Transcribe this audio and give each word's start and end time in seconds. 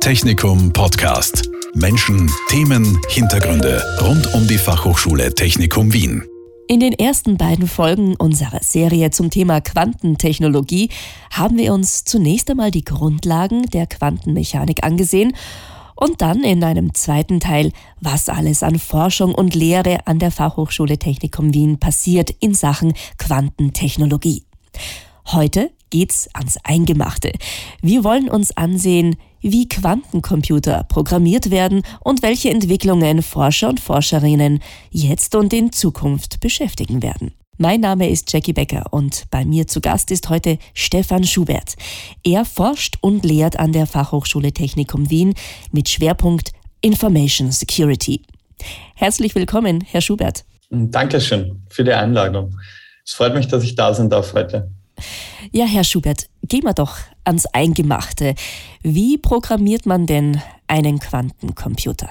Technikum 0.00 0.72
Podcast. 0.72 1.50
Menschen, 1.74 2.30
Themen, 2.48 2.98
Hintergründe 3.10 3.84
rund 4.00 4.32
um 4.32 4.46
die 4.48 4.56
Fachhochschule 4.56 5.34
Technikum 5.34 5.92
Wien. 5.92 6.24
In 6.68 6.80
den 6.80 6.94
ersten 6.94 7.36
beiden 7.36 7.68
Folgen 7.68 8.16
unserer 8.16 8.60
Serie 8.62 9.10
zum 9.10 9.28
Thema 9.28 9.60
Quantentechnologie 9.60 10.88
haben 11.30 11.58
wir 11.58 11.74
uns 11.74 12.04
zunächst 12.04 12.50
einmal 12.50 12.70
die 12.70 12.82
Grundlagen 12.82 13.66
der 13.66 13.86
Quantenmechanik 13.86 14.82
angesehen 14.84 15.36
und 15.94 16.22
dann 16.22 16.44
in 16.44 16.64
einem 16.64 16.94
zweiten 16.94 17.38
Teil, 17.38 17.70
was 18.00 18.30
alles 18.30 18.62
an 18.62 18.78
Forschung 18.78 19.34
und 19.34 19.54
Lehre 19.54 20.06
an 20.06 20.18
der 20.18 20.30
Fachhochschule 20.30 20.98
Technikum 20.98 21.52
Wien 21.52 21.78
passiert 21.78 22.30
in 22.40 22.54
Sachen 22.54 22.94
Quantentechnologie. 23.18 24.44
Heute 25.26 25.70
geht's 25.90 26.28
ans 26.32 26.56
Eingemachte. 26.64 27.32
Wir 27.82 28.04
wollen 28.04 28.28
uns 28.28 28.56
ansehen, 28.56 29.16
wie 29.40 29.68
Quantencomputer 29.68 30.84
programmiert 30.84 31.50
werden 31.50 31.82
und 32.00 32.22
welche 32.22 32.50
Entwicklungen 32.50 33.22
Forscher 33.22 33.68
und 33.68 33.80
Forscherinnen 33.80 34.60
jetzt 34.90 35.34
und 35.34 35.52
in 35.52 35.72
Zukunft 35.72 36.40
beschäftigen 36.40 37.02
werden. 37.02 37.32
Mein 37.62 37.80
Name 37.80 38.08
ist 38.08 38.32
Jackie 38.32 38.54
Becker 38.54 38.86
und 38.90 39.24
bei 39.30 39.44
mir 39.44 39.66
zu 39.66 39.82
Gast 39.82 40.10
ist 40.10 40.30
heute 40.30 40.56
Stefan 40.72 41.24
Schubert. 41.24 41.74
Er 42.24 42.46
forscht 42.46 42.96
und 43.02 43.22
lehrt 43.22 43.58
an 43.58 43.72
der 43.72 43.86
Fachhochschule 43.86 44.52
Technikum 44.52 45.10
Wien 45.10 45.34
mit 45.70 45.88
Schwerpunkt 45.88 46.52
Information 46.80 47.52
Security. 47.52 48.22
Herzlich 48.94 49.34
willkommen, 49.34 49.82
Herr 49.82 50.00
Schubert. 50.00 50.44
Dankeschön 50.70 51.62
für 51.68 51.84
die 51.84 51.92
Einladung. 51.92 52.58
Es 53.04 53.12
freut 53.12 53.34
mich, 53.34 53.48
dass 53.48 53.62
ich 53.62 53.74
da 53.74 53.92
sein 53.92 54.08
darf 54.08 54.32
heute. 54.32 54.70
Ja, 55.52 55.64
Herr 55.64 55.84
Schubert, 55.84 56.26
gehen 56.42 56.64
wir 56.64 56.74
doch 56.74 56.98
ans 57.24 57.46
Eingemachte. 57.46 58.34
Wie 58.82 59.18
programmiert 59.18 59.86
man 59.86 60.06
denn 60.06 60.40
einen 60.66 60.98
Quantencomputer? 60.98 62.10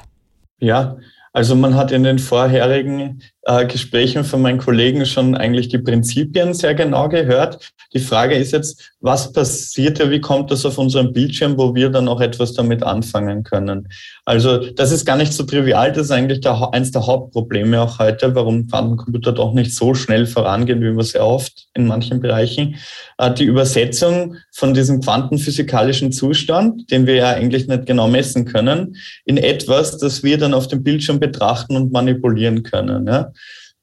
Ja, 0.59 0.98
also 1.34 1.55
man 1.55 1.76
hat 1.76 1.91
in 1.91 2.04
den 2.04 2.20
vorherigen 2.20 3.21
äh, 3.43 3.65
Gesprächen 3.65 4.23
von 4.23 4.41
meinen 4.41 4.59
Kollegen 4.59 5.05
schon 5.05 5.35
eigentlich 5.35 5.70
die 5.70 5.77
Prinzipien 5.77 6.54
sehr 6.54 6.76
genau 6.76 7.09
gehört. 7.09 7.71
Die 7.93 7.99
Frage 7.99 8.35
ist 8.35 8.51
jetzt, 8.51 8.91
was 9.01 9.31
passiert 9.31 9.98
ja, 9.98 10.12
wie 10.12 10.20
kommt 10.20 10.51
das 10.51 10.65
auf 10.65 10.77
unserem 10.77 11.13
Bildschirm, 11.13 11.57
wo 11.57 11.73
wir 11.73 11.90
dann 11.90 12.07
auch 12.07 12.21
etwas 12.21 12.54
damit 12.54 12.84
anfangen 12.84 13.43
können? 13.43 13.87
Also 14.26 14.57
das 14.57 14.91
ist 14.91 15.05
gar 15.05 15.15
nicht 15.15 15.34
so 15.34 15.43
trivial, 15.43 15.91
das 15.91 16.05
ist 16.05 16.12
eigentlich 16.12 16.41
der, 16.41 16.73
eins 16.73 16.91
der 16.91 17.07
Hauptprobleme 17.07 17.81
auch 17.81 17.98
heute, 17.98 18.35
warum 18.35 18.68
Quantencomputer 18.68 19.31
doch 19.31 19.53
nicht 19.53 19.74
so 19.74 19.96
schnell 19.96 20.27
vorangehen, 20.27 20.81
wie 20.81 20.96
wir 20.96 21.03
sehr 21.03 21.26
oft 21.26 21.68
in 21.74 21.87
manchen 21.87 22.20
Bereichen. 22.20 22.76
Äh, 23.18 23.34
die 23.34 23.46
Übersetzung 23.46 24.35
von 24.51 24.74
diesem 24.74 25.01
quantenphysikalischen 25.01 26.12
Zustand, 26.12 26.91
den 26.91 27.07
wir 27.07 27.15
ja 27.15 27.29
eigentlich 27.29 27.68
nicht 27.68 27.85
genau 27.85 28.07
messen 28.07 28.46
können, 28.46 28.98
in 29.26 29.37
etwas, 29.37 29.98
das 29.98 30.21
wir 30.21 30.37
dann 30.37 30.53
auf 30.53 30.68
dem 30.68 30.84
Bildschirm 30.84 31.20
betrachten 31.20 31.76
und 31.76 31.91
manipulieren 31.91 32.62
können. 32.63 33.07
Ja? 33.07 33.31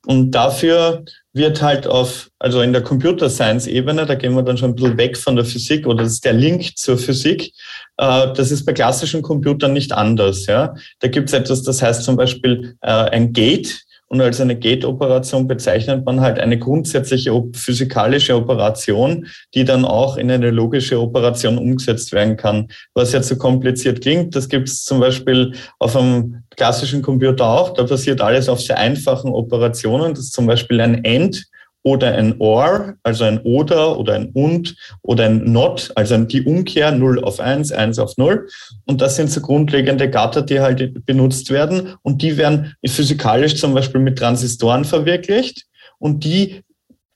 Und 0.07 0.31
dafür 0.31 1.05
wird 1.33 1.61
halt 1.61 1.87
auf, 1.87 2.31
also 2.39 2.63
in 2.63 2.73
der 2.73 2.83
Computer 2.83 3.29
Science 3.29 3.67
Ebene, 3.67 4.07
da 4.07 4.15
gehen 4.15 4.35
wir 4.35 4.43
dann 4.43 4.57
schon 4.57 4.71
ein 4.71 4.75
bisschen 4.77 4.97
weg 4.97 5.17
von 5.17 5.35
der 5.35 5.45
Physik 5.45 5.87
oder 5.87 6.05
das 6.05 6.15
ist 6.15 6.25
der 6.25 6.33
Link 6.33 6.77
zur 6.77 6.97
Physik. 6.97 7.53
Äh, 7.97 8.33
das 8.33 8.53
ist 8.53 8.65
bei 8.65 8.73
klassischen 8.73 9.21
Computern 9.21 9.73
nicht 9.73 9.93
anders. 9.93 10.47
Ja, 10.47 10.75
da 11.01 11.09
gibt 11.09 11.29
es 11.29 11.35
etwas, 11.35 11.63
das 11.63 11.83
heißt 11.83 12.05
zum 12.05 12.17
Beispiel 12.17 12.77
äh, 12.83 12.91
ein 12.91 13.33
Gate. 13.33 13.83
Und 14.09 14.21
als 14.21 14.41
eine 14.41 14.57
Gate-Operation 14.57 15.49
bezeichnet 15.49 16.05
man 16.05 16.21
halt 16.21 16.39
eine 16.39 16.59
grundsätzliche 16.59 17.33
physikalische 17.55 18.37
Operation, 18.37 19.27
die 19.55 19.65
dann 19.65 19.85
auch 19.85 20.17
in 20.17 20.31
eine 20.31 20.51
logische 20.51 21.01
Operation 21.01 21.59
umgesetzt 21.59 22.13
werden 22.13 22.37
kann. 22.37 22.69
Was 22.95 23.13
ja 23.13 23.21
zu 23.21 23.37
kompliziert 23.37 24.03
klingt, 24.03 24.37
das 24.37 24.49
gibt 24.49 24.69
es 24.69 24.85
zum 24.85 25.01
Beispiel 25.01 25.55
auf 25.81 25.97
einem 25.97 26.45
klassischen 26.57 27.03
Computer 27.03 27.49
auch. 27.49 27.75
Da 27.75 27.85
passiert 27.85 28.21
alles 28.21 28.49
auf 28.49 28.61
sehr 28.61 28.79
einfachen 28.79 29.33
Operationen. 29.33 30.15
Das 30.15 30.25
ist 30.25 30.33
zum 30.33 30.47
Beispiel 30.47 30.81
ein 30.81 31.05
End 31.05 31.45
oder 31.87 32.17
ein 32.17 32.35
OR, 32.41 32.97
also 33.05 33.23
ein 33.23 33.39
oder 33.43 33.97
oder 33.97 34.15
ein 34.15 34.31
und 34.33 34.75
oder 35.03 35.27
ein 35.27 35.53
not, 35.53 35.93
also 35.95 36.19
die 36.19 36.43
Umkehr 36.43 36.91
0 36.91 37.23
auf 37.23 37.39
1, 37.39 37.71
1 37.71 38.01
auf 38.01 38.17
0. 38.17 38.49
Und 38.87 39.01
das 39.01 39.15
sind 39.15 39.31
so 39.31 39.41
grundlegende 39.41 40.11
Gatter, 40.11 40.43
die 40.43 40.59
halt 40.59 41.07
benutzt 41.07 41.49
werden. 41.53 41.95
Und 42.03 42.23
die 42.23 42.39
werden 42.39 42.75
physikalisch 42.85 43.55
zum 43.55 43.73
Beispiel 43.73 44.01
mit 44.01 44.19
Transistoren 44.19 44.85
verwirklicht. 44.85 45.67
Und 45.99 46.25
die 46.25 46.65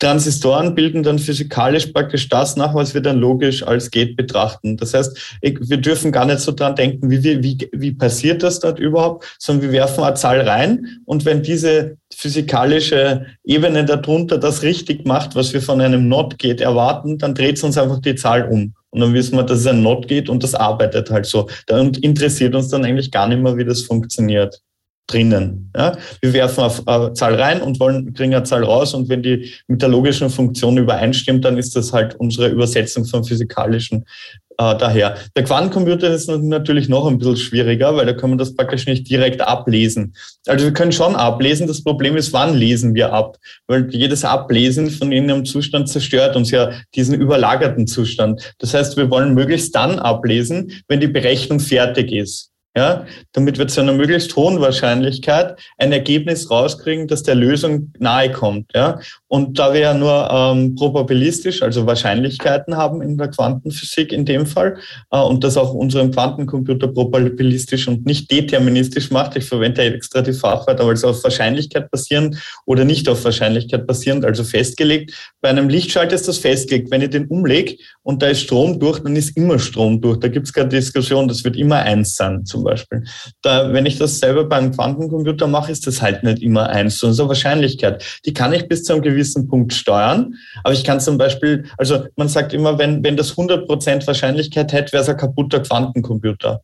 Transistoren 0.01 0.75
bilden 0.75 1.03
dann 1.03 1.19
physikalisch 1.19 1.87
praktisch 1.87 2.29
das 2.31 2.57
nach, 2.57 2.75
was 2.75 2.95
wir 2.95 3.03
dann 3.03 3.19
logisch 3.19 3.63
als 3.63 3.91
Gate 3.91 4.17
betrachten. 4.17 4.79
Das 4.79 4.95
heißt, 4.95 5.39
wir 5.43 5.77
dürfen 5.77 6.11
gar 6.11 6.25
nicht 6.25 6.41
so 6.41 6.53
dran 6.53 6.75
denken, 6.75 7.11
wie, 7.11 7.23
wie, 7.23 7.69
wie 7.73 7.93
passiert 7.93 8.43
das 8.43 8.61
dort 8.61 8.79
überhaupt, 8.79 9.27
sondern 9.39 9.67
wir 9.67 9.73
werfen 9.73 10.03
eine 10.03 10.15
Zahl 10.15 10.41
rein 10.41 11.01
und 11.05 11.27
wenn 11.27 11.43
diese 11.43 11.99
physikalische 12.15 13.27
Ebene 13.45 13.85
darunter 13.85 14.39
das 14.39 14.63
richtig 14.63 15.05
macht, 15.05 15.37
was 15.37 15.53
wir 15.53 15.61
von 15.61 15.83
einem 15.83 16.09
Not-Gate 16.09 16.63
erwarten, 16.63 17.19
dann 17.19 17.35
dreht 17.35 17.59
es 17.59 17.63
uns 17.63 17.77
einfach 17.77 18.01
die 18.01 18.15
Zahl 18.15 18.49
um. 18.49 18.75
Und 18.93 19.01
dann 19.01 19.15
wissen 19.15 19.37
wir, 19.37 19.45
dass 19.45 19.61
es 19.61 19.67
ein 19.67 19.83
Not 19.83 20.09
geht 20.09 20.29
und 20.29 20.43
das 20.43 20.55
arbeitet 20.55 21.11
halt 21.11 21.27
so. 21.27 21.49
Und 21.71 21.99
interessiert 21.99 22.55
uns 22.55 22.69
dann 22.69 22.85
eigentlich 22.85 23.11
gar 23.11 23.29
nicht 23.29 23.41
mehr, 23.41 23.57
wie 23.57 23.65
das 23.65 23.83
funktioniert 23.83 24.61
drinnen. 25.13 25.71
Ja? 25.77 25.97
Wir 26.21 26.33
werfen 26.33 26.65
eine 26.87 27.13
Zahl 27.15 27.35
rein 27.35 27.61
und 27.63 27.81
wollen, 27.81 28.15
kriegen 28.15 28.35
eine 28.35 28.45
Zahl 28.45 28.65
raus 28.65 28.95
und 28.95 29.09
wenn 29.09 29.23
die 29.23 29.53
mit 29.67 29.83
der 29.83 29.89
logischen 29.89 30.31
Funktion 30.31 30.77
übereinstimmt, 30.77 31.45
dann 31.45 31.59
ist 31.59 31.77
das 31.77 31.93
halt 31.93 32.15
unsere 32.17 32.49
Übersetzung 32.49 33.05
vom 33.05 33.25
physikalischen 33.25 34.05
äh, 34.61 34.77
daher. 34.77 35.17
Der 35.37 35.45
Quantencomputer 35.45 36.13
ist 36.13 36.29
natürlich 36.29 36.89
noch 36.89 37.07
ein 37.07 37.19
bisschen 37.19 37.37
schwieriger, 37.37 37.97
weil 37.97 38.07
da 38.07 38.13
kann 38.13 38.31
man 38.31 38.39
das 38.39 38.55
praktisch 38.55 38.87
nicht 38.87 39.09
direkt 39.09 39.41
ablesen. 39.41 40.15
Also 40.47 40.67
wir 40.67 40.73
können 40.73 40.93
schon 40.93 41.17
ablesen, 41.17 41.67
das 41.67 41.83
Problem 41.83 42.17
ist, 42.17 42.33
wann 42.33 42.55
lesen 42.55 42.95
wir 42.95 43.13
ab? 43.13 43.39
Weil 43.67 43.89
jedes 43.91 44.25
Ablesen 44.25 44.91
von 44.91 45.13
irgendeinem 45.13 45.47
Zustand 45.47 45.89
zerstört 45.89 46.37
uns 46.37 46.51
ja 46.51 46.73
diesen 46.95 47.15
überlagerten 47.15 47.87
Zustand. 47.87 48.55
Das 48.59 48.75
heißt, 48.75 48.99
wir 48.99 49.11
wollen 49.11 49.35
möglichst 49.35 49.75
dann 49.75 49.99
ablesen, 49.99 50.73
wenn 50.89 51.01
die 51.01 51.09
Berechnung 51.09 51.59
fertig 51.59 52.13
ist 52.13 52.50
ja, 52.77 53.05
damit 53.33 53.59
wir 53.59 53.67
zu 53.67 53.81
einer 53.81 53.93
möglichst 53.93 54.37
hohen 54.37 54.61
Wahrscheinlichkeit 54.61 55.59
ein 55.77 55.91
Ergebnis 55.91 56.51
rauskriegen, 56.51 57.09
das 57.09 57.25
der 57.25 57.35
Lösung 57.35 57.93
nahe 57.99 58.31
kommt. 58.31 58.71
Ja. 58.75 59.01
Und 59.27 59.59
da 59.59 59.73
wir 59.73 59.81
ja 59.81 59.95
nur 59.95 60.29
ähm, 60.31 60.77
probabilistisch, 60.77 61.63
also 61.63 61.87
Wahrscheinlichkeiten 61.87 62.77
haben 62.77 63.03
in 63.03 63.19
der 63.19 63.29
Quantenphysik 63.29 64.13
in 64.13 64.25
dem 64.25 64.47
Fall, 64.47 64.79
äh, 65.11 65.19
und 65.19 65.43
das 65.43 65.57
auch 65.57 65.75
unseren 65.75 66.13
Quantencomputer 66.13 66.89
probabilistisch 66.89 67.89
und 67.89 68.07
nicht 68.07 68.31
deterministisch 68.31 69.11
macht, 69.11 69.37
ich 69.37 69.45
verwende 69.45 69.83
extra 69.83 70.23
die 70.23 70.33
Fachwörter, 70.33 70.89
es 70.91 71.05
auf 71.05 71.25
Wahrscheinlichkeit 71.25 71.91
basieren 71.91 72.39
oder 72.67 72.85
nicht 72.85 73.09
auf 73.09 73.25
Wahrscheinlichkeit 73.25 73.87
basierend, 73.87 74.25
also 74.25 74.45
festgelegt. 74.45 75.13
Bei 75.41 75.49
einem 75.49 75.69
Lichtschalter 75.69 76.15
ist 76.15 76.29
das 76.29 76.39
festgelegt. 76.39 76.91
Wenn 76.91 77.03
ich 77.03 77.11
den 77.11 77.27
umlege 77.27 77.77
und 78.03 78.23
da 78.23 78.29
ist 78.29 78.43
Strom 78.43 78.79
durch, 78.79 79.01
dann 79.01 79.17
ist 79.17 79.37
immer 79.37 79.59
Strom 79.59 80.01
durch. 80.01 80.19
Da 80.21 80.29
gibt 80.29 80.47
es 80.47 80.53
keine 80.53 80.69
Diskussion, 80.69 81.27
das 81.27 81.43
wird 81.43 81.57
immer 81.57 81.77
eins 81.77 82.15
sein. 82.15 82.45
Zum 82.45 82.60
zum 82.61 82.65
Beispiel. 82.65 83.05
Da, 83.43 83.73
wenn 83.73 83.87
ich 83.87 83.99
das 83.99 84.19
selber 84.19 84.45
beim 84.45 84.73
Quantencomputer 84.73 85.47
mache, 85.47 85.73
ist 85.73 85.87
das 85.87 86.03
halt 86.03 86.23
nicht 86.23 86.43
immer 86.43 86.69
eins, 86.69 86.99
sondern 86.99 87.15
so 87.17 87.29
Wahrscheinlichkeit. 87.29 88.05
Die 88.27 88.35
kann 88.35 88.53
ich 88.53 88.69
bis 88.69 88.85
zu 88.85 88.93
einem 88.93 89.03
gewissen 89.03 89.49
Punkt 89.49 89.73
steuern, 89.73 90.35
aber 90.63 90.75
ich 90.75 90.85
kann 90.85 91.01
zum 91.01 91.19
Beispiel, 91.19 91.65
also 91.79 92.05
man 92.17 92.29
sagt 92.29 92.53
immer, 92.53 92.79
wenn, 92.79 93.03
wenn 93.03 93.17
das 93.17 93.37
100% 93.37 94.07
Wahrscheinlichkeit 94.07 94.73
hätte, 94.73 94.93
wäre 94.93 95.03
es 95.03 95.09
ein 95.09 95.17
kaputter 95.17 95.61
Quantencomputer 95.61 96.61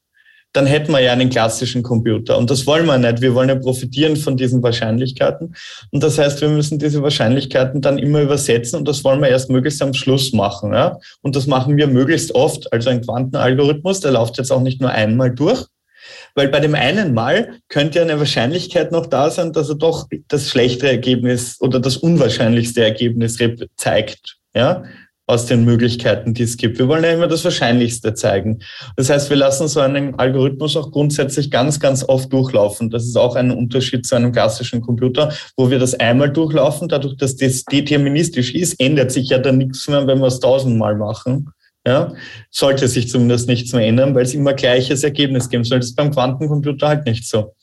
dann 0.57 0.67
hätten 0.67 0.93
wir 0.93 1.01
ja 1.01 1.13
einen 1.13 1.29
klassischen 1.29 1.83
Computer. 1.83 2.39
Und 2.39 2.51
das 2.51 2.67
wollen 2.67 2.87
wir 2.87 2.97
nicht. 2.97 3.21
Wir 3.21 3.35
wollen 3.35 3.51
ja 3.51 3.57
profitieren 3.57 4.17
von 4.17 4.39
diesen 4.39 4.63
Wahrscheinlichkeiten. 4.63 5.55
Und 5.91 6.03
das 6.03 6.17
heißt, 6.19 6.41
wir 6.41 6.49
müssen 6.49 6.79
diese 6.79 7.03
Wahrscheinlichkeiten 7.03 7.83
dann 7.83 7.99
immer 7.99 8.23
übersetzen 8.23 8.79
und 8.79 8.89
das 8.89 9.05
wollen 9.05 9.21
wir 9.21 9.29
erst 9.29 9.51
möglichst 9.51 9.83
am 9.83 9.93
Schluss 9.93 10.33
machen. 10.33 10.73
Ja? 10.73 10.99
Und 11.21 11.37
das 11.37 11.47
machen 11.47 11.77
wir 11.77 11.87
möglichst 11.87 12.35
oft. 12.35 12.73
Also 12.73 12.89
ein 12.89 13.03
Quantenalgorithmus, 13.03 14.01
der 14.01 14.13
läuft 14.13 14.39
jetzt 14.39 14.51
auch 14.51 14.63
nicht 14.63 14.81
nur 14.81 14.91
einmal 14.91 15.31
durch, 15.31 15.67
weil 16.35 16.49
bei 16.49 16.61
dem 16.61 16.75
einen 16.75 17.15
Mal 17.15 17.61
könnte 17.69 17.99
ja 17.99 18.05
eine 18.05 18.19
Wahrscheinlichkeit 18.19 18.93
noch 18.93 19.07
da 19.07 19.31
sein, 19.31 19.53
dass 19.53 19.69
er 19.69 19.77
doch 19.77 20.09
das 20.29 20.49
schlechtere 20.49 20.91
Ergebnis 20.91 21.57
oder 21.61 21.81
das 21.81 21.97
unwahrscheinlichste 21.97 22.85
Ergebnis 22.85 23.39
zeigt. 23.77 24.39
Ja, 24.55 24.85
aus 25.27 25.47
den 25.47 25.65
Möglichkeiten, 25.65 26.35
die 26.35 26.45
es 26.45 26.57
gibt. 26.57 26.79
Wir 26.79 26.87
wollen 26.87 27.03
ja 27.03 27.13
immer 27.13 27.27
das 27.27 27.45
Wahrscheinlichste 27.45 28.15
zeigen. 28.15 28.61
Das 28.97 29.11
heißt, 29.11 29.29
wir 29.29 29.37
lassen 29.37 29.67
so 29.67 29.81
einen 29.81 30.15
Algorithmus 30.15 30.77
auch 30.77 30.93
grundsätzlich 30.93 31.51
ganz, 31.51 31.81
ganz 31.81 32.05
oft 32.09 32.33
durchlaufen. 32.33 32.91
Das 32.91 33.05
ist 33.05 33.17
auch 33.17 33.35
ein 33.35 33.51
Unterschied 33.51 34.07
zu 34.07 34.15
einem 34.15 34.31
klassischen 34.31 34.81
Computer, 34.81 35.33
wo 35.57 35.69
wir 35.69 35.81
das 35.81 35.95
einmal 35.95 36.31
durchlaufen. 36.31 36.89
Dadurch, 36.89 37.17
dass 37.17 37.37
das 37.37 37.65
deterministisch 37.65 38.55
ist, 38.55 38.79
ändert 38.79 39.11
sich 39.11 39.29
ja 39.31 39.39
dann 39.39 39.59
nichts 39.59 39.89
mehr, 39.89 40.07
wenn 40.07 40.21
wir 40.21 40.29
es 40.29 40.39
tausendmal 40.39 40.95
machen. 40.95 41.51
Ja, 41.87 42.13
sollte 42.51 42.89
sich 42.89 43.09
zumindest 43.09 43.49
nichts 43.49 43.73
mehr 43.73 43.87
ändern, 43.87 44.13
weil 44.15 44.25
es 44.25 44.35
immer 44.35 44.55
gleiches 44.55 45.05
Ergebnis 45.05 45.49
geben 45.49 45.63
soll. 45.63 45.79
Das 45.79 45.91
ist 45.91 45.97
beim 45.97 46.11
Quantencomputer 46.11 46.89
halt 46.89 47.07
nicht 47.07 47.29
so. 47.29 47.55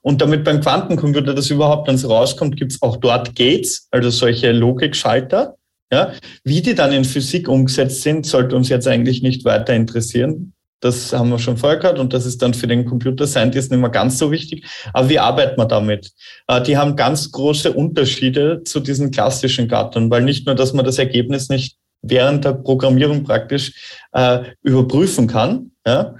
Und 0.00 0.20
damit 0.20 0.44
beim 0.44 0.60
Quantencomputer 0.60 1.34
das 1.34 1.50
überhaupt 1.50 1.88
dann 1.88 1.98
so 1.98 2.08
rauskommt, 2.08 2.56
gibt 2.56 2.70
es 2.70 2.82
auch 2.82 2.98
dort 2.98 3.34
Gates, 3.34 3.88
also 3.90 4.10
solche 4.10 4.52
Logikschalter. 4.52 5.56
Ja, 5.90 6.12
wie 6.44 6.62
die 6.62 6.74
dann 6.74 6.92
in 6.92 7.04
Physik 7.04 7.48
umgesetzt 7.48 8.02
sind, 8.02 8.26
sollte 8.26 8.56
uns 8.56 8.68
jetzt 8.68 8.86
eigentlich 8.86 9.22
nicht 9.22 9.44
weiter 9.44 9.74
interessieren. 9.74 10.54
Das 10.80 11.12
haben 11.12 11.30
wir 11.30 11.38
schon 11.38 11.56
vorher 11.56 11.78
gehört 11.78 11.98
und 11.98 12.12
das 12.12 12.26
ist 12.26 12.42
dann 12.42 12.52
für 12.52 12.66
den 12.66 12.84
Computer 12.84 13.26
Scientist 13.26 13.70
nicht 13.70 13.80
mehr 13.80 13.90
ganz 13.90 14.18
so 14.18 14.30
wichtig. 14.30 14.66
Aber 14.92 15.08
wie 15.08 15.18
arbeitet 15.18 15.56
man 15.56 15.68
damit? 15.68 16.12
Äh, 16.46 16.62
die 16.62 16.76
haben 16.76 16.94
ganz 16.94 17.32
große 17.32 17.72
Unterschiede 17.72 18.62
zu 18.64 18.80
diesen 18.80 19.10
klassischen 19.10 19.66
Gattern, 19.66 20.10
weil 20.10 20.22
nicht 20.22 20.46
nur, 20.46 20.54
dass 20.54 20.74
man 20.74 20.84
das 20.84 20.98
Ergebnis 20.98 21.48
nicht 21.48 21.78
während 22.04 22.44
der 22.44 22.52
Programmierung 22.52 23.24
praktisch 23.24 23.98
äh, 24.12 24.40
überprüfen 24.62 25.26
kann, 25.26 25.72
ja, 25.86 26.14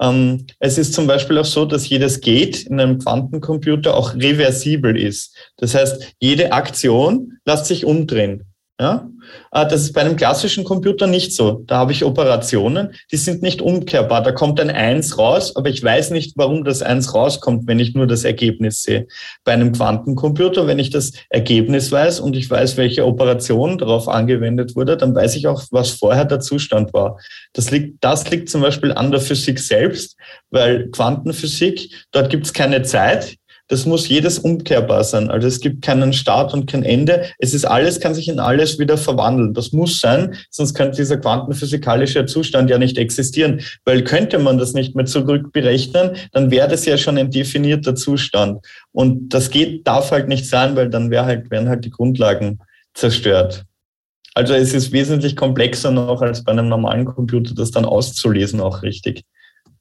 ähm, 0.00 0.46
es 0.58 0.78
ist 0.78 0.94
zum 0.94 1.06
Beispiel 1.06 1.38
auch 1.38 1.44
so, 1.44 1.66
dass 1.66 1.88
jedes 1.88 2.20
Gate 2.20 2.64
in 2.64 2.80
einem 2.80 2.98
Quantencomputer 2.98 3.94
auch 3.94 4.14
reversibel 4.14 4.98
ist. 4.98 5.36
Das 5.58 5.74
heißt, 5.74 6.14
jede 6.18 6.52
Aktion 6.52 7.38
lässt 7.44 7.66
sich 7.66 7.84
umdrehen. 7.84 8.49
Ja? 8.80 9.10
Äh, 9.52 9.66
das 9.68 9.82
ist 9.82 9.92
bei 9.92 10.00
einem 10.00 10.16
klassischen 10.16 10.64
Computer 10.64 11.06
nicht 11.06 11.34
so. 11.34 11.62
Da 11.66 11.76
habe 11.76 11.92
ich 11.92 12.02
Operationen, 12.02 12.94
die 13.12 13.18
sind 13.18 13.42
nicht 13.42 13.60
umkehrbar. 13.60 14.22
Da 14.22 14.32
kommt 14.32 14.58
ein 14.58 14.70
Eins 14.70 15.18
raus, 15.18 15.54
aber 15.54 15.68
ich 15.68 15.84
weiß 15.84 16.12
nicht, 16.12 16.32
warum 16.36 16.64
das 16.64 16.80
Eins 16.80 17.12
rauskommt, 17.12 17.66
wenn 17.66 17.78
ich 17.78 17.94
nur 17.94 18.06
das 18.06 18.24
Ergebnis 18.24 18.82
sehe. 18.82 19.06
Bei 19.44 19.52
einem 19.52 19.72
Quantencomputer, 19.72 20.66
wenn 20.66 20.78
ich 20.78 20.88
das 20.88 21.12
Ergebnis 21.28 21.92
weiß 21.92 22.20
und 22.20 22.34
ich 22.36 22.48
weiß, 22.48 22.78
welche 22.78 23.04
Operation 23.04 23.76
darauf 23.76 24.08
angewendet 24.08 24.74
wurde, 24.74 24.96
dann 24.96 25.14
weiß 25.14 25.36
ich 25.36 25.46
auch, 25.46 25.62
was 25.70 25.90
vorher 25.90 26.24
der 26.24 26.40
Zustand 26.40 26.94
war. 26.94 27.18
Das 27.52 27.70
liegt, 27.70 28.02
das 28.02 28.30
liegt 28.30 28.48
zum 28.48 28.62
Beispiel 28.62 28.92
an 28.92 29.10
der 29.10 29.20
Physik 29.20 29.58
selbst, 29.58 30.16
weil 30.50 30.88
Quantenphysik, 30.90 32.06
dort 32.12 32.30
gibt 32.30 32.46
es 32.46 32.54
keine 32.54 32.80
Zeit. 32.82 33.36
Das 33.70 33.86
muss 33.86 34.08
jedes 34.08 34.40
umkehrbar 34.40 35.04
sein. 35.04 35.30
Also 35.30 35.46
es 35.46 35.60
gibt 35.60 35.82
keinen 35.82 36.12
Start 36.12 36.52
und 36.52 36.68
kein 36.68 36.82
Ende. 36.82 37.26
Es 37.38 37.54
ist 37.54 37.64
alles, 37.64 38.00
kann 38.00 38.16
sich 38.16 38.26
in 38.26 38.40
alles 38.40 38.80
wieder 38.80 38.98
verwandeln. 38.98 39.54
Das 39.54 39.70
muss 39.70 40.00
sein, 40.00 40.34
sonst 40.50 40.74
könnte 40.74 40.96
dieser 40.96 41.18
quantenphysikalische 41.18 42.26
Zustand 42.26 42.68
ja 42.68 42.78
nicht 42.78 42.98
existieren. 42.98 43.60
Weil 43.84 44.02
könnte 44.02 44.40
man 44.40 44.58
das 44.58 44.72
nicht 44.72 44.96
mehr 44.96 45.04
zurückberechnen, 45.04 46.16
dann 46.32 46.50
wäre 46.50 46.66
das 46.66 46.84
ja 46.84 46.98
schon 46.98 47.16
ein 47.16 47.30
definierter 47.30 47.94
Zustand. 47.94 48.58
Und 48.90 49.32
das 49.32 49.50
geht, 49.50 49.86
darf 49.86 50.10
halt 50.10 50.26
nicht 50.26 50.46
sein, 50.46 50.74
weil 50.74 50.90
dann 50.90 51.12
wäre 51.12 51.26
halt, 51.26 51.48
wären 51.52 51.68
halt 51.68 51.84
die 51.84 51.90
Grundlagen 51.90 52.58
zerstört. 52.94 53.66
Also 54.34 54.52
es 54.52 54.74
ist 54.74 54.90
wesentlich 54.90 55.36
komplexer 55.36 55.92
noch 55.92 56.22
als 56.22 56.42
bei 56.42 56.50
einem 56.50 56.68
normalen 56.68 57.04
Computer, 57.04 57.54
das 57.54 57.70
dann 57.70 57.84
auszulesen 57.84 58.60
auch 58.60 58.82
richtig 58.82 59.22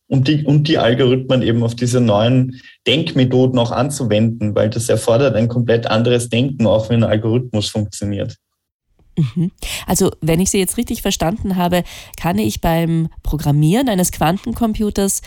und 0.10 0.28
die, 0.28 0.44
und 0.44 0.68
die 0.68 0.78
Algorithmen 0.78 1.44
eben 1.44 1.64
auf 1.64 1.76
diese 1.76 2.02
neuen 2.02 2.60
Denkmethoden 2.88 3.58
auch 3.60 3.72
anzuwenden, 3.72 4.56
weil 4.56 4.70
das 4.70 4.90
erfordert 4.90 5.36
ein 5.36 5.48
komplett 5.48 5.88
anderes 5.88 6.30
Denken, 6.30 6.66
auch 6.66 6.90
wenn 6.90 7.04
ein 7.04 7.10
Algorithmus 7.10 7.70
funktioniert. 7.70 8.36
Mhm. 9.18 9.52
Also, 9.86 10.12
wenn 10.22 10.40
ich 10.40 10.50
Sie 10.50 10.58
jetzt 10.58 10.78
richtig 10.78 11.04
verstanden 11.04 11.56
habe, 11.56 11.84
kann 12.18 12.40
ich 12.40 12.60
beim 12.60 13.10
Programmieren 13.22 13.88
eines 13.88 14.12
Quantencomputers 14.12 15.22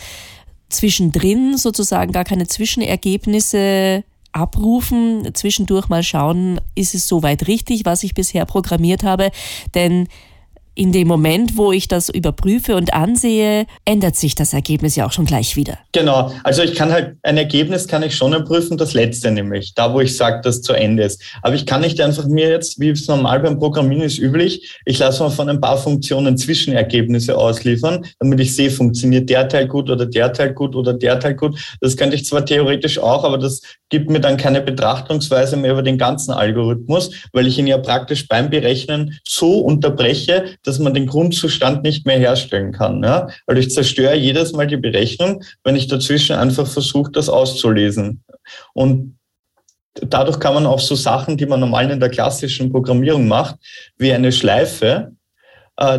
zwischendrin 0.69 1.57
sozusagen 1.57 2.11
gar 2.11 2.25
keine 2.25 2.47
Zwischenergebnisse 2.47 4.03
abrufen, 4.33 5.29
zwischendurch 5.33 5.87
mal 5.89 6.03
schauen, 6.03 6.59
ist 6.75 6.95
es 6.95 7.07
soweit 7.07 7.47
richtig, 7.47 7.85
was 7.85 8.03
ich 8.03 8.15
bisher 8.15 8.45
programmiert 8.45 9.03
habe, 9.03 9.29
denn 9.75 10.07
in 10.75 10.91
dem 10.91 11.07
Moment, 11.07 11.57
wo 11.57 11.71
ich 11.71 11.87
das 11.87 12.09
überprüfe 12.09 12.75
und 12.75 12.93
ansehe, 12.93 13.65
ändert 13.85 14.15
sich 14.15 14.35
das 14.35 14.53
Ergebnis 14.53 14.95
ja 14.95 15.05
auch 15.05 15.11
schon 15.11 15.25
gleich 15.25 15.55
wieder. 15.55 15.77
Genau. 15.91 16.31
Also 16.43 16.63
ich 16.63 16.73
kann 16.73 16.91
halt, 16.91 17.17
ein 17.23 17.37
Ergebnis 17.37 17.87
kann 17.87 18.03
ich 18.03 18.15
schon 18.15 18.33
überprüfen, 18.33 18.77
das 18.77 18.93
letzte 18.93 19.31
nämlich, 19.31 19.73
da 19.75 19.93
wo 19.93 19.99
ich 19.99 20.17
sage, 20.17 20.41
dass 20.41 20.61
zu 20.61 20.73
Ende 20.73 21.03
ist. 21.03 21.21
Aber 21.41 21.55
ich 21.55 21.65
kann 21.65 21.81
nicht 21.81 22.01
einfach 22.01 22.25
mir 22.25 22.49
jetzt, 22.49 22.79
wie 22.79 22.89
es 22.89 23.07
normal 23.07 23.39
beim 23.41 23.59
Programmieren 23.59 24.03
ist 24.03 24.17
üblich, 24.17 24.79
ich 24.85 24.99
lasse 24.99 25.23
mal 25.23 25.29
von 25.29 25.49
ein 25.49 25.61
paar 25.61 25.77
Funktionen 25.77 26.37
Zwischenergebnisse 26.37 27.37
ausliefern, 27.37 28.05
damit 28.19 28.39
ich 28.39 28.55
sehe, 28.55 28.71
funktioniert 28.71 29.29
der 29.29 29.47
Teil 29.47 29.67
gut 29.67 29.89
oder 29.89 30.05
der 30.05 30.33
Teil 30.33 30.53
gut 30.53 30.75
oder 30.75 30.93
der 30.93 31.19
Teil 31.19 31.35
gut. 31.35 31.59
Das 31.81 31.95
könnte 31.95 32.15
ich 32.15 32.25
zwar 32.25 32.45
theoretisch 32.45 32.97
auch, 32.97 33.23
aber 33.23 33.37
das 33.37 33.61
gibt 33.93 34.09
mir 34.09 34.19
dann 34.19 34.37
keine 34.37 34.59
Betrachtungsweise 34.59 35.55
mehr 35.55 35.73
über 35.73 35.83
den 35.83 35.99
ganzen 35.99 36.31
Algorithmus, 36.31 37.11
weil 37.31 37.45
ich 37.45 37.59
ihn 37.59 37.67
ja 37.67 37.77
praktisch 37.77 38.27
beim 38.27 38.49
Berechnen 38.49 39.19
so 39.23 39.59
unterbreche, 39.59 40.45
dass 40.63 40.79
man 40.79 40.95
den 40.95 41.05
Grundzustand 41.05 41.83
nicht 41.83 42.03
mehr 42.07 42.17
herstellen 42.17 42.71
kann. 42.71 43.03
Ja? 43.03 43.27
Also 43.45 43.61
ich 43.61 43.69
zerstöre 43.69 44.15
jedes 44.15 44.51
Mal 44.51 44.65
die 44.65 44.77
Berechnung, 44.77 45.43
wenn 45.63 45.75
ich 45.75 45.85
dazwischen 45.85 46.35
einfach 46.35 46.65
versuche, 46.65 47.11
das 47.11 47.29
auszulesen. 47.29 48.23
Und 48.73 49.19
dadurch 49.93 50.39
kann 50.39 50.55
man 50.55 50.65
auch 50.65 50.79
so 50.79 50.95
Sachen, 50.95 51.37
die 51.37 51.45
man 51.45 51.59
normal 51.59 51.91
in 51.91 51.99
der 51.99 52.09
klassischen 52.09 52.71
Programmierung 52.71 53.27
macht, 53.27 53.57
wie 53.99 54.11
eine 54.11 54.31
Schleife, 54.31 55.11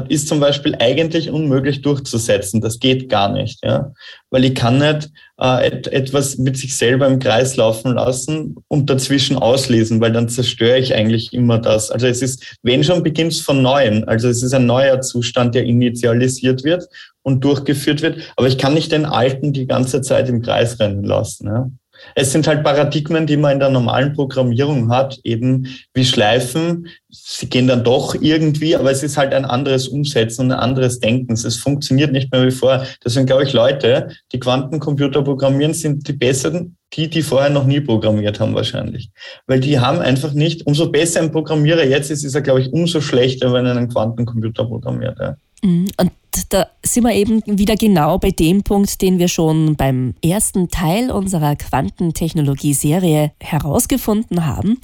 ist 0.08 0.28
zum 0.28 0.38
Beispiel 0.38 0.76
eigentlich 0.78 1.30
unmöglich 1.30 1.82
durchzusetzen. 1.82 2.60
Das 2.60 2.78
geht 2.78 3.08
gar 3.08 3.32
nicht, 3.32 3.58
ja? 3.64 3.92
weil 4.30 4.44
ich 4.44 4.54
kann 4.54 4.78
nicht 4.78 5.10
äh, 5.40 5.66
et 5.66 5.88
etwas 5.88 6.38
mit 6.38 6.56
sich 6.56 6.76
selber 6.76 7.08
im 7.08 7.18
Kreis 7.18 7.56
laufen 7.56 7.94
lassen 7.94 8.54
und 8.68 8.88
dazwischen 8.88 9.36
auslesen, 9.36 10.00
weil 10.00 10.12
dann 10.12 10.28
zerstöre 10.28 10.78
ich 10.78 10.94
eigentlich 10.94 11.32
immer 11.32 11.58
das. 11.58 11.90
Also 11.90 12.06
es 12.06 12.22
ist, 12.22 12.56
wenn 12.62 12.84
schon, 12.84 13.02
beginnt 13.02 13.32
es 13.32 13.40
von 13.40 13.62
Neuem. 13.62 14.04
Also 14.06 14.28
es 14.28 14.44
ist 14.44 14.54
ein 14.54 14.66
neuer 14.66 15.00
Zustand, 15.00 15.56
der 15.56 15.64
initialisiert 15.64 16.62
wird 16.62 16.86
und 17.22 17.42
durchgeführt 17.42 18.00
wird, 18.00 18.18
aber 18.36 18.46
ich 18.46 18.58
kann 18.58 18.74
nicht 18.74 18.92
den 18.92 19.06
alten 19.06 19.52
die 19.52 19.66
ganze 19.66 20.02
Zeit 20.02 20.28
im 20.28 20.40
Kreis 20.40 20.78
rennen 20.78 21.02
lassen. 21.02 21.46
Ja? 21.48 21.70
Es 22.14 22.32
sind 22.32 22.46
halt 22.46 22.62
Paradigmen, 22.62 23.26
die 23.26 23.36
man 23.36 23.52
in 23.52 23.58
der 23.60 23.70
normalen 23.70 24.12
Programmierung 24.12 24.90
hat, 24.90 25.18
eben 25.24 25.66
wie 25.94 26.04
Schleifen. 26.04 26.88
Sie 27.10 27.48
gehen 27.48 27.66
dann 27.66 27.84
doch 27.84 28.14
irgendwie, 28.20 28.76
aber 28.76 28.90
es 28.90 29.02
ist 29.02 29.16
halt 29.16 29.32
ein 29.32 29.44
anderes 29.44 29.88
Umsetzen 29.88 30.42
und 30.42 30.52
ein 30.52 30.58
anderes 30.58 31.00
Denken. 31.00 31.32
Es 31.32 31.56
funktioniert 31.56 32.12
nicht 32.12 32.32
mehr 32.32 32.46
wie 32.46 32.50
vorher. 32.50 32.86
Deswegen 33.04 33.26
glaube 33.26 33.44
ich, 33.44 33.52
Leute, 33.52 34.08
die 34.32 34.40
Quantencomputer 34.40 35.22
programmieren, 35.22 35.74
sind 35.74 36.06
die 36.08 36.12
besseren, 36.12 36.76
die, 36.92 37.08
die 37.08 37.22
vorher 37.22 37.50
noch 37.50 37.66
nie 37.66 37.80
programmiert 37.80 38.40
haben 38.40 38.54
wahrscheinlich. 38.54 39.10
Weil 39.46 39.60
die 39.60 39.78
haben 39.78 40.00
einfach 40.00 40.32
nicht, 40.32 40.66
umso 40.66 40.90
besser 40.90 41.20
ein 41.20 41.32
Programmierer 41.32 41.84
jetzt 41.84 42.10
ist, 42.10 42.24
ist 42.24 42.34
er, 42.34 42.42
glaube 42.42 42.60
ich, 42.60 42.72
umso 42.72 43.00
schlechter, 43.00 43.52
wenn 43.52 43.66
er 43.66 43.76
einen 43.76 43.88
Quantencomputer 43.88 44.64
programmiert. 44.64 45.18
Ja. 45.18 45.36
Mhm. 45.62 45.86
Und 45.98 46.10
da 46.48 46.66
sind 46.82 47.04
wir 47.04 47.14
eben 47.14 47.42
wieder 47.46 47.76
genau 47.76 48.18
bei 48.18 48.30
dem 48.30 48.62
Punkt, 48.62 49.00
den 49.02 49.18
wir 49.18 49.28
schon 49.28 49.76
beim 49.76 50.14
ersten 50.24 50.68
Teil 50.68 51.10
unserer 51.10 51.56
Quantentechnologie-Serie 51.56 53.32
herausgefunden 53.40 54.46
haben, 54.46 54.80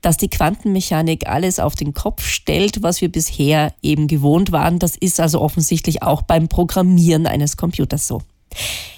dass 0.00 0.16
die 0.16 0.28
Quantenmechanik 0.28 1.26
alles 1.26 1.58
auf 1.58 1.74
den 1.74 1.94
Kopf 1.94 2.26
stellt, 2.26 2.82
was 2.82 3.00
wir 3.00 3.10
bisher 3.10 3.72
eben 3.82 4.06
gewohnt 4.06 4.52
waren. 4.52 4.78
Das 4.78 4.96
ist 4.96 5.18
also 5.18 5.40
offensichtlich 5.40 6.02
auch 6.02 6.22
beim 6.22 6.48
Programmieren 6.48 7.26
eines 7.26 7.56
Computers 7.56 8.06
so. 8.06 8.20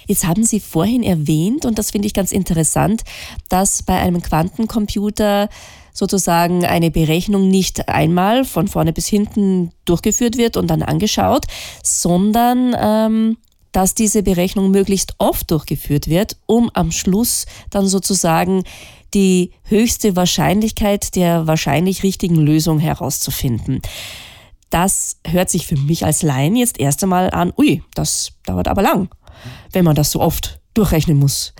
Jetzt 0.05 0.25
haben 0.25 0.43
Sie 0.43 0.59
vorhin 0.59 1.03
erwähnt, 1.03 1.65
und 1.65 1.79
das 1.79 1.91
finde 1.91 2.07
ich 2.07 2.13
ganz 2.13 2.31
interessant, 2.31 3.03
dass 3.49 3.83
bei 3.83 3.97
einem 3.97 4.21
Quantencomputer 4.21 5.49
sozusagen 5.97 6.63
eine 6.65 6.91
Berechnung 6.91 7.47
nicht 7.47 7.89
einmal 7.89 8.45
von 8.45 8.67
vorne 8.67 8.93
bis 8.93 9.07
hinten 9.07 9.71
durchgeführt 9.85 10.37
wird 10.37 10.55
und 10.55 10.67
dann 10.67 10.83
angeschaut, 10.83 11.45
sondern 11.83 12.75
ähm, 12.79 13.37
dass 13.71 13.95
diese 13.95 14.23
Berechnung 14.23 14.71
möglichst 14.71 15.15
oft 15.17 15.49
durchgeführt 15.51 16.07
wird, 16.07 16.37
um 16.45 16.69
am 16.73 16.91
Schluss 16.91 17.45
dann 17.69 17.87
sozusagen 17.87 18.63
die 19.13 19.51
höchste 19.63 20.15
Wahrscheinlichkeit 20.15 21.15
der 21.15 21.47
wahrscheinlich 21.47 22.03
richtigen 22.03 22.35
Lösung 22.35 22.79
herauszufinden. 22.79 23.81
Das 24.69 25.17
hört 25.25 25.49
sich 25.49 25.65
für 25.65 25.77
mich 25.77 26.05
als 26.05 26.23
Laien 26.23 26.55
jetzt 26.55 26.79
erst 26.79 27.01
einmal 27.03 27.31
an, 27.31 27.53
ui, 27.57 27.83
das 27.95 28.33
dauert 28.45 28.67
aber 28.67 28.81
lang, 28.81 29.09
wenn 29.71 29.85
man 29.85 29.95
das 29.95 30.11
so 30.11 30.19
oft 30.19 30.59
durchrechnen 30.73 31.17
muss. 31.17 31.53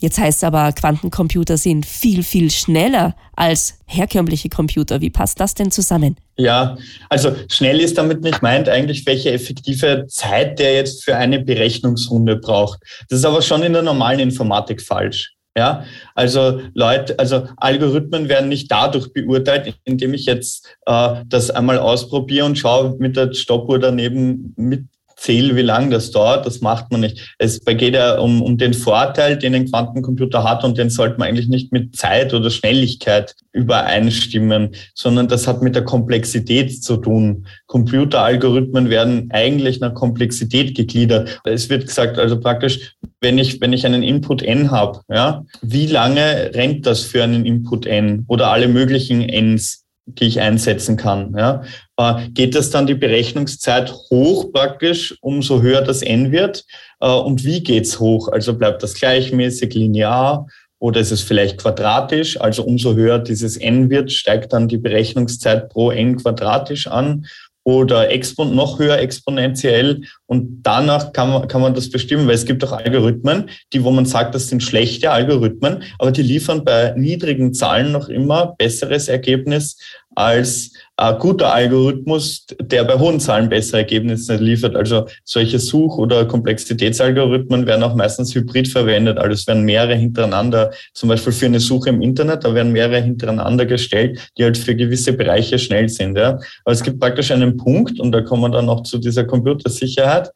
Jetzt 0.00 0.18
heißt 0.18 0.38
es 0.38 0.44
aber, 0.44 0.72
Quantencomputer 0.72 1.58
sind 1.58 1.84
viel, 1.84 2.22
viel 2.22 2.50
schneller 2.50 3.14
als 3.36 3.78
herkömmliche 3.86 4.48
Computer. 4.48 5.02
Wie 5.02 5.10
passt 5.10 5.38
das 5.40 5.52
denn 5.52 5.70
zusammen? 5.70 6.16
Ja, 6.38 6.78
also 7.10 7.36
schnell 7.50 7.80
ist 7.80 7.98
damit 7.98 8.22
nicht 8.22 8.40
meint 8.40 8.68
eigentlich, 8.70 9.04
welche 9.04 9.30
effektive 9.30 10.06
Zeit 10.08 10.58
der 10.58 10.74
jetzt 10.74 11.04
für 11.04 11.16
eine 11.16 11.38
Berechnungsrunde 11.40 12.36
braucht. 12.36 12.80
Das 13.10 13.18
ist 13.18 13.26
aber 13.26 13.42
schon 13.42 13.62
in 13.62 13.74
der 13.74 13.82
normalen 13.82 14.20
Informatik 14.20 14.80
falsch. 14.80 15.34
Ja, 15.56 15.84
also 16.14 16.62
Leute, 16.74 17.18
also 17.18 17.48
Algorithmen 17.56 18.28
werden 18.28 18.48
nicht 18.48 18.70
dadurch 18.70 19.12
beurteilt, 19.12 19.74
indem 19.84 20.14
ich 20.14 20.24
jetzt 20.24 20.76
äh, 20.86 21.16
das 21.26 21.50
einmal 21.50 21.78
ausprobiere 21.78 22.46
und 22.46 22.56
schaue 22.56 22.96
mit 22.98 23.16
der 23.16 23.34
Stoppuhr 23.34 23.80
daneben 23.80 24.54
mit 24.56 24.86
zähle, 25.20 25.54
wie 25.54 25.62
lange 25.62 25.90
das 25.90 26.10
dauert. 26.10 26.46
Das 26.46 26.60
macht 26.60 26.90
man 26.90 27.02
nicht. 27.02 27.34
Es 27.38 27.60
geht 27.64 27.94
ja 27.94 28.18
um, 28.18 28.40
um 28.40 28.56
den 28.56 28.72
Vorteil, 28.72 29.36
den 29.36 29.54
ein 29.54 29.68
Quantencomputer 29.68 30.44
hat 30.44 30.64
und 30.64 30.78
den 30.78 30.88
sollte 30.88 31.18
man 31.18 31.28
eigentlich 31.28 31.48
nicht 31.48 31.72
mit 31.72 31.94
Zeit 31.94 32.32
oder 32.32 32.50
Schnelligkeit 32.50 33.34
übereinstimmen, 33.52 34.70
sondern 34.94 35.28
das 35.28 35.46
hat 35.46 35.62
mit 35.62 35.74
der 35.74 35.84
Komplexität 35.84 36.82
zu 36.82 36.96
tun. 36.96 37.46
Computeralgorithmen 37.66 38.88
werden 38.88 39.28
eigentlich 39.30 39.80
nach 39.80 39.94
Komplexität 39.94 40.74
gegliedert. 40.74 41.40
Es 41.44 41.68
wird 41.68 41.86
gesagt, 41.86 42.18
also 42.18 42.40
praktisch, 42.40 42.96
wenn 43.20 43.36
ich, 43.36 43.60
wenn 43.60 43.74
ich 43.74 43.84
einen 43.84 44.02
Input 44.02 44.42
n 44.42 44.70
habe, 44.70 45.00
ja, 45.10 45.44
wie 45.60 45.86
lange 45.86 46.50
rennt 46.54 46.86
das 46.86 47.02
für 47.02 47.22
einen 47.22 47.44
Input 47.44 47.84
n 47.86 48.24
oder 48.26 48.50
alle 48.50 48.68
möglichen 48.68 49.20
n's? 49.28 49.79
Die 50.06 50.26
ich 50.26 50.40
einsetzen 50.40 50.96
kann. 50.96 51.34
Ja. 51.36 51.62
Äh, 51.96 52.28
geht 52.30 52.54
das 52.54 52.70
dann 52.70 52.86
die 52.86 52.94
Berechnungszeit 52.94 53.92
hoch 54.10 54.52
praktisch, 54.52 55.16
umso 55.20 55.62
höher 55.62 55.82
das 55.82 56.02
n 56.02 56.32
wird? 56.32 56.64
Äh, 57.00 57.08
und 57.08 57.44
wie 57.44 57.62
geht's 57.62 58.00
hoch? 58.00 58.28
Also 58.28 58.54
bleibt 58.54 58.82
das 58.82 58.94
gleichmäßig, 58.94 59.74
linear 59.74 60.46
oder 60.78 61.00
ist 61.00 61.12
es 61.12 61.22
vielleicht 61.22 61.58
quadratisch? 61.58 62.40
Also 62.40 62.64
umso 62.64 62.94
höher 62.94 63.18
dieses 63.18 63.56
n 63.56 63.90
wird, 63.90 64.10
steigt 64.10 64.52
dann 64.52 64.68
die 64.68 64.78
Berechnungszeit 64.78 65.68
pro 65.68 65.90
n 65.90 66.16
quadratisch 66.16 66.86
an 66.86 67.26
oder 67.64 68.10
Expon 68.10 68.54
noch 68.54 68.78
höher 68.78 68.98
exponentiell. 68.98 70.02
Und 70.26 70.62
danach 70.62 71.12
kann 71.12 71.30
man, 71.30 71.48
kann 71.48 71.60
man 71.60 71.74
das 71.74 71.90
bestimmen, 71.90 72.26
weil 72.26 72.34
es 72.34 72.46
gibt 72.46 72.64
auch 72.64 72.72
Algorithmen, 72.72 73.50
die, 73.72 73.84
wo 73.84 73.90
man 73.90 74.06
sagt, 74.06 74.34
das 74.34 74.48
sind 74.48 74.62
schlechte 74.62 75.10
Algorithmen, 75.10 75.82
aber 75.98 76.10
die 76.12 76.22
liefern 76.22 76.64
bei 76.64 76.94
niedrigen 76.96 77.52
Zahlen 77.54 77.92
noch 77.92 78.08
immer 78.08 78.54
besseres 78.58 79.08
Ergebnis 79.08 79.76
als 80.20 80.72
ein 80.96 81.18
guter 81.18 81.54
Algorithmus, 81.54 82.46
der 82.60 82.84
bei 82.84 82.98
hohen 82.98 83.20
Zahlen 83.20 83.48
bessere 83.48 83.78
Ergebnisse 83.78 84.36
liefert. 84.36 84.76
Also 84.76 85.06
solche 85.24 85.58
Such- 85.58 85.96
oder 85.96 86.26
Komplexitätsalgorithmen 86.26 87.66
werden 87.66 87.82
auch 87.82 87.94
meistens 87.94 88.34
hybrid 88.34 88.68
verwendet. 88.68 89.16
Also 89.16 89.32
es 89.32 89.46
werden 89.46 89.64
mehrere 89.64 89.94
hintereinander, 89.94 90.72
zum 90.92 91.08
Beispiel 91.08 91.32
für 91.32 91.46
eine 91.46 91.58
Suche 91.58 91.88
im 91.88 92.02
Internet, 92.02 92.44
da 92.44 92.54
werden 92.54 92.72
mehrere 92.72 93.00
hintereinander 93.00 93.64
gestellt, 93.64 94.30
die 94.36 94.44
halt 94.44 94.58
für 94.58 94.76
gewisse 94.76 95.14
Bereiche 95.14 95.58
schnell 95.58 95.88
sind. 95.88 96.18
Ja. 96.18 96.38
Aber 96.64 96.72
es 96.72 96.82
gibt 96.82 97.00
praktisch 97.00 97.30
einen 97.30 97.56
Punkt, 97.56 97.98
und 97.98 98.12
da 98.12 98.20
kommen 98.20 98.42
wir 98.42 98.50
dann 98.50 98.66
noch 98.66 98.82
zu 98.82 98.98
dieser 98.98 99.24
Computersicherheit, 99.24 100.30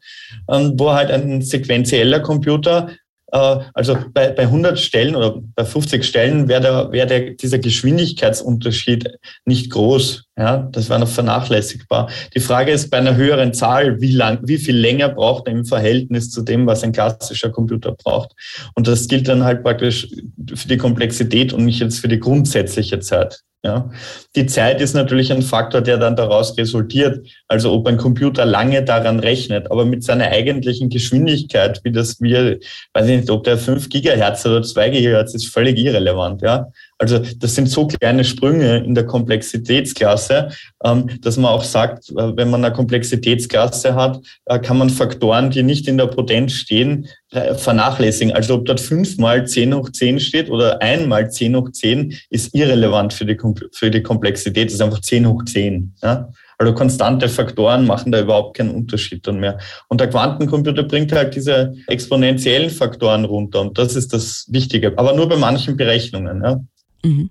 ähm, 0.51 0.73
wo 0.77 0.93
halt 0.93 1.11
ein 1.11 1.43
sequenzieller 1.43 2.21
Computer 2.21 2.89
äh, 2.89 3.04
also 3.33 3.97
bei, 4.13 4.31
bei 4.31 4.43
100 4.43 4.79
Stellen 4.79 5.17
oder 5.17 5.41
bei 5.57 5.65
50 5.65 6.05
Stellen 6.05 6.49
wäre 6.49 6.61
der, 6.61 6.93
wäre 6.93 7.07
der, 7.07 7.31
dieser 7.31 7.59
Geschwindigkeitsunterschied 7.59 9.09
nicht 9.45 9.71
groß. 9.71 10.25
Ja, 10.37 10.69
das 10.73 10.89
wäre 10.89 11.01
noch 11.01 11.09
vernachlässigbar. 11.09 12.11
Die 12.35 12.41
Frage 12.41 12.73
ist 12.73 12.91
bei 12.91 12.99
einer 12.99 13.17
höheren 13.17 13.55
Zahl, 13.55 14.01
wie 14.01 14.13
lang, 14.13 14.41
wie 14.43 14.59
viel 14.59 14.77
länger 14.77 15.09
braucht 15.09 15.47
er 15.47 15.53
im 15.53 15.65
Verhältnis 15.65 16.31
zu 16.31 16.43
dem, 16.43 16.67
was 16.67 16.83
ein 16.83 16.93
klassischer 16.93 17.51
Computer 17.51 17.93
braucht. 17.93 18.33
Und 18.75 18.89
das 18.89 19.09
gilt 19.09 19.29
dann 19.29 19.45
halt 19.45 19.63
praktisch 19.63 20.09
für 20.55 20.69
die 20.69 20.77
Komplexität 20.77 21.53
und 21.53 21.65
nicht 21.65 21.81
jetzt 21.81 22.01
für 22.01 22.09
die 22.09 22.21
grundsätzliche 22.21 23.01
Zeit. 23.01 23.43
Ja. 23.65 23.91
Die 24.37 24.45
Zeit 24.45 24.83
ist 24.83 24.93
natürlich 24.93 25.33
ein 25.33 25.41
Faktor, 25.41 25.81
der 25.81 25.97
dann 25.97 26.17
daraus 26.17 26.57
resultiert. 26.59 27.27
Also 27.49 27.73
ob 27.73 27.87
ein 27.87 27.97
Computer 27.97 28.45
lange 28.45 28.85
daran 28.85 29.21
rechnet, 29.21 29.71
aber 29.71 29.87
mit 29.87 30.05
seiner 30.05 30.27
eigentlichen 30.27 30.91
Geschwindigkeit, 30.91 31.81
wie 31.83 31.91
das 31.91 32.21
wir, 32.21 32.59
weiß 32.93 33.09
ich 33.09 33.17
nicht, 33.21 33.31
ob 33.31 33.45
der 33.45 33.57
5 33.57 33.89
Gigahertz 33.89 34.45
oder 34.45 34.63
2 34.63 34.91
Gigahertz 34.91 35.33
ist 35.33 35.47
völlig 35.47 35.79
irrelevant. 35.79 36.43
Ja. 36.43 36.67
Also 36.99 37.19
das 37.19 37.55
sind 37.55 37.69
so 37.69 37.87
kleine 37.87 38.25
Sprünge 38.25 38.79
in 38.79 38.95
der 38.95 39.05
Komplexitätsklasse, 39.05 40.51
ähm, 40.85 41.11
dass 41.23 41.37
man 41.37 41.51
auch 41.51 41.65
sagt, 41.65 42.11
äh, 42.11 42.37
wenn 42.37 42.51
man 42.51 42.65
eine 42.65 42.75
Komplexitätsklasse 42.75 43.95
hat, 43.95 44.21
äh, 44.47 44.59
kann 44.61 44.79
man 44.79 44.91
Faktoren, 44.91 45.51
die 45.51 45.63
nicht 45.63 45.89
in 45.89 45.99
der 45.99 46.07
Potenz 46.07 46.53
stehen, 46.53 47.09
äh, 47.33 47.55
vernachlässigen. 47.55 48.33
Also 48.33 48.55
ob 48.55 48.67
dort 48.67 48.81
fünfmal 48.81 49.47
10 49.47 49.75
hoch 49.75 49.91
10 49.91 50.21
steht 50.21 50.49
oder 50.51 50.81
einmal 50.81 51.31
10 51.31 51.57
hoch 51.57 51.71
10, 51.73 52.15
ist 52.31 52.55
irrelevant 52.55 53.13
für 53.13 53.27
die, 53.27 53.37
für 53.73 53.91
die 53.91 54.03
Komplexität. 54.03 54.69
Das 54.69 54.75
ist 54.75 54.81
einfach 54.81 55.01
10 55.01 55.27
hoch 55.27 55.45
10. 55.45 55.95
Ja? 56.03 56.31
Also 56.59 56.75
konstante 56.75 57.29
Faktoren 57.29 57.87
machen 57.87 58.13
da 58.13 58.21
überhaupt 58.21 58.57
keinen 58.57 58.71
Unterschied 58.71 59.27
dann 59.27 59.41
mehr. 59.41 59.59
Und 59.89 60.01
der 60.01 60.09
Quantencomputer 60.09 60.85
bringt 60.85 61.13
halt 61.13 61.35
diese 61.35 61.75
exponentiellen 61.89 62.71
Faktoren 62.71 63.25
runter. 63.25 63.61
Und 63.61 63.77
das 63.77 63.97
ist 63.97 64.13
das 64.13 64.47
Wichtige. 64.49 64.97
Aber 64.97 65.15
nur 65.15 65.29
bei 65.29 65.37
manchen 65.37 65.77
Berechnungen. 65.77 66.43
Ja? 66.43 66.61
Mhm. 67.05 67.31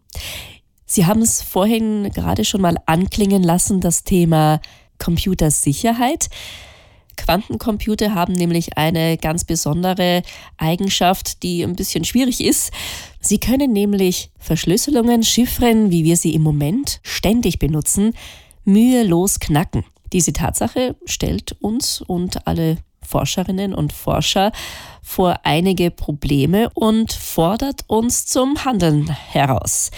Sie 0.85 1.05
haben 1.05 1.21
es 1.21 1.41
vorhin 1.41 2.11
gerade 2.13 2.45
schon 2.45 2.61
mal 2.61 2.77
anklingen 2.85 3.43
lassen, 3.43 3.81
das 3.81 4.03
Thema 4.03 4.61
Computersicherheit. 4.99 6.29
Quantencomputer 7.17 8.15
haben 8.15 8.33
nämlich 8.33 8.77
eine 8.77 9.17
ganz 9.17 9.43
besondere 9.43 10.23
Eigenschaft, 10.57 11.43
die 11.43 11.63
ein 11.63 11.75
bisschen 11.75 12.03
schwierig 12.05 12.43
ist. 12.43 12.71
Sie 13.19 13.39
können 13.39 13.71
nämlich 13.71 14.31
Verschlüsselungen, 14.37 15.23
Chiffren, 15.23 15.91
wie 15.91 16.03
wir 16.03 16.17
sie 16.17 16.33
im 16.33 16.41
Moment 16.41 16.99
ständig 17.03 17.59
benutzen, 17.59 18.13
mühelos 18.63 19.39
knacken. 19.39 19.83
Diese 20.11 20.33
Tatsache 20.33 20.95
stellt 21.05 21.53
uns 21.59 22.01
und 22.01 22.47
alle 22.47 22.77
Forscherinnen 23.07 23.73
und 23.73 23.93
Forscher 23.93 24.51
vor 25.01 25.41
einige 25.43 25.91
Probleme 25.91 26.69
und 26.73 27.11
fordert 27.11 27.81
uns 27.87 28.25
zum 28.25 28.65
Handeln 28.65 29.09
heraus. 29.09 29.91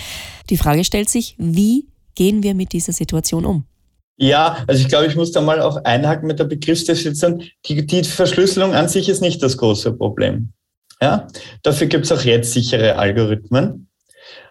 Die 0.50 0.58
Frage 0.58 0.84
stellt 0.84 1.10
sich, 1.10 1.36
wie 1.38 1.88
gehen 2.16 2.44
wir 2.44 2.56
mit 2.56 2.74
dieser 2.74 2.94
Situation 2.94 3.46
um? 3.46 3.66
Ja, 4.18 4.64
also 4.68 4.82
ich 4.82 4.88
glaube, 4.88 5.08
ich 5.08 5.16
muss 5.16 5.32
da 5.32 5.42
mal 5.42 5.62
auch 5.62 5.84
einhaken 5.84 6.28
mit 6.28 6.40
der 6.40 6.46
Begriffsdefinition. 6.46 7.44
Die, 7.66 7.86
die 7.86 8.04
Verschlüsselung 8.04 8.74
an 8.74 8.88
sich 8.88 9.10
ist 9.10 9.22
nicht 9.22 9.44
das 9.44 9.58
große 9.58 9.94
Problem. 9.94 10.54
Ja, 11.02 11.28
dafür 11.64 11.88
gibt 11.88 12.06
es 12.06 12.12
auch 12.12 12.22
jetzt 12.22 12.54
sichere 12.54 12.96
Algorithmen. 12.96 13.90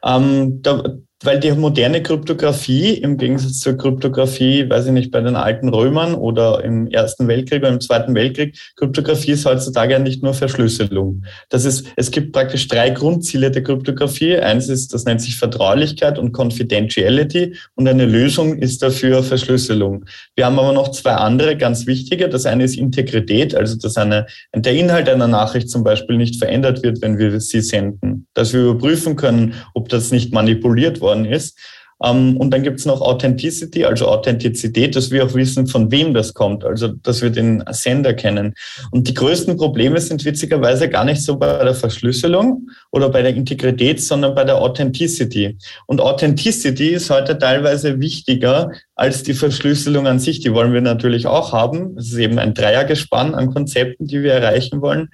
Ähm, 0.05 0.61
da, 0.63 0.83
weil 1.23 1.41
die 1.41 1.53
moderne 1.53 2.03
Kryptographie 2.03 2.95
im 2.95 3.17
Gegensatz 3.17 3.61
zur 3.61 3.77
Kryptographie, 3.77 4.69
weiß 4.69 4.87
ich 4.87 4.93
nicht, 4.93 5.11
bei 5.11 5.21
den 5.21 5.37
alten 5.37 5.69
Römern 5.69 6.15
oder 6.15 6.63
im 6.65 6.89
Ersten 6.89 7.29
Weltkrieg 7.29 7.61
oder 7.61 7.71
im 7.71 7.81
Zweiten 7.81 8.15
Weltkrieg, 8.15 8.59
Kryptographie 8.77 9.33
ist 9.33 9.47
heutzutage 9.47 9.99
nicht 10.01 10.23
nur 10.23 10.35
Verschlüsselung. 10.35 11.25
Das 11.51 11.65
ist, 11.65 11.87
es 11.97 12.11
gibt 12.11 12.33
praktisch 12.33 12.69
drei 12.69 12.91
Grundziele 12.91 13.51
der 13.51 13.63
Kryptographie. 13.63 14.37
Eins 14.37 14.69
ist, 14.69 14.93
das 14.93 15.05
nennt 15.05 15.21
sich 15.21 15.37
Vertraulichkeit 15.37 16.19
und 16.19 16.33
Confidentiality 16.33 17.57
und 17.75 17.89
eine 17.89 18.07
Lösung 18.07 18.59
ist 18.59 18.83
dafür 18.83 19.23
Verschlüsselung. 19.23 20.05
Wir 20.35 20.47
haben 20.47 20.59
aber 20.59 20.73
noch 20.73 20.91
zwei 20.91 21.13
andere 21.13 21.57
ganz 21.57 21.87
wichtige. 21.87 22.29
Das 22.29 22.45
eine 22.45 22.65
ist 22.65 22.77
Integrität, 22.77 23.55
also 23.55 23.77
dass 23.79 23.97
eine, 23.97 24.27
der 24.55 24.75
Inhalt 24.75 25.09
einer 25.09 25.29
Nachricht 25.29 25.71
zum 25.71 25.85
Beispiel 25.85 26.17
nicht 26.17 26.37
verändert 26.37 26.83
wird, 26.83 27.01
wenn 27.03 27.19
wir 27.19 27.41
sie 27.41 27.61
senden. 27.61 28.27
Dass 28.35 28.53
wir 28.53 28.61
überprüfen 28.61 29.17
können, 29.17 29.55
ob 29.75 29.89
das 29.89 30.11
nicht 30.11 30.33
manipuliert 30.33 31.01
worden 31.05 31.25
ist. 31.27 31.57
Ähm, 32.03 32.37
und 32.37 32.51
dann 32.51 32.63
gibt 32.63 32.81
es 32.81 32.87
noch 32.87 33.01
Authenticity, 33.01 33.85
also 33.85 34.09
Authentizität, 34.09 34.97
dass 34.97 35.11
wir 35.11 35.25
auch 35.25 35.35
wissen, 35.35 35.67
von 35.67 35.91
wem 35.91 36.13
das 36.13 36.35
kommt, 36.35 36.65
also 36.65 36.89
dass 36.89 37.23
wir 37.23 37.31
den 37.31 37.63
Sender 37.71 38.15
kennen. 38.15 38.55
Und 38.91 39.09
die 39.09 39.15
größten 39.15 39.57
Probleme 39.57 40.01
sind 40.01 40.25
witzigerweise 40.25 40.89
gar 40.89 41.05
nicht 41.05 41.23
so 41.23 41.37
bei 41.37 41.63
der 41.63 41.75
Verschlüsselung 41.75 42.69
oder 42.91 43.09
bei 43.09 43.23
der 43.23 43.35
Integrität, 43.35 44.03
sondern 44.03 44.35
bei 44.35 44.45
der 44.45 44.57
Authenticity. 44.57 45.57
Und 45.87 46.01
Authenticity 46.01 46.89
ist 46.89 47.11
heute 47.11 47.39
teilweise 47.39 48.01
wichtiger 48.01 48.71
als 48.97 49.23
die 49.23 49.35
Verschlüsselung 49.35 50.07
an 50.07 50.19
sich. 50.19 50.41
Die 50.41 50.53
wollen 50.53 50.73
wir 50.73 50.81
natürlich 50.81 51.27
auch 51.27 51.53
haben. 51.53 51.97
Es 51.97 52.13
ist 52.13 52.19
eben 52.19 52.39
ein 52.39 52.55
Dreiergespann 52.55 53.35
an 53.35 53.53
Konzepten, 53.53 54.07
die 54.07 54.23
wir 54.23 54.33
erreichen 54.33 54.81
wollen. 54.81 55.11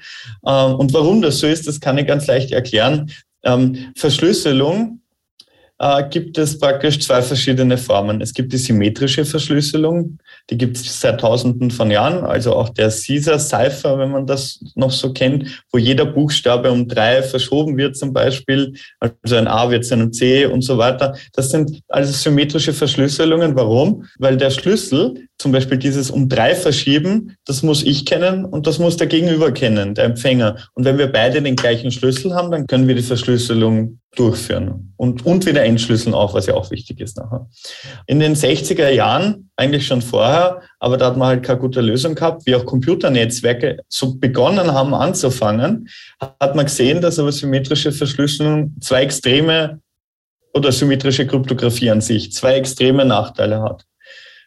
Ähm, 0.46 0.74
und 0.74 0.94
warum 0.94 1.22
das 1.22 1.38
so 1.38 1.46
ist, 1.46 1.68
das 1.68 1.80
kann 1.80 1.98
ich 1.98 2.06
ganz 2.06 2.26
leicht 2.26 2.52
erklären. 2.52 3.10
Ähm, 3.42 3.92
Verschlüsselung 3.96 4.99
äh, 5.80 6.04
gibt 6.10 6.36
es 6.36 6.58
praktisch 6.58 7.00
zwei 7.00 7.22
verschiedene 7.22 7.78
Formen. 7.78 8.20
Es 8.20 8.34
gibt 8.34 8.52
die 8.52 8.58
symmetrische 8.58 9.24
Verschlüsselung, 9.24 10.18
die 10.50 10.58
gibt 10.58 10.76
es 10.76 11.00
seit 11.00 11.20
Tausenden 11.20 11.70
von 11.70 11.90
Jahren, 11.90 12.24
also 12.24 12.54
auch 12.54 12.68
der 12.68 12.90
Caesar-Cipher, 12.90 13.98
wenn 13.98 14.10
man 14.10 14.26
das 14.26 14.60
noch 14.74 14.90
so 14.90 15.12
kennt, 15.12 15.64
wo 15.72 15.78
jeder 15.78 16.04
Buchstabe 16.04 16.70
um 16.70 16.86
drei 16.86 17.22
verschoben 17.22 17.78
wird 17.78 17.96
zum 17.96 18.12
Beispiel, 18.12 18.74
also 19.00 19.36
ein 19.36 19.48
A 19.48 19.70
wird 19.70 19.86
zu 19.86 19.94
einem 19.94 20.12
C 20.12 20.44
und 20.44 20.62
so 20.62 20.76
weiter. 20.76 21.16
Das 21.32 21.50
sind 21.50 21.80
also 21.88 22.12
symmetrische 22.12 22.74
Verschlüsselungen. 22.74 23.56
Warum? 23.56 24.04
Weil 24.18 24.36
der 24.36 24.50
Schlüssel, 24.50 25.28
zum 25.38 25.52
Beispiel 25.52 25.78
dieses 25.78 26.10
um 26.10 26.28
drei 26.28 26.54
verschieben, 26.54 27.36
das 27.46 27.62
muss 27.62 27.82
ich 27.82 28.04
kennen 28.04 28.44
und 28.44 28.66
das 28.66 28.78
muss 28.78 28.98
der 28.98 29.06
Gegenüber 29.06 29.50
kennen, 29.50 29.94
der 29.94 30.04
Empfänger. 30.04 30.56
Und 30.74 30.84
wenn 30.84 30.98
wir 30.98 31.10
beide 31.10 31.40
den 31.40 31.56
gleichen 31.56 31.90
Schlüssel 31.90 32.34
haben, 32.34 32.50
dann 32.50 32.66
können 32.66 32.86
wir 32.86 32.94
die 32.94 33.02
Verschlüsselung 33.02 33.99
durchführen 34.16 34.92
und, 34.96 35.24
und 35.24 35.46
wieder 35.46 35.64
entschlüsseln 35.64 36.14
auch, 36.14 36.34
was 36.34 36.46
ja 36.46 36.54
auch 36.54 36.70
wichtig 36.70 37.00
ist 37.00 37.16
nachher. 37.16 37.48
In 38.06 38.18
den 38.18 38.34
60er 38.34 38.88
Jahren, 38.88 39.50
eigentlich 39.56 39.86
schon 39.86 40.02
vorher, 40.02 40.62
aber 40.80 40.96
da 40.96 41.06
hat 41.06 41.16
man 41.16 41.28
halt 41.28 41.42
keine 41.44 41.60
gute 41.60 41.80
Lösung 41.80 42.16
gehabt, 42.16 42.44
wie 42.44 42.56
auch 42.56 42.66
Computernetzwerke 42.66 43.78
so 43.88 44.16
begonnen 44.16 44.72
haben 44.72 44.94
anzufangen, 44.94 45.88
hat 46.18 46.56
man 46.56 46.64
gesehen, 46.64 47.00
dass 47.00 47.20
aber 47.20 47.30
symmetrische 47.30 47.92
Verschlüsselung 47.92 48.74
zwei 48.80 49.02
extreme 49.02 49.80
oder 50.54 50.72
symmetrische 50.72 51.26
Kryptographie 51.26 51.90
an 51.90 52.00
sich 52.00 52.32
zwei 52.32 52.54
extreme 52.54 53.04
Nachteile 53.04 53.62
hat. 53.62 53.84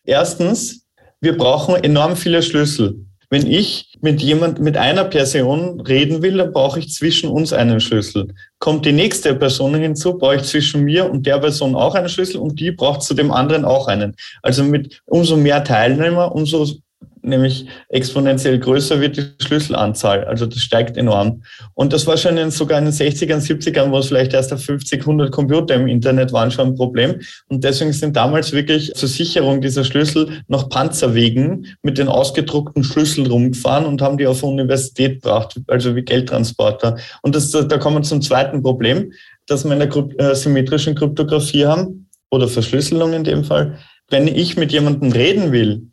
Erstens, 0.03 0.85
wir 1.21 1.37
brauchen 1.37 1.75
enorm 1.75 2.17
viele 2.17 2.43
Schlüssel. 2.43 3.05
Wenn 3.33 3.47
ich 3.47 3.97
mit 3.99 4.21
jemand, 4.21 4.59
mit 4.59 4.77
einer 4.77 5.05
Person 5.05 5.81
reden 5.81 6.21
will, 6.21 6.37
dann 6.37 6.53
brauche 6.53 6.77
ich 6.77 6.93
zwischen 6.93 7.31
uns 7.31 7.51
einen 7.51 7.79
Schlüssel. 7.79 8.27
Kommt 8.59 8.85
die 8.85 8.91
nächste 8.91 9.33
Person 9.33 9.73
hinzu, 9.73 10.19
brauche 10.19 10.35
ich 10.35 10.43
zwischen 10.43 10.83
mir 10.83 11.09
und 11.09 11.25
der 11.25 11.39
Person 11.39 11.73
auch 11.73 11.95
einen 11.95 12.09
Schlüssel 12.09 12.37
und 12.37 12.59
die 12.59 12.69
braucht 12.69 13.01
zu 13.01 13.15
dem 13.15 13.31
anderen 13.31 13.65
auch 13.65 13.87
einen. 13.87 14.15
Also 14.43 14.63
mit 14.63 15.01
umso 15.05 15.35
mehr 15.35 15.63
Teilnehmer, 15.63 16.35
umso 16.35 16.67
nämlich 17.23 17.65
exponentiell 17.89 18.59
größer 18.59 19.01
wird 19.01 19.17
die 19.17 19.25
Schlüsselanzahl. 19.43 20.25
Also 20.25 20.45
das 20.45 20.59
steigt 20.59 20.97
enorm. 20.97 21.43
Und 21.73 21.93
das 21.93 22.05
war 22.07 22.17
schon 22.17 22.37
in, 22.37 22.51
sogar 22.51 22.79
in 22.79 22.85
den 22.85 22.93
60ern, 22.93 23.39
70ern, 23.39 23.91
wo 23.91 23.97
es 23.97 24.07
vielleicht 24.07 24.33
erst 24.33 24.53
auf 24.53 24.63
50, 24.63 25.01
100 25.01 25.31
Computer 25.31 25.75
im 25.75 25.87
Internet 25.87 26.31
waren, 26.33 26.51
schon 26.51 26.67
ein 26.67 26.75
Problem. 26.75 27.19
Und 27.47 27.63
deswegen 27.63 27.93
sind 27.93 28.15
damals 28.15 28.51
wirklich 28.51 28.93
zur 28.93 29.09
Sicherung 29.09 29.61
dieser 29.61 29.83
Schlüssel 29.83 30.41
noch 30.47 30.69
Panzerwegen 30.69 31.67
mit 31.81 31.97
den 31.97 32.07
ausgedruckten 32.07 32.83
Schlüsseln 32.83 33.27
rumgefahren 33.27 33.85
und 33.85 34.01
haben 34.01 34.17
die 34.17 34.27
auf 34.27 34.43
Universität 34.43 35.21
gebracht, 35.21 35.59
also 35.67 35.95
wie 35.95 36.01
Geldtransporter. 36.01 36.97
Und 37.21 37.35
das, 37.35 37.51
da 37.51 37.77
kommen 37.77 37.97
wir 37.97 38.03
zum 38.03 38.21
zweiten 38.21 38.61
Problem, 38.61 39.11
dass 39.47 39.65
wir 39.65 39.73
in 39.73 39.79
der 39.79 40.29
äh, 40.29 40.35
symmetrischen 40.35 40.95
Kryptographie 40.95 41.65
haben, 41.65 42.03
oder 42.33 42.47
Verschlüsselung 42.47 43.13
in 43.13 43.23
dem 43.23 43.43
Fall. 43.43 43.77
Wenn 44.09 44.27
ich 44.27 44.57
mit 44.57 44.71
jemandem 44.71 45.11
reden 45.11 45.51
will, 45.51 45.87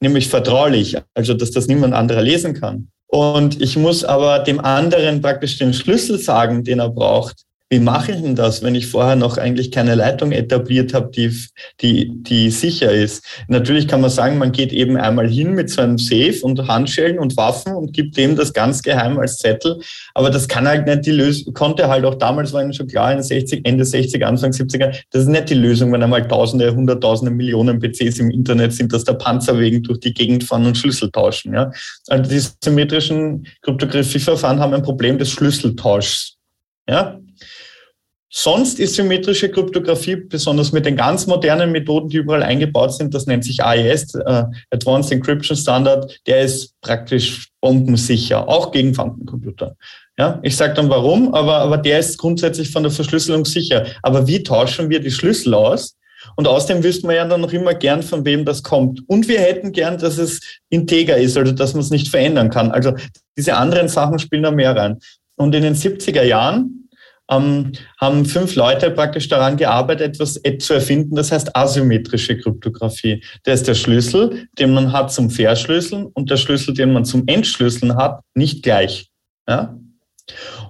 nämlich 0.00 0.28
vertraulich, 0.28 0.96
also 1.14 1.34
dass 1.34 1.50
das 1.50 1.66
niemand 1.66 1.94
anderer 1.94 2.22
lesen 2.22 2.54
kann. 2.54 2.88
Und 3.06 3.60
ich 3.60 3.76
muss 3.76 4.04
aber 4.04 4.38
dem 4.38 4.60
anderen 4.60 5.20
praktisch 5.20 5.58
den 5.58 5.74
Schlüssel 5.74 6.18
sagen, 6.18 6.64
den 6.64 6.78
er 6.78 6.90
braucht. 6.90 7.44
Wie 7.72 7.78
mache 7.78 8.10
ich 8.10 8.20
denn 8.20 8.34
das, 8.34 8.64
wenn 8.64 8.74
ich 8.74 8.88
vorher 8.88 9.14
noch 9.14 9.38
eigentlich 9.38 9.70
keine 9.70 9.94
Leitung 9.94 10.32
etabliert 10.32 10.92
habe, 10.92 11.08
die, 11.12 11.32
die, 11.80 12.10
die 12.20 12.50
sicher 12.50 12.90
ist? 12.90 13.24
Natürlich 13.46 13.86
kann 13.86 14.00
man 14.00 14.10
sagen, 14.10 14.38
man 14.38 14.50
geht 14.50 14.72
eben 14.72 14.96
einmal 14.96 15.28
hin 15.28 15.54
mit 15.54 15.70
so 15.70 15.80
einem 15.80 15.96
Safe 15.96 16.34
und 16.42 16.66
Handschellen 16.66 17.20
und 17.20 17.36
Waffen 17.36 17.76
und 17.76 17.92
gibt 17.92 18.16
dem 18.16 18.34
das 18.34 18.52
ganz 18.52 18.82
geheim 18.82 19.20
als 19.20 19.38
Zettel. 19.38 19.80
Aber 20.14 20.30
das 20.30 20.48
kann 20.48 20.66
halt 20.66 20.88
nicht 20.88 21.06
die 21.06 21.12
Lösung, 21.12 21.54
konnte 21.54 21.86
halt 21.86 22.04
auch 22.04 22.16
damals, 22.16 22.52
war 22.52 22.60
ihnen 22.60 22.74
schon 22.74 22.88
klar, 22.88 23.12
in 23.12 23.22
60, 23.22 23.60
Ende 23.64 23.84
60, 23.84 24.26
Anfang 24.26 24.50
70er, 24.50 24.92
das 25.12 25.22
ist 25.22 25.28
nicht 25.28 25.48
die 25.48 25.54
Lösung, 25.54 25.92
wenn 25.92 26.02
einmal 26.02 26.26
Tausende, 26.26 26.74
Hunderttausende, 26.74 27.30
Millionen 27.32 27.78
PCs 27.78 28.18
im 28.18 28.30
Internet 28.30 28.72
sind, 28.72 28.92
dass 28.92 29.04
der 29.04 29.12
Panzerwegen 29.14 29.84
durch 29.84 30.00
die 30.00 30.12
Gegend 30.12 30.42
fahren 30.42 30.66
und 30.66 30.76
Schlüssel 30.76 31.12
tauschen. 31.12 31.54
Ja? 31.54 31.70
Also 32.08 32.28
die 32.28 32.42
symmetrischen 32.64 33.46
Kryptographieverfahren 33.62 34.58
haben 34.58 34.74
ein 34.74 34.82
Problem 34.82 35.18
des 35.18 35.30
Schlüsseltauschs. 35.30 36.36
Ja, 36.88 37.20
Sonst 38.32 38.78
ist 38.78 38.94
symmetrische 38.94 39.50
Kryptographie, 39.50 40.14
besonders 40.14 40.70
mit 40.70 40.86
den 40.86 40.96
ganz 40.96 41.26
modernen 41.26 41.72
Methoden, 41.72 42.08
die 42.08 42.18
überall 42.18 42.44
eingebaut 42.44 42.94
sind, 42.94 43.12
das 43.12 43.26
nennt 43.26 43.44
sich 43.44 43.62
AES, 43.62 44.14
äh, 44.14 44.44
Advanced 44.70 45.10
Encryption 45.10 45.56
Standard, 45.56 46.20
der 46.28 46.42
ist 46.42 46.80
praktisch 46.80 47.48
bombensicher, 47.60 48.48
auch 48.48 48.70
gegen 48.70 48.92
Quantencomputer. 48.92 49.76
Ja, 50.16 50.38
ich 50.42 50.56
sage 50.56 50.74
dann 50.74 50.88
warum, 50.90 51.34
aber, 51.34 51.56
aber 51.56 51.76
der 51.76 51.98
ist 51.98 52.18
grundsätzlich 52.18 52.70
von 52.70 52.84
der 52.84 52.92
Verschlüsselung 52.92 53.44
sicher. 53.44 53.86
Aber 54.02 54.28
wie 54.28 54.42
tauschen 54.44 54.90
wir 54.90 55.00
die 55.00 55.10
Schlüssel 55.10 55.54
aus? 55.54 55.96
Und 56.36 56.46
außerdem 56.46 56.84
wüssten 56.84 57.08
wir 57.08 57.16
ja 57.16 57.26
dann 57.26 57.40
noch 57.40 57.52
immer 57.52 57.74
gern, 57.74 58.02
von 58.02 58.24
wem 58.24 58.44
das 58.44 58.62
kommt. 58.62 59.02
Und 59.08 59.26
wir 59.26 59.40
hätten 59.40 59.72
gern, 59.72 59.98
dass 59.98 60.18
es 60.18 60.40
integer 60.68 61.16
ist, 61.16 61.36
also 61.36 61.52
dass 61.52 61.72
man 61.72 61.82
es 61.82 61.90
nicht 61.90 62.08
verändern 62.08 62.50
kann. 62.50 62.70
Also 62.70 62.92
diese 63.36 63.56
anderen 63.56 63.88
Sachen 63.88 64.18
spielen 64.18 64.42
da 64.42 64.50
mehr 64.50 64.76
rein. 64.76 64.98
Und 65.36 65.54
in 65.54 65.62
den 65.62 65.74
70er 65.74 66.22
Jahren 66.22 66.79
ähm, 67.30 67.72
haben 68.00 68.24
fünf 68.24 68.54
Leute 68.54 68.90
praktisch 68.90 69.28
daran 69.28 69.56
gearbeitet, 69.56 70.14
etwas 70.14 70.40
zu 70.58 70.74
erfinden, 70.74 71.14
das 71.14 71.32
heißt 71.32 71.56
asymmetrische 71.56 72.38
Kryptographie. 72.38 73.22
Der 73.46 73.54
ist 73.54 73.68
der 73.68 73.74
Schlüssel, 73.74 74.46
den 74.58 74.74
man 74.74 74.92
hat 74.92 75.12
zum 75.12 75.30
Verschlüsseln 75.30 76.06
und 76.06 76.30
der 76.30 76.36
Schlüssel, 76.36 76.74
den 76.74 76.92
man 76.92 77.04
zum 77.04 77.24
Entschlüsseln 77.26 77.96
hat, 77.96 78.20
nicht 78.34 78.62
gleich. 78.62 79.08
Ja? 79.48 79.76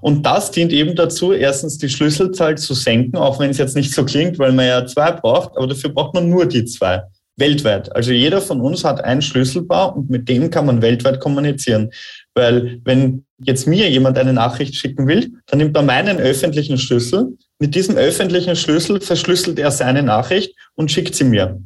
Und 0.00 0.24
das 0.24 0.50
dient 0.50 0.72
eben 0.72 0.94
dazu, 0.94 1.32
erstens 1.32 1.78
die 1.78 1.88
Schlüsselzahl 1.88 2.56
zu 2.56 2.74
senken, 2.74 3.16
auch 3.16 3.38
wenn 3.38 3.50
es 3.50 3.58
jetzt 3.58 3.76
nicht 3.76 3.92
so 3.92 4.04
klingt, 4.04 4.38
weil 4.38 4.52
man 4.52 4.66
ja 4.66 4.86
zwei 4.86 5.12
braucht, 5.12 5.56
aber 5.56 5.66
dafür 5.66 5.90
braucht 5.90 6.14
man 6.14 6.28
nur 6.28 6.46
die 6.46 6.64
zwei 6.64 7.02
weltweit. 7.36 7.94
Also 7.94 8.12
jeder 8.12 8.40
von 8.40 8.60
uns 8.60 8.84
hat 8.84 9.02
ein 9.02 9.22
Schlüsselpaar 9.22 9.96
und 9.96 10.10
mit 10.10 10.28
dem 10.28 10.50
kann 10.50 10.66
man 10.66 10.82
weltweit 10.82 11.20
kommunizieren. 11.20 11.90
Weil 12.34 12.80
wenn 12.84 13.24
jetzt 13.44 13.66
mir 13.66 13.90
jemand 13.90 14.18
eine 14.18 14.32
Nachricht 14.32 14.74
schicken 14.74 15.06
will, 15.06 15.32
dann 15.46 15.58
nimmt 15.58 15.76
er 15.76 15.82
meinen 15.82 16.18
öffentlichen 16.18 16.78
Schlüssel. 16.78 17.36
Mit 17.58 17.74
diesem 17.74 17.96
öffentlichen 17.96 18.56
Schlüssel 18.56 19.00
verschlüsselt 19.00 19.58
er 19.58 19.70
seine 19.70 20.02
Nachricht 20.02 20.54
und 20.74 20.90
schickt 20.90 21.14
sie 21.14 21.24
mir. 21.24 21.60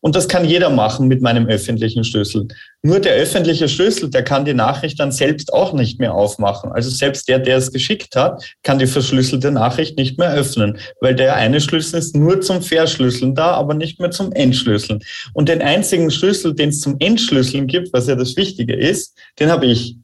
Und 0.00 0.14
das 0.14 0.28
kann 0.28 0.44
jeder 0.44 0.70
machen 0.70 1.08
mit 1.08 1.22
meinem 1.22 1.48
öffentlichen 1.48 2.04
Schlüssel. 2.04 2.46
Nur 2.82 3.00
der 3.00 3.14
öffentliche 3.14 3.68
Schlüssel, 3.68 4.08
der 4.10 4.22
kann 4.22 4.44
die 4.44 4.54
Nachricht 4.54 5.00
dann 5.00 5.10
selbst 5.10 5.52
auch 5.52 5.72
nicht 5.72 5.98
mehr 5.98 6.14
aufmachen. 6.14 6.70
Also 6.70 6.88
selbst 6.88 7.28
der, 7.28 7.40
der 7.40 7.56
es 7.56 7.72
geschickt 7.72 8.14
hat, 8.14 8.44
kann 8.62 8.78
die 8.78 8.86
verschlüsselte 8.86 9.50
Nachricht 9.50 9.98
nicht 9.98 10.16
mehr 10.16 10.32
öffnen, 10.32 10.78
weil 11.00 11.16
der 11.16 11.34
eine 11.34 11.60
Schlüssel 11.60 11.98
ist 11.98 12.14
nur 12.14 12.40
zum 12.40 12.62
Verschlüsseln 12.62 13.34
da, 13.34 13.54
aber 13.54 13.74
nicht 13.74 13.98
mehr 13.98 14.12
zum 14.12 14.30
Entschlüsseln. 14.32 15.00
Und 15.34 15.48
den 15.48 15.62
einzigen 15.62 16.12
Schlüssel, 16.12 16.54
den 16.54 16.68
es 16.68 16.80
zum 16.80 16.96
Entschlüsseln 17.00 17.66
gibt, 17.66 17.92
was 17.92 18.06
ja 18.06 18.14
das 18.14 18.36
Wichtige 18.36 18.76
ist, 18.76 19.18
den 19.40 19.50
habe 19.50 19.66
ich. 19.66 19.96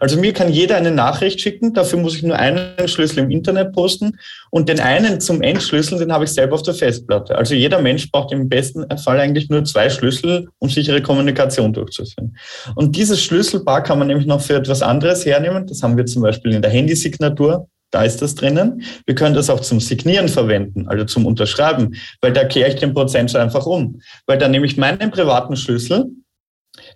Also 0.00 0.18
mir 0.18 0.32
kann 0.32 0.52
jeder 0.52 0.76
eine 0.76 0.90
Nachricht 0.90 1.40
schicken, 1.40 1.72
dafür 1.72 1.98
muss 1.98 2.16
ich 2.16 2.22
nur 2.22 2.38
einen 2.38 2.88
Schlüssel 2.88 3.20
im 3.20 3.30
Internet 3.30 3.72
posten 3.72 4.18
und 4.50 4.68
den 4.68 4.80
einen 4.80 5.20
zum 5.20 5.42
Entschlüsseln, 5.42 6.00
den 6.00 6.12
habe 6.12 6.24
ich 6.24 6.30
selber 6.30 6.54
auf 6.54 6.62
der 6.62 6.74
Festplatte. 6.74 7.36
Also 7.36 7.54
jeder 7.54 7.80
Mensch 7.80 8.10
braucht 8.10 8.32
im 8.32 8.48
besten 8.48 8.86
Fall 8.98 9.20
eigentlich 9.20 9.48
nur 9.48 9.64
zwei 9.64 9.90
Schlüssel, 9.90 10.48
um 10.58 10.68
sichere 10.68 11.02
Kommunikation 11.02 11.72
durchzuführen. 11.72 12.36
Und 12.74 12.96
dieses 12.96 13.22
Schlüsselpaar 13.22 13.82
kann 13.82 13.98
man 13.98 14.08
nämlich 14.08 14.26
noch 14.26 14.40
für 14.40 14.54
etwas 14.54 14.82
anderes 14.82 15.24
hernehmen. 15.24 15.66
Das 15.66 15.82
haben 15.82 15.96
wir 15.96 16.06
zum 16.06 16.22
Beispiel 16.22 16.52
in 16.52 16.62
der 16.62 16.70
Handysignatur. 16.70 17.68
Da 17.90 18.02
ist 18.02 18.20
das 18.22 18.34
drinnen. 18.34 18.82
Wir 19.06 19.14
können 19.14 19.36
das 19.36 19.48
auch 19.48 19.60
zum 19.60 19.78
Signieren 19.78 20.28
verwenden, 20.28 20.88
also 20.88 21.04
zum 21.04 21.26
Unterschreiben, 21.26 21.94
weil 22.20 22.32
da 22.32 22.44
kehre 22.44 22.68
ich 22.68 22.74
den 22.74 22.92
Prozent 22.92 23.30
so 23.30 23.38
einfach 23.38 23.66
um. 23.66 24.00
Weil 24.26 24.38
dann 24.38 24.50
nehme 24.50 24.66
ich 24.66 24.76
meinen 24.76 25.12
privaten 25.12 25.56
Schlüssel, 25.56 26.06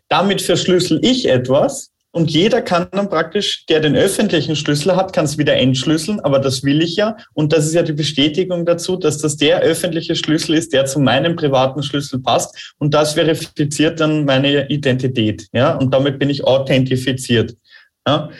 damit 0.09 0.43
verschlüssel 0.43 0.99
ich 1.05 1.29
etwas 1.29 1.93
und 2.11 2.31
jeder 2.31 2.63
kann 2.63 2.89
dann 2.91 3.11
praktisch, 3.11 3.67
der 3.67 3.81
den 3.81 3.95
öffentlichen 3.95 4.57
Schlüssel 4.57 4.97
hat, 4.97 5.13
kann 5.13 5.27
es 5.27 5.37
wieder 5.37 5.57
entschlüsseln, 5.57 6.21
aber 6.21 6.39
das 6.39 6.65
will 6.65 6.83
ich 6.83 6.97
ja. 6.97 7.17
Und 7.35 7.53
das 7.53 7.67
ist 7.67 7.75
ja 7.75 7.83
die 7.83 7.93
Bestätigung 7.93 8.65
dazu, 8.65 8.97
dass 8.97 9.19
das 9.19 9.37
der 9.37 9.61
öffentliche 9.61 10.17
Schlüssel 10.17 10.55
ist, 10.55 10.73
der 10.73 10.87
zu 10.87 11.01
meinem 11.01 11.37
privaten 11.37 11.83
Schlüssel 11.83 12.21
passt. 12.21 12.75
Und 12.79 12.95
das 12.95 13.13
verifiziert 13.13 14.01
dann 14.01 14.25
meine 14.25 14.69
Identität. 14.71 15.49
Ja, 15.53 15.77
und 15.77 15.93
damit 15.93 16.19
bin 16.19 16.31
ich 16.31 16.45
authentifiziert. 16.45 17.55
Ja. 18.07 18.31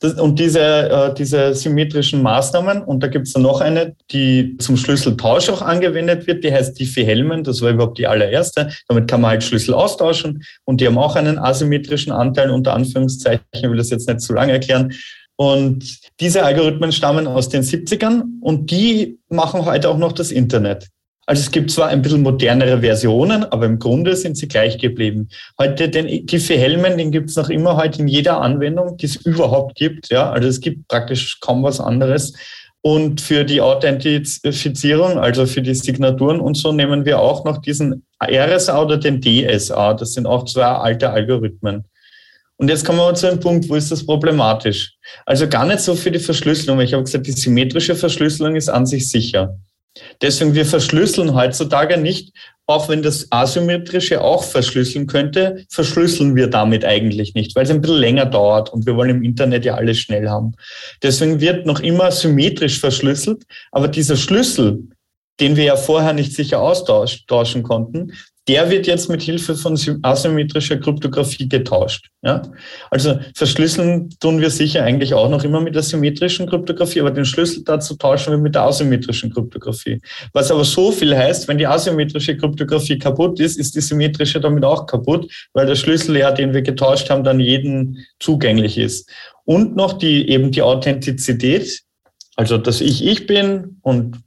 Das, 0.00 0.14
und 0.14 0.38
diese, 0.38 0.60
äh, 0.60 1.14
diese 1.14 1.54
symmetrischen 1.54 2.22
Maßnahmen, 2.22 2.82
und 2.82 3.02
da 3.02 3.08
gibt 3.08 3.26
es 3.26 3.32
dann 3.32 3.42
noch 3.42 3.60
eine, 3.60 3.96
die 4.12 4.56
zum 4.58 4.76
Schlüsseltausch 4.76 5.50
auch 5.50 5.60
angewendet 5.60 6.26
wird, 6.28 6.44
die 6.44 6.52
heißt 6.52 6.78
Diffie-Hellman, 6.78 7.42
das 7.42 7.62
war 7.62 7.70
überhaupt 7.70 7.98
die 7.98 8.06
allererste. 8.06 8.70
Damit 8.86 9.08
kann 9.08 9.20
man 9.20 9.32
halt 9.32 9.42
Schlüssel 9.42 9.74
austauschen 9.74 10.44
und 10.64 10.80
die 10.80 10.86
haben 10.86 10.98
auch 10.98 11.16
einen 11.16 11.38
asymmetrischen 11.38 12.12
Anteil, 12.12 12.50
unter 12.50 12.74
Anführungszeichen, 12.74 13.44
ich 13.52 13.62
will 13.62 13.76
das 13.76 13.90
jetzt 13.90 14.08
nicht 14.08 14.20
zu 14.20 14.32
lange 14.32 14.52
erklären. 14.52 14.92
Und 15.34 15.98
diese 16.20 16.44
Algorithmen 16.44 16.92
stammen 16.92 17.26
aus 17.26 17.48
den 17.48 17.62
70ern 17.62 18.22
und 18.40 18.70
die 18.70 19.18
machen 19.28 19.64
heute 19.64 19.88
auch 19.88 19.98
noch 19.98 20.12
das 20.12 20.30
Internet. 20.30 20.88
Also 21.28 21.42
es 21.42 21.50
gibt 21.50 21.70
zwar 21.70 21.88
ein 21.88 22.00
bisschen 22.00 22.22
modernere 22.22 22.80
Versionen, 22.80 23.44
aber 23.44 23.66
im 23.66 23.78
Grunde 23.78 24.16
sind 24.16 24.38
sie 24.38 24.48
gleich 24.48 24.78
geblieben. 24.78 25.28
Heute 25.58 25.90
den 25.90 26.24
Diffie-Hellman, 26.24 26.96
den 26.96 27.10
gibt 27.10 27.28
es 27.28 27.36
noch 27.36 27.50
immer 27.50 27.76
heute 27.76 28.00
in 28.00 28.08
jeder 28.08 28.40
Anwendung, 28.40 28.96
die 28.96 29.04
es 29.04 29.16
überhaupt 29.16 29.74
gibt. 29.74 30.08
Ja, 30.08 30.30
also 30.30 30.48
es 30.48 30.58
gibt 30.58 30.88
praktisch 30.88 31.38
kaum 31.40 31.62
was 31.62 31.80
anderes. 31.80 32.32
Und 32.80 33.20
für 33.20 33.44
die 33.44 33.60
Authentifizierung, 33.60 35.18
also 35.18 35.44
für 35.44 35.60
die 35.60 35.74
Signaturen 35.74 36.40
und 36.40 36.56
so, 36.56 36.72
nehmen 36.72 37.04
wir 37.04 37.18
auch 37.18 37.44
noch 37.44 37.58
diesen 37.58 38.06
RSA 38.24 38.80
oder 38.80 38.96
den 38.96 39.20
DSA. 39.20 39.92
Das 39.92 40.14
sind 40.14 40.26
auch 40.26 40.46
zwei 40.46 40.64
alte 40.64 41.10
Algorithmen. 41.10 41.84
Und 42.56 42.70
jetzt 42.70 42.86
kommen 42.86 43.00
wir 43.00 43.12
zu 43.12 43.26
einem 43.26 43.38
Punkt, 43.38 43.68
wo 43.68 43.74
ist 43.74 43.92
das 43.92 44.06
problematisch? 44.06 44.94
Also 45.26 45.46
gar 45.46 45.66
nicht 45.66 45.80
so 45.80 45.94
für 45.94 46.10
die 46.10 46.20
Verschlüsselung. 46.20 46.80
Ich 46.80 46.94
habe 46.94 47.04
gesagt, 47.04 47.26
die 47.26 47.32
symmetrische 47.32 47.96
Verschlüsselung 47.96 48.56
ist 48.56 48.70
an 48.70 48.86
sich 48.86 49.10
sicher. 49.10 49.58
Deswegen, 50.22 50.54
wir 50.54 50.66
verschlüsseln 50.66 51.34
heutzutage 51.34 51.96
nicht, 51.96 52.32
auch 52.66 52.88
wenn 52.90 53.02
das 53.02 53.26
Asymmetrische 53.30 54.20
auch 54.20 54.44
verschlüsseln 54.44 55.06
könnte, 55.06 55.64
verschlüsseln 55.70 56.36
wir 56.36 56.48
damit 56.48 56.84
eigentlich 56.84 57.34
nicht, 57.34 57.56
weil 57.56 57.64
es 57.64 57.70
ein 57.70 57.80
bisschen 57.80 57.96
länger 57.96 58.26
dauert 58.26 58.70
und 58.70 58.84
wir 58.86 58.94
wollen 58.94 59.10
im 59.10 59.22
Internet 59.22 59.64
ja 59.64 59.74
alles 59.74 59.98
schnell 59.98 60.28
haben. 60.28 60.54
Deswegen 61.02 61.40
wird 61.40 61.64
noch 61.64 61.80
immer 61.80 62.12
symmetrisch 62.12 62.78
verschlüsselt, 62.78 63.44
aber 63.72 63.88
dieser 63.88 64.16
Schlüssel, 64.16 64.82
den 65.40 65.56
wir 65.56 65.64
ja 65.64 65.76
vorher 65.76 66.12
nicht 66.12 66.34
sicher 66.34 66.60
austauschen 66.60 67.62
konnten, 67.62 68.12
der 68.48 68.70
wird 68.70 68.86
jetzt 68.86 69.10
mit 69.10 69.20
Hilfe 69.20 69.54
von 69.54 69.78
asymmetrischer 70.02 70.78
Kryptographie 70.78 71.48
getauscht. 71.48 72.08
Ja? 72.22 72.40
Also 72.90 73.18
verschlüsseln 73.34 74.08
tun 74.20 74.40
wir 74.40 74.48
sicher 74.48 74.84
eigentlich 74.84 75.12
auch 75.12 75.28
noch 75.28 75.44
immer 75.44 75.60
mit 75.60 75.74
der 75.74 75.82
symmetrischen 75.82 76.48
Kryptographie, 76.48 77.00
aber 77.00 77.10
den 77.10 77.26
Schlüssel 77.26 77.62
dazu 77.62 77.94
tauschen 77.96 78.30
wir 78.30 78.38
mit 78.38 78.54
der 78.54 78.62
asymmetrischen 78.62 79.32
Kryptographie. 79.32 80.00
Was 80.32 80.50
aber 80.50 80.64
so 80.64 80.90
viel 80.90 81.14
heißt, 81.14 81.46
wenn 81.46 81.58
die 81.58 81.66
asymmetrische 81.66 82.38
Kryptographie 82.38 82.98
kaputt 82.98 83.38
ist, 83.38 83.58
ist 83.58 83.76
die 83.76 83.82
symmetrische 83.82 84.40
damit 84.40 84.64
auch 84.64 84.86
kaputt, 84.86 85.30
weil 85.52 85.66
der 85.66 85.76
Schlüssel 85.76 86.16
ja, 86.16 86.32
den 86.32 86.54
wir 86.54 86.62
getauscht 86.62 87.10
haben, 87.10 87.24
dann 87.24 87.40
jedem 87.40 87.98
zugänglich 88.18 88.78
ist. 88.78 89.10
Und 89.44 89.76
noch 89.76 89.92
die, 89.92 90.26
eben 90.30 90.52
die 90.52 90.62
Authentizität, 90.62 91.82
also 92.36 92.56
dass 92.56 92.80
ich 92.80 93.04
ich 93.04 93.26
bin 93.26 93.78
und 93.82 94.22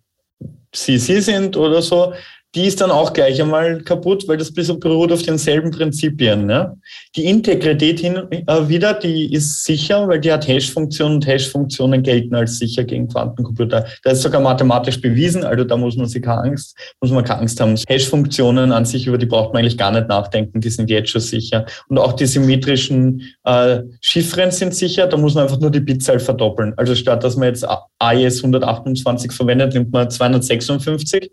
Sie 0.73 0.97
Sie 0.97 1.21
sind 1.21 1.57
oder 1.57 1.81
so, 1.81 2.13
die 2.53 2.65
ist 2.65 2.81
dann 2.81 2.91
auch 2.91 3.13
gleich 3.13 3.41
einmal 3.41 3.81
kaputt, 3.81 4.27
weil 4.27 4.37
das 4.37 4.51
beruht 4.53 5.11
auf 5.11 5.21
denselben 5.21 5.71
Prinzipien. 5.71 6.45
Ne? 6.45 6.77
Die 7.15 7.25
Integrität 7.25 7.99
hin 7.99 8.17
äh, 8.29 8.67
wieder, 8.67 8.93
die 8.93 9.33
ist 9.33 9.63
sicher, 9.63 10.07
weil 10.07 10.19
die 10.19 10.31
hat 10.31 10.47
Hash-Funktionen 10.47 11.15
und 11.15 11.27
Hash-Funktionen 11.27 12.03
gelten 12.03 12.35
als 12.35 12.59
sicher 12.59 12.83
gegen 12.83 13.07
Quantencomputer. 13.07 13.85
Da 14.03 14.11
ist 14.11 14.21
sogar 14.21 14.41
mathematisch 14.41 14.99
bewiesen, 14.99 15.45
also 15.45 15.63
da 15.63 15.77
muss 15.77 15.95
man 15.95 16.07
sich 16.07 16.21
keine 16.21 16.41
Angst, 16.41 16.77
muss 16.99 17.11
man 17.11 17.23
keine 17.23 17.41
Angst 17.41 17.61
haben. 17.61 17.77
Hash-Funktionen 17.87 18.73
an 18.73 18.83
sich, 18.83 19.07
über 19.07 19.17
die 19.17 19.27
braucht 19.27 19.53
man 19.53 19.61
eigentlich 19.61 19.77
gar 19.77 19.91
nicht 19.91 20.09
nachdenken, 20.09 20.59
die 20.59 20.69
sind 20.69 20.89
jetzt 20.89 21.09
schon 21.09 21.21
sicher. 21.21 21.65
Und 21.87 21.97
auch 21.99 22.13
die 22.13 22.25
symmetrischen 22.25 23.33
äh, 23.45 23.79
Chiffren 24.01 24.51
sind 24.51 24.75
sicher, 24.75 25.07
da 25.07 25.15
muss 25.15 25.35
man 25.35 25.45
einfach 25.45 25.59
nur 25.59 25.71
die 25.71 25.79
Bitzahl 25.79 26.19
verdoppeln. 26.19 26.73
Also 26.75 26.95
statt 26.95 27.23
dass 27.23 27.37
man 27.37 27.47
jetzt 27.47 27.65
AES 27.99 28.37
128 28.37 29.31
verwendet, 29.31 29.73
nimmt 29.73 29.91
man 29.93 30.09
256 30.09 31.31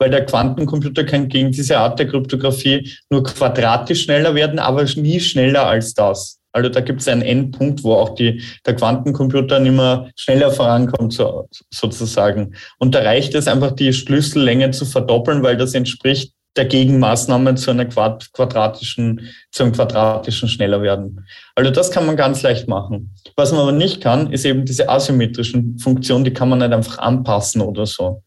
weil 0.00 0.10
der 0.10 0.24
Quantencomputer 0.24 1.04
kann 1.04 1.28
gegen 1.28 1.52
diese 1.52 1.78
Art 1.78 1.98
der 1.98 2.08
Kryptographie 2.08 2.90
nur 3.10 3.22
quadratisch 3.22 4.02
schneller 4.02 4.34
werden, 4.34 4.58
aber 4.58 4.84
nie 4.96 5.20
schneller 5.20 5.66
als 5.66 5.94
das. 5.94 6.38
Also 6.52 6.68
da 6.68 6.80
gibt 6.80 7.00
es 7.00 7.06
einen 7.06 7.22
Endpunkt, 7.22 7.84
wo 7.84 7.94
auch 7.94 8.14
die, 8.16 8.42
der 8.66 8.74
Quantencomputer 8.74 9.60
nicht 9.60 9.76
mehr 9.76 10.10
schneller 10.16 10.50
vorankommt, 10.50 11.12
so, 11.12 11.46
sozusagen. 11.72 12.54
Und 12.78 12.94
da 12.94 13.00
reicht 13.00 13.34
es 13.36 13.46
einfach, 13.46 13.72
die 13.72 13.92
Schlüssellänge 13.92 14.72
zu 14.72 14.84
verdoppeln, 14.84 15.44
weil 15.44 15.56
das 15.56 15.74
entspricht 15.74 16.32
der 16.56 16.64
Gegenmaßnahme 16.64 17.54
zu 17.54 17.70
einer 17.70 17.86
quadratischen, 17.86 19.28
zu 19.52 19.62
einem 19.62 19.72
quadratischen 19.72 20.48
schneller 20.48 20.82
werden. 20.82 21.24
Also 21.54 21.70
das 21.70 21.90
kann 21.90 22.06
man 22.06 22.16
ganz 22.16 22.42
leicht 22.42 22.66
machen. 22.66 23.14
Was 23.36 23.52
man 23.52 23.60
aber 23.60 23.72
nicht 23.72 24.00
kann, 24.00 24.32
ist 24.32 24.44
eben 24.44 24.64
diese 24.64 24.88
asymmetrischen 24.88 25.78
Funktionen, 25.78 26.24
die 26.24 26.32
kann 26.32 26.48
man 26.48 26.58
nicht 26.58 26.72
einfach 26.72 26.98
anpassen 26.98 27.60
oder 27.60 27.86
so. 27.86 28.22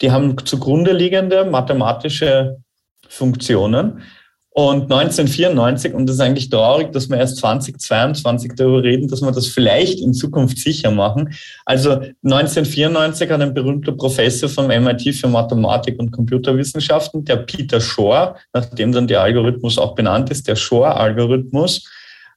Die 0.00 0.10
haben 0.10 0.36
zugrunde 0.44 0.92
liegende 0.92 1.44
mathematische 1.44 2.58
Funktionen. 3.08 4.02
Und 4.58 4.90
1994, 4.90 5.94
und 5.94 6.06
das 6.06 6.16
ist 6.16 6.20
eigentlich 6.20 6.50
traurig, 6.50 6.90
dass 6.90 7.08
wir 7.08 7.16
erst 7.16 7.36
2022 7.36 8.54
darüber 8.56 8.82
reden, 8.82 9.06
dass 9.06 9.20
wir 9.20 9.30
das 9.30 9.46
vielleicht 9.46 10.00
in 10.00 10.12
Zukunft 10.12 10.58
sicher 10.58 10.90
machen. 10.90 11.32
Also 11.64 11.90
1994 12.24 13.30
hat 13.30 13.40
ein 13.40 13.54
berühmter 13.54 13.92
Professor 13.92 14.48
vom 14.48 14.66
MIT 14.66 15.14
für 15.14 15.28
Mathematik 15.28 16.00
und 16.00 16.10
Computerwissenschaften, 16.10 17.24
der 17.24 17.36
Peter 17.36 17.80
Shor, 17.80 18.34
nachdem 18.52 18.90
dann 18.90 19.06
der 19.06 19.20
Algorithmus 19.20 19.78
auch 19.78 19.94
benannt 19.94 20.28
ist, 20.30 20.48
der 20.48 20.56
Shor-Algorithmus, 20.56 21.88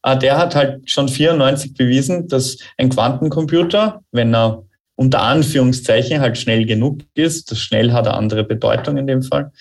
äh, 0.04 0.16
der 0.16 0.38
hat 0.38 0.54
halt 0.54 0.88
schon 0.88 1.10
94 1.10 1.74
bewiesen, 1.74 2.28
dass 2.28 2.60
ein 2.78 2.90
Quantencomputer, 2.90 4.04
wenn 4.12 4.36
er 4.36 4.62
unter 4.96 5.24
Anführungszeichen 5.24 6.22
halt 6.22 6.38
schnell 6.38 6.68
genug 6.68 7.00
ist, 7.16 7.50
das 7.50 7.58
schnell 7.58 7.92
hat 7.94 8.08
eine 8.08 8.16
andere 8.16 8.44
Bedeutung 8.44 8.98
in 8.98 9.08
dem 9.08 9.24
Fall, 9.24 9.52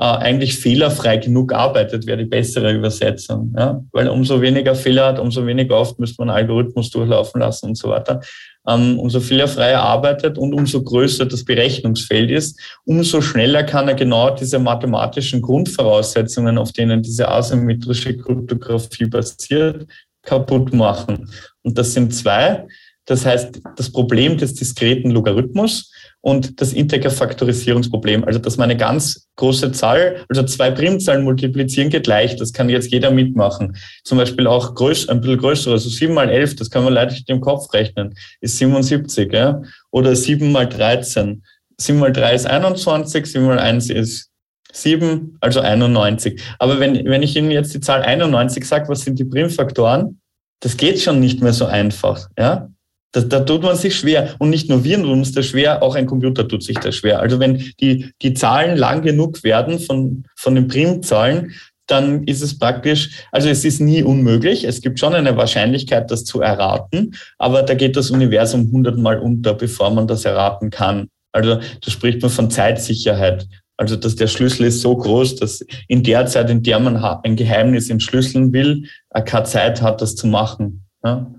äh, 0.00 0.04
eigentlich 0.04 0.56
fehlerfrei 0.56 1.16
genug 1.16 1.52
arbeitet, 1.52 2.06
wäre 2.06 2.18
die 2.18 2.24
bessere 2.24 2.72
Übersetzung. 2.72 3.52
Ja? 3.56 3.82
Weil 3.90 4.08
umso 4.08 4.40
weniger 4.40 4.76
Fehler 4.76 5.06
hat, 5.06 5.18
umso 5.18 5.44
weniger 5.44 5.76
oft 5.76 5.98
müsste 5.98 6.22
man 6.22 6.30
Algorithmus 6.30 6.90
durchlaufen 6.90 7.40
lassen 7.40 7.66
und 7.66 7.74
so 7.76 7.88
weiter. 7.88 8.20
Ähm, 8.68 8.98
umso 9.00 9.18
fehlerfrei 9.18 9.70
er 9.70 9.82
arbeitet 9.82 10.38
und 10.38 10.54
umso 10.54 10.82
größer 10.82 11.26
das 11.26 11.44
Berechnungsfeld 11.44 12.30
ist, 12.30 12.60
umso 12.84 13.20
schneller 13.20 13.64
kann 13.64 13.88
er 13.88 13.94
genau 13.94 14.30
diese 14.30 14.60
mathematischen 14.60 15.42
Grundvoraussetzungen, 15.42 16.58
auf 16.58 16.70
denen 16.72 17.02
diese 17.02 17.28
asymmetrische 17.28 18.16
Kryptographie 18.16 19.06
basiert, 19.06 19.86
kaputt 20.22 20.72
machen. 20.72 21.28
Und 21.62 21.76
das 21.76 21.94
sind 21.94 22.14
zwei. 22.14 22.66
Das 23.08 23.24
heißt, 23.24 23.62
das 23.76 23.90
Problem 23.90 24.36
des 24.36 24.52
diskreten 24.52 25.10
Logarithmus 25.10 25.90
und 26.20 26.60
das 26.60 26.74
Integerfaktorisierungsproblem, 26.74 28.24
also 28.24 28.38
dass 28.38 28.58
man 28.58 28.68
eine 28.68 28.78
ganz 28.78 29.28
große 29.36 29.72
Zahl, 29.72 30.26
also 30.28 30.42
zwei 30.42 30.70
Primzahlen 30.70 31.24
multiplizieren 31.24 31.88
geht 31.88 32.06
leicht, 32.06 32.38
das 32.38 32.52
kann 32.52 32.68
jetzt 32.68 32.92
jeder 32.92 33.10
mitmachen. 33.10 33.78
Zum 34.04 34.18
Beispiel 34.18 34.46
auch 34.46 34.74
größ, 34.74 35.08
ein 35.08 35.22
bisschen 35.22 35.38
größer, 35.38 35.70
also 35.70 35.88
7 35.88 36.12
mal 36.12 36.28
11, 36.28 36.56
das 36.56 36.68
kann 36.68 36.84
man 36.84 36.92
leicht 36.92 37.30
im 37.30 37.40
Kopf 37.40 37.72
rechnen, 37.72 38.14
ist 38.42 38.58
77, 38.58 39.32
ja? 39.32 39.62
oder 39.90 40.14
7 40.14 40.52
mal 40.52 40.68
13. 40.68 41.42
7 41.78 41.98
mal 41.98 42.12
3 42.12 42.34
ist 42.34 42.46
21, 42.46 43.24
7 43.24 43.46
mal 43.46 43.58
1 43.58 43.88
ist 43.88 44.28
7, 44.74 45.38
also 45.40 45.60
91. 45.60 46.42
Aber 46.58 46.78
wenn, 46.78 47.06
wenn 47.06 47.22
ich 47.22 47.34
Ihnen 47.36 47.52
jetzt 47.52 47.72
die 47.72 47.80
Zahl 47.80 48.02
91 48.02 48.66
sage, 48.66 48.86
was 48.90 49.00
sind 49.00 49.18
die 49.18 49.24
Primfaktoren? 49.24 50.20
Das 50.60 50.76
geht 50.76 51.00
schon 51.00 51.20
nicht 51.20 51.40
mehr 51.40 51.54
so 51.54 51.64
einfach. 51.64 52.28
Ja? 52.36 52.68
Da, 53.12 53.22
da 53.22 53.40
tut 53.40 53.62
man 53.62 53.76
sich 53.76 53.96
schwer. 53.96 54.34
Und 54.38 54.50
nicht 54.50 54.68
nur 54.68 54.84
wir 54.84 54.96
tun 54.96 55.10
uns 55.10 55.32
das 55.32 55.46
schwer, 55.46 55.82
auch 55.82 55.94
ein 55.94 56.06
Computer 56.06 56.46
tut 56.46 56.62
sich 56.62 56.78
das 56.78 56.96
schwer. 56.96 57.20
Also 57.20 57.40
wenn 57.40 57.72
die, 57.80 58.12
die 58.20 58.34
Zahlen 58.34 58.76
lang 58.76 59.02
genug 59.02 59.42
werden 59.44 59.78
von, 59.78 60.24
von 60.36 60.54
den 60.54 60.68
Primzahlen, 60.68 61.52
dann 61.86 62.24
ist 62.24 62.42
es 62.42 62.58
praktisch, 62.58 63.24
also 63.32 63.48
es 63.48 63.64
ist 63.64 63.80
nie 63.80 64.02
unmöglich. 64.02 64.64
Es 64.64 64.82
gibt 64.82 65.00
schon 65.00 65.14
eine 65.14 65.36
Wahrscheinlichkeit, 65.36 66.10
das 66.10 66.24
zu 66.24 66.40
erraten, 66.40 67.14
aber 67.38 67.62
da 67.62 67.74
geht 67.74 67.96
das 67.96 68.10
Universum 68.10 68.70
hundertmal 68.70 69.18
unter, 69.18 69.54
bevor 69.54 69.90
man 69.90 70.06
das 70.06 70.24
erraten 70.24 70.70
kann. 70.70 71.08
Also 71.32 71.56
da 71.56 71.90
spricht 71.90 72.22
man 72.22 72.30
von 72.30 72.50
Zeitsicherheit. 72.50 73.48
Also 73.78 73.96
dass 73.96 74.16
der 74.16 74.26
Schlüssel 74.26 74.66
ist 74.66 74.80
so 74.80 74.96
groß, 74.96 75.36
dass 75.36 75.64
in 75.86 76.02
der 76.02 76.26
Zeit, 76.26 76.50
in 76.50 76.62
der 76.62 76.80
man 76.80 76.96
ein 76.96 77.36
Geheimnis 77.36 77.88
entschlüsseln 77.88 78.52
will, 78.52 78.84
er 79.10 79.22
keine 79.22 79.44
Zeit 79.44 79.80
hat, 79.80 80.02
das 80.02 80.16
zu 80.16 80.26
machen. 80.26 80.84
Ja. 81.04 81.32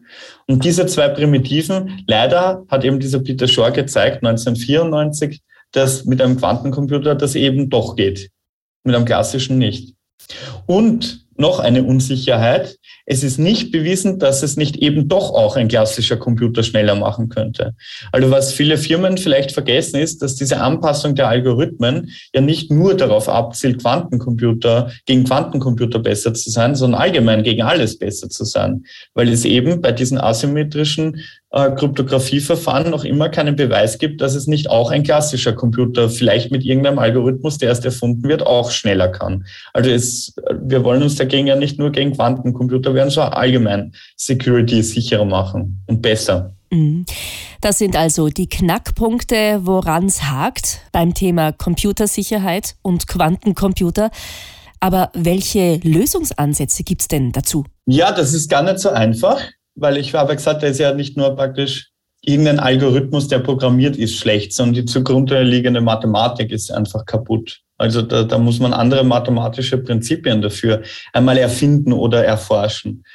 Und 0.49 0.65
diese 0.65 0.87
zwei 0.87 1.09
Primitiven, 1.09 2.03
leider 2.07 2.65
hat 2.69 2.83
eben 2.83 2.99
dieser 2.99 3.19
Peter 3.19 3.47
Shor 3.47 3.69
gezeigt, 3.69 4.25
1994, 4.25 5.43
dass 5.71 6.05
mit 6.05 6.19
einem 6.23 6.37
Quantencomputer 6.37 7.13
das 7.13 7.35
eben 7.35 7.69
doch 7.69 7.95
geht. 7.95 8.31
Mit 8.83 8.95
einem 8.95 9.05
klassischen 9.05 9.59
nicht. 9.59 9.93
Und 10.65 11.27
noch 11.39 11.59
eine 11.59 11.83
Unsicherheit. 11.83 12.77
Es 13.05 13.23
ist 13.23 13.39
nicht 13.39 13.71
bewiesen, 13.71 14.19
dass 14.19 14.43
es 14.43 14.57
nicht 14.57 14.75
eben 14.77 15.07
doch 15.07 15.31
auch 15.31 15.55
ein 15.55 15.69
klassischer 15.69 16.17
Computer 16.17 16.63
schneller 16.63 16.95
machen 16.95 17.29
könnte. 17.29 17.73
Also 18.11 18.29
was 18.29 18.53
viele 18.53 18.77
Firmen 18.77 19.17
vielleicht 19.17 19.51
vergessen 19.53 19.99
ist, 19.99 20.21
dass 20.21 20.35
diese 20.35 20.59
Anpassung 20.59 21.15
der 21.15 21.29
Algorithmen 21.29 22.11
ja 22.33 22.41
nicht 22.41 22.71
nur 22.71 22.95
darauf 22.95 23.29
abzielt, 23.29 23.81
Quantencomputer 23.81 24.91
gegen 25.05 25.23
Quantencomputer 25.23 25.99
besser 25.99 26.33
zu 26.33 26.49
sein, 26.49 26.75
sondern 26.75 27.01
allgemein 27.01 27.43
gegen 27.43 27.61
alles 27.61 27.97
besser 27.97 28.29
zu 28.29 28.43
sein, 28.43 28.83
weil 29.13 29.29
es 29.29 29.45
eben 29.45 29.81
bei 29.81 29.93
diesen 29.93 30.17
asymmetrischen 30.19 31.21
äh, 31.51 31.71
Kryptografieverfahren 31.71 32.91
noch 32.91 33.03
immer 33.03 33.29
keinen 33.29 33.55
Beweis 33.55 33.97
gibt, 33.97 34.21
dass 34.21 34.35
es 34.35 34.47
nicht 34.47 34.69
auch 34.69 34.91
ein 34.91 35.03
klassischer 35.03 35.53
Computer 35.53 36.09
vielleicht 36.09 36.51
mit 36.51 36.63
irgendeinem 36.63 36.99
Algorithmus, 36.99 37.57
der 37.57 37.69
erst 37.69 37.85
erfunden 37.85 38.27
wird, 38.27 38.45
auch 38.45 38.71
schneller 38.71 39.07
kann. 39.07 39.45
Also 39.73 39.89
es, 39.89 40.35
wir 40.61 40.83
wollen 40.83 41.01
uns 41.01 41.15
dagegen 41.15 41.47
ja 41.47 41.55
nicht 41.55 41.79
nur 41.79 41.91
gegen 41.91 42.13
Quantencomputer 42.13 42.93
werden, 42.93 43.09
sondern 43.09 43.33
allgemein 43.33 43.93
Security 44.15 44.83
sicherer 44.83 45.25
machen 45.25 45.83
und 45.87 46.01
besser. 46.01 46.53
Mhm. 46.69 47.05
Das 47.61 47.79
sind 47.79 47.95
also 47.95 48.29
die 48.29 48.47
Knackpunkte, 48.47 49.61
woran 49.63 50.05
es 50.05 50.23
hakt 50.23 50.81
beim 50.91 51.13
Thema 51.13 51.51
Computersicherheit 51.51 52.75
und 52.81 53.07
Quantencomputer. 53.07 54.11
Aber 54.79 55.11
welche 55.13 55.77
Lösungsansätze 55.83 56.83
gibt 56.83 57.01
es 57.01 57.07
denn 57.07 57.31
dazu? 57.31 57.65
Ja, 57.85 58.11
das 58.11 58.33
ist 58.33 58.49
gar 58.49 58.63
nicht 58.63 58.79
so 58.79 58.89
einfach 58.89 59.41
weil 59.79 59.97
ich 59.97 60.13
habe 60.13 60.35
gesagt, 60.35 60.63
da 60.63 60.67
ist 60.67 60.79
ja 60.79 60.93
nicht 60.93 61.17
nur 61.17 61.35
praktisch 61.35 61.89
irgendein 62.21 62.59
Algorithmus, 62.59 63.27
der 63.27 63.39
programmiert 63.39 63.97
ist, 63.97 64.17
schlecht, 64.17 64.53
sondern 64.53 64.75
die 64.75 64.85
zugrunde 64.85 65.41
liegende 65.41 65.81
Mathematik 65.81 66.51
ist 66.51 66.71
einfach 66.71 67.05
kaputt. 67.05 67.61
Also 67.77 68.01
da, 68.01 68.23
da 68.23 68.37
muss 68.37 68.59
man 68.59 68.73
andere 68.73 69.03
mathematische 69.03 69.77
Prinzipien 69.77 70.41
dafür 70.41 70.81
einmal 71.13 71.37
erfinden 71.37 71.93
oder 71.93 72.25
erforschen. 72.25 73.05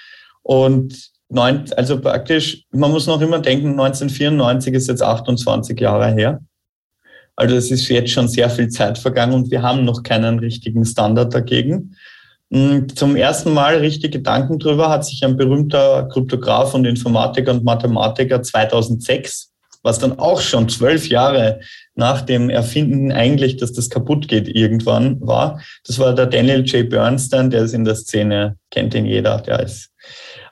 Und 0.42 1.10
neun, 1.28 1.64
also 1.76 2.00
praktisch, 2.00 2.64
man 2.70 2.90
muss 2.90 3.06
noch 3.06 3.20
immer 3.20 3.40
denken, 3.40 3.78
1994 3.78 4.74
ist 4.74 4.88
jetzt 4.88 5.02
28 5.02 5.78
Jahre 5.78 6.12
her. 6.12 6.40
Also 7.36 7.56
es 7.56 7.70
ist 7.70 7.88
jetzt 7.88 8.12
schon 8.12 8.28
sehr 8.28 8.48
viel 8.48 8.68
Zeit 8.68 8.96
vergangen 8.96 9.34
und 9.34 9.50
wir 9.50 9.62
haben 9.62 9.84
noch 9.84 10.02
keinen 10.02 10.38
richtigen 10.38 10.84
Standard 10.84 11.34
dagegen. 11.34 11.96
Hm, 12.52 12.94
zum 12.94 13.16
ersten 13.16 13.52
Mal 13.52 13.78
richtig 13.78 14.12
Gedanken 14.12 14.58
drüber 14.58 14.90
hat 14.90 15.04
sich 15.04 15.24
ein 15.24 15.36
berühmter 15.36 16.08
Kryptograph 16.12 16.74
und 16.74 16.84
Informatiker 16.84 17.52
und 17.52 17.64
Mathematiker 17.64 18.42
2006, 18.42 19.52
was 19.82 19.98
dann 19.98 20.18
auch 20.18 20.40
schon 20.40 20.68
zwölf 20.68 21.08
Jahre 21.08 21.60
nach 21.94 22.22
dem 22.22 22.50
Erfinden 22.50 23.12
eigentlich, 23.12 23.56
dass 23.56 23.72
das 23.72 23.88
kaputt 23.88 24.28
geht 24.28 24.48
irgendwann 24.48 25.20
war. 25.20 25.60
Das 25.86 25.98
war 25.98 26.14
der 26.14 26.26
Daniel 26.26 26.64
J. 26.64 26.88
Bernstein, 26.88 27.50
der 27.50 27.62
ist 27.62 27.74
in 27.74 27.84
der 27.84 27.94
Szene, 27.94 28.56
kennt 28.70 28.94
ihn 28.94 29.06
jeder, 29.06 29.40
der 29.40 29.60
ist. 29.60 29.90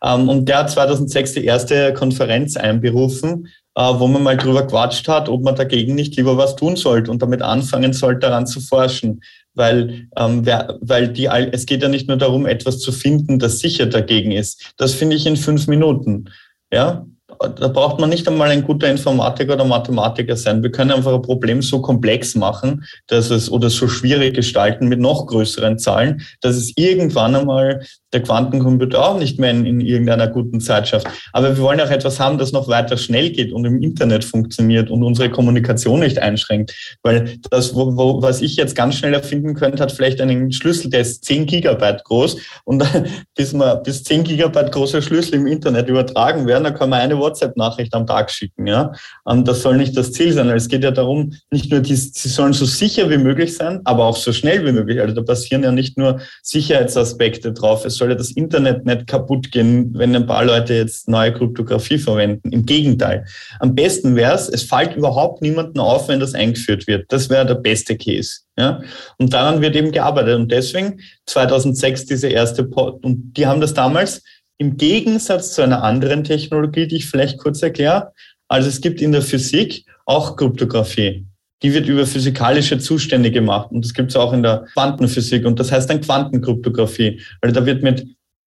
Ähm, 0.03 0.29
und 0.29 0.49
der 0.49 0.59
hat 0.59 0.71
2006 0.71 1.35
die 1.35 1.45
erste 1.45 1.93
Konferenz 1.95 2.57
einberufen, 2.57 3.49
äh, 3.75 3.83
wo 3.83 4.07
man 4.07 4.23
mal 4.23 4.37
drüber 4.37 4.67
quatscht 4.67 5.09
hat, 5.09 5.29
ob 5.29 5.43
man 5.43 5.57
dagegen 5.57 5.95
nicht 5.95 6.17
lieber 6.17 6.37
was 6.37 6.57
tun 6.57 6.77
sollte 6.77 7.11
und 7.11 7.23
damit 7.23 7.43
anfangen 7.43 7.93
sollte, 7.93 8.21
daran 8.21 8.47
zu 8.47 8.61
forschen 8.61 9.23
weil, 9.55 10.09
ähm, 10.17 10.45
wer, 10.47 10.79
weil 10.81 11.09
die, 11.09 11.27
es 11.27 11.67
geht 11.67 11.83
ja 11.83 11.89
nicht 11.89 12.09
nur 12.09 12.17
darum, 12.17 12.47
etwas 12.47 12.79
zu 12.79 12.93
finden, 12.93 13.39
das 13.39 13.59
sicher 13.59 13.87
dagegen 13.87 14.33
ist. 14.33 14.73
Das 14.77 14.95
finde 14.95 15.17
ich 15.17 15.27
in 15.27 15.37
fünf 15.37 15.67
Minuten. 15.67 16.31
Ja, 16.73 17.07
da 17.39 17.69
braucht 17.69 17.99
man 18.01 18.11
nicht 18.11 18.27
einmal 18.29 18.51
ein 18.51 18.65
guter 18.65 18.89
Informatiker 18.91 19.55
oder 19.55 19.65
Mathematiker 19.65 20.37
sein. 20.37 20.63
Wir 20.63 20.71
können 20.71 20.93
einfach 20.93 21.15
ein 21.15 21.23
Problem 21.23 21.63
so 21.63 21.81
komplex 21.81 22.35
machen, 22.35 22.85
dass 23.07 23.31
es 23.31 23.51
oder 23.51 23.71
so 23.71 23.89
schwierig 23.89 24.35
gestalten 24.35 24.89
mit 24.89 25.01
noch 25.01 25.27
größeren 25.27 25.79
Zahlen, 25.79 26.23
dass 26.41 26.57
es 26.57 26.73
irgendwann 26.77 27.35
einmal 27.35 27.85
der 28.13 28.23
Quantencomputer 28.23 29.03
auch 29.03 29.19
nicht 29.19 29.39
mehr 29.39 29.51
in, 29.51 29.65
in, 29.65 29.81
irgendeiner 29.81 30.29
guten 30.29 30.61
Zeit 30.61 30.89
schafft. 30.89 31.07
Aber 31.33 31.57
wir 31.57 31.63
wollen 31.63 31.81
auch 31.81 31.91
etwas 31.91 32.21
haben, 32.21 32.39
das 32.39 32.53
noch 32.53 32.69
weiter 32.69 32.97
schnell 32.97 33.31
geht 33.31 33.53
und 33.53 33.65
im 33.65 33.83
Internet 33.83 34.25
funktioniert 34.25 34.91
und 34.91 35.03
unsere 35.03 35.31
Kommunikation 35.31 36.01
nicht 36.01 36.19
einschränkt. 36.19 36.99
Weil 37.03 37.39
das, 37.51 37.75
wo, 37.75 37.97
wo, 37.97 38.21
was 38.21 38.43
ich 38.43 38.57
jetzt 38.57 38.77
ganz 38.77 38.97
schnell 38.97 39.15
erfinden 39.15 39.55
könnte, 39.55 39.83
hat 39.83 39.93
vielleicht 39.93 40.21
einen 40.21 40.53
Schlüssel, 40.53 40.91
der 40.91 41.01
ist 41.01 41.25
10 41.25 41.47
Gigabyte 41.47 42.05
groß 42.05 42.37
und 42.65 42.85
bis, 43.35 43.55
man, 43.55 43.83
bis 43.83 44.05
10 44.05 44.25
Gigabyte 44.25 44.73
große 44.73 45.01
Schlüssel 45.01 45.37
im 45.37 45.47
Internet 45.47 45.89
übertragen 45.89 46.47
werden, 46.47 46.65
dann 46.65 46.75
kann 46.75 46.91
man 46.91 47.01
eine 47.01 47.19
WhatsApp-Nachricht 47.19 47.95
am 47.95 48.07
Tag 48.07 48.31
schicken. 48.31 48.67
Ja? 48.67 48.93
Und 49.25 49.49
das 49.49 49.63
soll 49.63 49.79
nicht 49.79 49.97
das 49.97 50.13
Ziel 50.13 50.33
sein. 50.33 50.51
Es 50.51 50.69
geht 50.69 50.85
ja 50.85 50.91
darum, 50.91 51.33
nicht 51.51 51.71
nur, 51.71 51.81
die, 51.81 51.97
sie 51.97 52.29
sollen 52.29 52.53
so 52.53 52.67
sicher 52.67 53.09
wie 53.09 53.19
möglich 53.19 53.57
sein, 53.57 53.81
aber 53.85 54.05
auch 54.05 54.17
so 54.17 54.33
schnell 54.33 54.67
wie 54.67 54.73
möglich. 54.73 55.01
Also 55.01 55.15
da 55.15 55.23
passieren 55.23 55.63
ja 55.63 55.73
nicht 55.73 55.97
nur 55.97 56.21
Sicherheitsaspekte 56.43 57.53
drauf. 57.53 57.85
Es 57.87 58.02
soll 58.03 58.11
ja 58.11 58.17
das 58.17 58.33
Internet 58.33 58.85
nicht 58.85 59.07
kaputt 59.07 59.53
gehen, 59.53 59.93
wenn 59.95 60.17
ein 60.17 60.27
paar 60.27 60.45
Leute 60.45 60.75
jetzt 60.75 61.09
neue 61.09 61.33
Kryptographie 61.33 61.99
verwenden. 61.99 62.51
Im 62.51 62.67
Gegenteil. 62.67 63.25
Am 63.61 63.77
besten 63.77 64.17
wäre 64.17 64.35
es, 64.35 64.49
es 64.49 64.65
fällt 64.65 64.97
überhaupt 64.97 65.41
niemanden 65.41 65.79
auf, 65.79 66.09
wenn 66.09 66.19
das 66.19 66.35
eingeführt 66.35 66.89
wird. 66.89 67.13
Das 67.13 67.31
wäre 67.31 67.47
der 67.47 67.55
beste 67.55 67.97
Case. 67.97 68.41
Ja? 68.59 68.83
Und 69.19 69.33
daran 69.33 69.61
wird 69.61 69.77
eben 69.77 69.93
gearbeitet. 69.93 70.35
Und 70.35 70.51
deswegen 70.51 71.01
2006 71.27 72.07
diese 72.07 72.29
erste, 72.29 72.65
Pod 72.65 73.05
und 73.05 73.35
die 73.37 73.47
haben 73.47 73.61
das 73.61 73.75
damals 73.75 74.23
im 74.59 74.77
Gegensatz 74.77 75.53
zu 75.53 75.63
einer 75.63 75.85
anderen 75.85 76.25
Technologie, 76.25 76.89
die 76.89 76.97
ich 76.97 77.07
vielleicht 77.07 77.39
kurz 77.39 77.63
erkläre. 77.63 78.13
Also 78.49 78.69
es 78.69 78.81
gibt 78.81 79.01
in 79.01 79.13
der 79.13 79.23
Physik 79.23 79.85
auch 80.07 80.37
Kryptographie 80.37 81.25
die 81.63 81.73
wird 81.73 81.87
über 81.87 82.07
physikalische 82.07 82.79
Zustände 82.79 83.31
gemacht. 83.31 83.71
Und 83.71 83.85
das 83.85 83.95
gibt 83.95 84.11
es 84.11 84.17
auch 84.17 84.33
in 84.33 84.43
der 84.43 84.67
Quantenphysik. 84.75 85.47
Und 85.47 85.61
das 85.61 85.71
heißt 85.71 85.89
dann 85.89 86.01
Quantenkryptographie. 86.01 87.21
Weil 87.41 87.53
da 87.53 87.65
wird 87.65 87.83
mit 87.83 88.07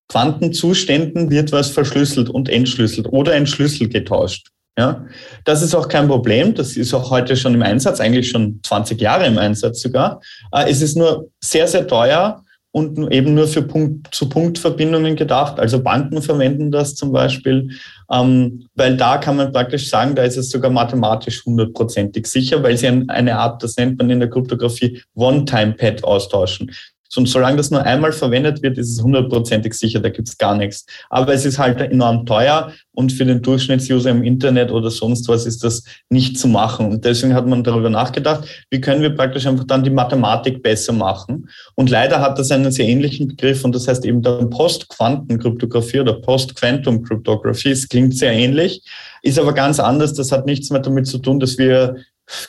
Quantenzuständen 0.10 1.32
wird 1.32 1.52
was 1.52 1.70
verschlüsselt 1.70 2.30
und 2.30 2.50
entschlüsselt 2.50 3.08
oder 3.08 3.34
ein 3.34 3.48
Schlüssel 3.48 3.90
getauscht. 3.90 4.48
Ja, 4.78 5.06
das 5.46 5.62
ist 5.62 5.74
auch 5.74 5.88
kein 5.88 6.08
Problem. 6.08 6.54
Das 6.54 6.76
ist 6.76 6.94
auch 6.94 7.10
heute 7.10 7.38
schon 7.38 7.54
im 7.54 7.62
Einsatz, 7.62 8.02
eigentlich 8.02 8.30
schon 8.30 8.60
20 8.62 9.00
Jahre 9.00 9.26
im 9.26 9.38
Einsatz 9.38 9.82
sogar. 9.82 10.20
Äh, 10.52 10.70
es 10.70 10.82
ist 10.82 10.98
nur 10.98 11.30
sehr, 11.42 11.68
sehr 11.68 11.88
teuer 11.88 12.44
und 12.72 13.10
eben 13.14 13.34
nur 13.34 13.48
für 13.48 13.62
Punkt-zu-Punkt-Verbindungen 13.62 15.16
gedacht. 15.16 15.62
Also 15.62 15.82
Banken 15.82 16.22
verwenden 16.22 16.72
das 16.72 16.94
zum 16.94 17.14
Beispiel, 17.14 17.70
ähm, 18.12 18.68
weil 18.76 18.98
da 18.98 19.18
kann 19.18 19.38
man 19.38 19.52
praktisch 19.52 19.90
sagen, 19.90 20.16
da 20.16 20.24
ist 20.24 20.38
es 20.38 20.50
sogar 20.50 20.72
mathematisch 20.72 21.46
hundertprozentig 21.46 22.28
sicher, 22.28 22.62
weil 22.64 22.78
sie 22.78 22.88
eine 22.88 23.38
Art, 23.38 23.64
das 23.64 23.78
nennt 23.78 23.98
man 23.98 24.10
in 24.10 24.20
der 24.20 24.30
Kryptographie, 24.30 25.02
One-Time-Pad 25.16 26.04
austauschen. 26.04 26.72
Und 27.16 27.28
solange 27.28 27.58
das 27.58 27.72
nur 27.72 27.84
einmal 27.84 28.12
verwendet 28.12 28.62
wird, 28.62 28.78
ist 28.78 28.92
es 28.92 29.02
hundertprozentig 29.02 29.74
sicher, 29.74 30.00
da 30.00 30.10
gibt 30.10 30.28
es 30.28 30.38
gar 30.38 30.56
nichts. 30.56 30.86
Aber 31.10 31.34
es 31.34 31.46
ist 31.46 31.60
halt 31.60 31.80
enorm 31.80 32.26
teuer 32.26 32.72
und 32.94 33.12
für 33.12 33.26
den 33.26 33.42
Durchschnittsuser 33.42 34.10
im 34.10 34.24
Internet 34.24 34.72
oder 34.72 34.90
sonst 34.90 35.28
was 35.28 35.46
ist 35.46 35.64
das 35.64 35.84
nicht 36.10 36.38
zu 36.38 36.48
machen. 36.48 36.88
Und 36.88 37.06
deswegen 37.06 37.34
hat 37.34 37.48
man 37.48 37.64
darüber 37.64 37.90
nachgedacht, 37.90 38.48
wie 38.70 38.82
können 38.82 39.02
wir 39.02 39.12
praktisch 39.12 39.46
einfach 39.46 39.66
dann 39.66 39.84
die 39.84 39.90
Mathematik 39.90 40.64
besser 40.64 40.94
machen. 40.94 41.50
Und 41.76 41.90
leider 41.90 42.22
hat 42.22 42.40
das 42.40 42.52
einen 42.52 42.72
sehr 42.72 42.88
ähnlichen 42.88 43.28
Begriff 43.30 43.64
und 43.64 43.76
das 43.76 43.88
heißt 43.88 44.06
eben 44.06 44.22
dann 44.22 44.50
Post-Quantenkryptographie 44.50 46.00
oder 46.00 46.14
Post-Quantum-Cryptographie. 46.14 47.72
Es 47.72 47.88
klingt 47.88 48.18
sehr 48.18 48.34
ähnlich, 48.34 48.84
ist 49.22 49.40
aber 49.40 49.54
ganz 49.54 49.80
anders. 49.80 50.14
Das 50.14 50.32
hat 50.32 50.46
nichts 50.46 50.70
mehr 50.70 50.82
damit 50.82 51.08
zu 51.08 51.20
tun, 51.20 51.40
dass 51.40 51.58
wir 51.58 51.96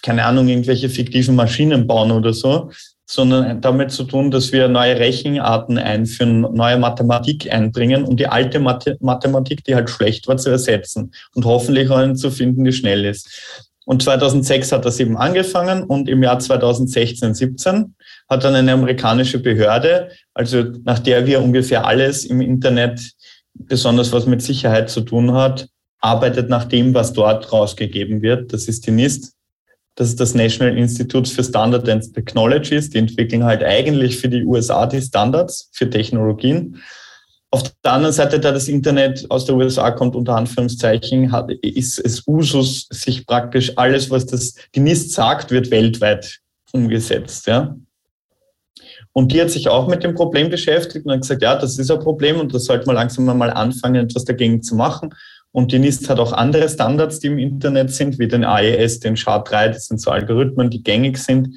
keine 0.02 0.24
Ahnung, 0.24 0.48
irgendwelche 0.48 0.88
fiktiven 0.88 1.34
Maschinen 1.36 1.86
bauen 1.86 2.10
oder 2.10 2.32
so, 2.32 2.70
sondern 3.06 3.60
damit 3.60 3.92
zu 3.92 4.04
tun, 4.04 4.30
dass 4.30 4.52
wir 4.52 4.68
neue 4.68 4.98
Rechenarten 4.98 5.78
einführen, 5.78 6.40
neue 6.40 6.76
Mathematik 6.76 7.52
einbringen, 7.52 8.04
um 8.04 8.16
die 8.16 8.26
alte 8.26 8.58
Mathematik, 8.58 9.64
die 9.64 9.76
halt 9.76 9.88
schlecht 9.88 10.26
war, 10.26 10.36
zu 10.36 10.50
ersetzen 10.50 11.12
und 11.34 11.44
hoffentlich 11.44 11.88
auch 11.88 11.98
eine 11.98 12.14
zu 12.14 12.30
finden, 12.30 12.64
die 12.64 12.72
schnell 12.72 13.04
ist. 13.04 13.64
Und 13.84 14.02
2006 14.02 14.72
hat 14.72 14.84
das 14.84 14.98
eben 14.98 15.16
angefangen 15.16 15.84
und 15.84 16.08
im 16.08 16.20
Jahr 16.20 16.40
2016, 16.40 17.34
17 17.34 17.94
hat 18.28 18.42
dann 18.42 18.56
eine 18.56 18.72
amerikanische 18.72 19.38
Behörde, 19.38 20.10
also 20.34 20.64
nach 20.82 20.98
der 20.98 21.26
wir 21.26 21.40
ungefähr 21.40 21.86
alles 21.86 22.24
im 22.24 22.40
Internet, 22.40 23.12
besonders 23.54 24.12
was 24.12 24.26
mit 24.26 24.42
Sicherheit 24.42 24.90
zu 24.90 25.02
tun 25.02 25.32
hat, 25.32 25.68
arbeitet 26.00 26.48
nach 26.48 26.64
dem, 26.64 26.94
was 26.94 27.12
dort 27.12 27.52
rausgegeben 27.52 28.22
wird. 28.22 28.52
Das 28.52 28.66
ist 28.66 28.88
die 28.88 28.90
NIST, 28.90 29.35
das 29.96 30.08
ist 30.08 30.20
das 30.20 30.34
National 30.34 30.76
Institute 30.76 31.28
for 31.28 31.42
Standard 31.42 31.88
and 31.88 32.14
Technologies. 32.14 32.90
Die 32.90 32.98
entwickeln 32.98 33.44
halt 33.44 33.64
eigentlich 33.64 34.18
für 34.18 34.28
die 34.28 34.44
USA 34.44 34.86
die 34.86 35.00
Standards 35.00 35.70
für 35.72 35.88
Technologien. 35.88 36.82
Auf 37.50 37.62
der 37.82 37.92
anderen 37.92 38.12
Seite, 38.12 38.38
da 38.38 38.52
das 38.52 38.68
Internet 38.68 39.24
aus 39.30 39.46
der 39.46 39.56
USA 39.56 39.90
kommt, 39.90 40.14
unter 40.14 40.36
Anführungszeichen, 40.36 41.32
hat, 41.32 41.50
ist 41.62 41.98
es 41.98 42.22
Usus, 42.26 42.86
sich 42.90 43.26
praktisch 43.26 43.72
alles, 43.76 44.10
was 44.10 44.26
das, 44.26 44.54
die 44.74 44.80
NIST 44.80 45.12
sagt, 45.12 45.50
wird 45.50 45.70
weltweit 45.70 46.40
umgesetzt. 46.72 47.46
Ja? 47.46 47.74
Und 49.12 49.32
die 49.32 49.40
hat 49.40 49.50
sich 49.50 49.68
auch 49.68 49.88
mit 49.88 50.04
dem 50.04 50.14
Problem 50.14 50.50
beschäftigt 50.50 51.06
und 51.06 51.12
hat 51.12 51.22
gesagt, 51.22 51.40
ja, 51.40 51.56
das 51.56 51.78
ist 51.78 51.90
ein 51.90 52.00
Problem 52.00 52.38
und 52.38 52.52
das 52.52 52.66
sollte 52.66 52.84
man 52.84 52.96
langsam 52.96 53.24
mal 53.24 53.50
anfangen, 53.50 54.04
etwas 54.04 54.26
dagegen 54.26 54.62
zu 54.62 54.74
machen. 54.74 55.14
Und 55.56 55.72
die 55.72 55.78
NIST 55.78 56.10
hat 56.10 56.18
auch 56.18 56.34
andere 56.34 56.68
Standards, 56.68 57.18
die 57.18 57.28
im 57.28 57.38
Internet 57.38 57.90
sind, 57.90 58.18
wie 58.18 58.28
den 58.28 58.44
AES, 58.44 59.00
den 59.00 59.16
SHA-3, 59.16 59.68
das 59.68 59.86
sind 59.86 60.02
so 60.02 60.10
Algorithmen, 60.10 60.68
die 60.68 60.82
gängig 60.82 61.16
sind, 61.16 61.48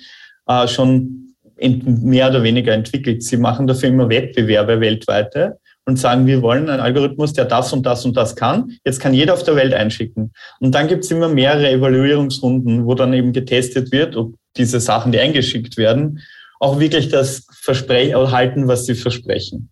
äh, 0.48 0.70
schon 0.70 1.36
mehr 1.60 2.30
oder 2.30 2.42
weniger 2.42 2.72
entwickelt. 2.72 3.24
Sie 3.24 3.36
machen 3.36 3.68
dafür 3.68 3.90
immer 3.90 4.08
Wettbewerbe 4.08 4.80
weltweite 4.80 5.58
und 5.84 6.00
sagen, 6.00 6.28
wir 6.28 6.42
wollen 6.42 6.70
einen 6.70 6.80
Algorithmus, 6.80 7.34
der 7.34 7.44
das 7.44 7.74
und 7.74 7.86
das 7.86 8.06
und 8.06 8.16
das 8.16 8.38
kann. 8.38 8.72
Jetzt 8.86 9.02
kann 9.02 9.14
jeder 9.14 9.34
auf 9.34 9.44
der 9.44 9.58
Welt 9.58 9.74
einschicken. 9.74 10.32
Und 10.62 10.74
dann 10.74 10.88
gibt 10.88 11.04
es 11.04 11.12
immer 11.12 11.28
mehrere 11.28 11.70
Evaluierungsrunden, 11.70 12.86
wo 12.86 12.96
dann 12.96 13.12
eben 13.12 13.34
getestet 13.34 13.92
wird, 13.92 14.16
ob 14.16 14.34
diese 14.56 14.80
Sachen, 14.80 15.12
die 15.12 15.20
eingeschickt 15.20 15.76
werden, 15.76 16.22
auch 16.62 16.80
wirklich 16.80 17.10
das 17.10 17.46
Versprechen 17.52 18.32
halten, 18.32 18.70
was 18.70 18.86
sie 18.86 18.96
versprechen. 18.96 19.72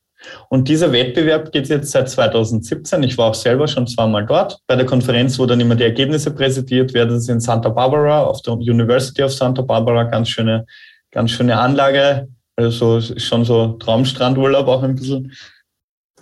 Und 0.50 0.68
dieser 0.68 0.92
Wettbewerb 0.92 1.52
geht 1.52 1.70
jetzt 1.70 1.92
seit 1.92 2.10
2017. 2.10 3.04
Ich 3.04 3.18
war 3.18 3.30
auch 3.30 3.36
selber 3.36 3.68
schon 3.68 3.88
zweimal 3.88 4.26
dort. 4.26 4.60
Bei 4.68 4.76
der 4.76 4.86
Konferenz, 4.86 5.38
wo 5.40 5.46
dann 5.46 5.60
immer 5.60 5.76
die 5.76 5.84
Ergebnisse 5.84 6.32
präsentiert 6.32 6.94
werden, 6.94 7.18
ist 7.18 7.30
in 7.30 7.40
Santa 7.40 7.70
Barbara, 7.70 8.24
auf 8.24 8.42
der 8.42 8.54
University 8.54 9.24
of 9.24 9.34
Santa 9.34 9.62
Barbara. 9.62 10.04
Ganz 10.04 10.30
schöne, 10.30 10.66
ganz 11.12 11.32
schöne 11.32 11.60
Anlage. 11.60 12.28
Also 12.56 13.02
schon 13.02 13.46
so 13.46 13.74
Traumstrandurlaub 13.74 14.68
auch 14.68 14.84
ein 14.84 14.96
bisschen. 14.96 15.34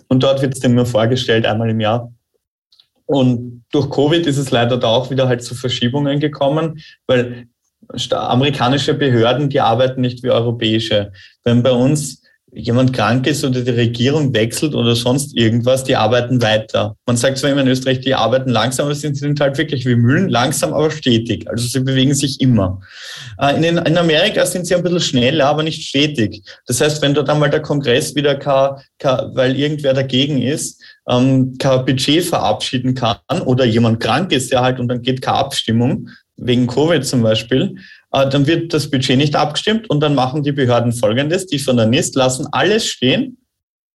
Und 0.08 0.22
dort 0.22 0.42
wird 0.42 0.54
es 0.54 0.60
dann 0.60 0.74
nur 0.74 0.86
vorgestellt, 0.86 1.46
einmal 1.46 1.70
im 1.70 1.80
Jahr. 1.80 2.12
Und 3.06 3.64
durch 3.72 3.88
Covid 3.90 4.26
ist 4.26 4.36
es 4.36 4.50
leider 4.50 4.76
da 4.76 4.88
auch 4.88 5.10
wieder 5.10 5.28
halt 5.28 5.42
zu 5.42 5.54
Verschiebungen 5.54 6.20
gekommen, 6.20 6.80
weil 7.06 7.46
amerikanische 8.10 8.94
Behörden, 8.94 9.48
die 9.48 9.60
arbeiten 9.60 10.00
nicht 10.00 10.22
wie 10.22 10.30
europäische. 10.30 11.12
Wenn 11.44 11.62
bei 11.62 11.70
uns 11.70 12.22
jemand 12.52 12.92
krank 12.92 13.26
ist 13.26 13.44
oder 13.44 13.60
die 13.60 13.70
Regierung 13.70 14.32
wechselt 14.32 14.74
oder 14.74 14.94
sonst 14.94 15.36
irgendwas, 15.36 15.84
die 15.84 15.96
arbeiten 15.96 16.40
weiter. 16.40 16.96
Man 17.04 17.16
sagt 17.16 17.38
zwar 17.38 17.50
immer 17.50 17.62
in 17.62 17.68
Österreich, 17.68 18.00
die 18.00 18.14
arbeiten 18.14 18.50
langsam, 18.50 18.86
aber 18.86 18.94
sie 18.94 19.12
sind 19.14 19.40
halt 19.40 19.58
wirklich 19.58 19.84
wie 19.84 19.96
Mühlen, 19.96 20.28
langsam, 20.28 20.72
aber 20.72 20.90
stetig. 20.90 21.48
Also 21.50 21.66
sie 21.66 21.80
bewegen 21.80 22.14
sich 22.14 22.40
immer. 22.40 22.80
Äh, 23.38 23.56
in, 23.56 23.76
in 23.76 23.98
Amerika 23.98 24.46
sind 24.46 24.66
sie 24.66 24.74
ein 24.74 24.82
bisschen 24.82 25.00
schneller, 25.00 25.46
aber 25.46 25.64
nicht 25.64 25.82
stetig. 25.82 26.42
Das 26.66 26.80
heißt, 26.80 27.02
wenn 27.02 27.14
dort 27.14 27.28
einmal 27.28 27.50
der 27.50 27.62
Kongress 27.62 28.14
wieder, 28.14 28.36
kann, 28.36 28.76
kann, 28.98 29.34
weil 29.34 29.56
irgendwer 29.56 29.92
dagegen 29.92 30.40
ist, 30.40 30.80
ähm, 31.08 31.56
kein 31.58 31.84
Budget 31.84 32.24
verabschieden 32.24 32.94
kann 32.94 33.18
oder 33.44 33.64
jemand 33.64 34.00
krank 34.00 34.32
ist, 34.32 34.52
der 34.52 34.62
halt 34.62 34.78
und 34.78 34.88
dann 34.88 35.02
geht 35.02 35.20
keine 35.20 35.38
Abstimmung, 35.38 36.08
wegen 36.36 36.66
Covid 36.66 37.04
zum 37.04 37.22
Beispiel, 37.22 37.76
dann 38.24 38.46
wird 38.46 38.72
das 38.72 38.90
Budget 38.90 39.18
nicht 39.18 39.36
abgestimmt 39.36 39.90
und 39.90 40.00
dann 40.00 40.14
machen 40.14 40.42
die 40.42 40.52
Behörden 40.52 40.92
Folgendes. 40.92 41.46
Die 41.46 41.58
von 41.58 41.76
der 41.76 41.86
NIST 41.86 42.14
lassen 42.14 42.46
alles 42.50 42.86
stehen, 42.86 43.38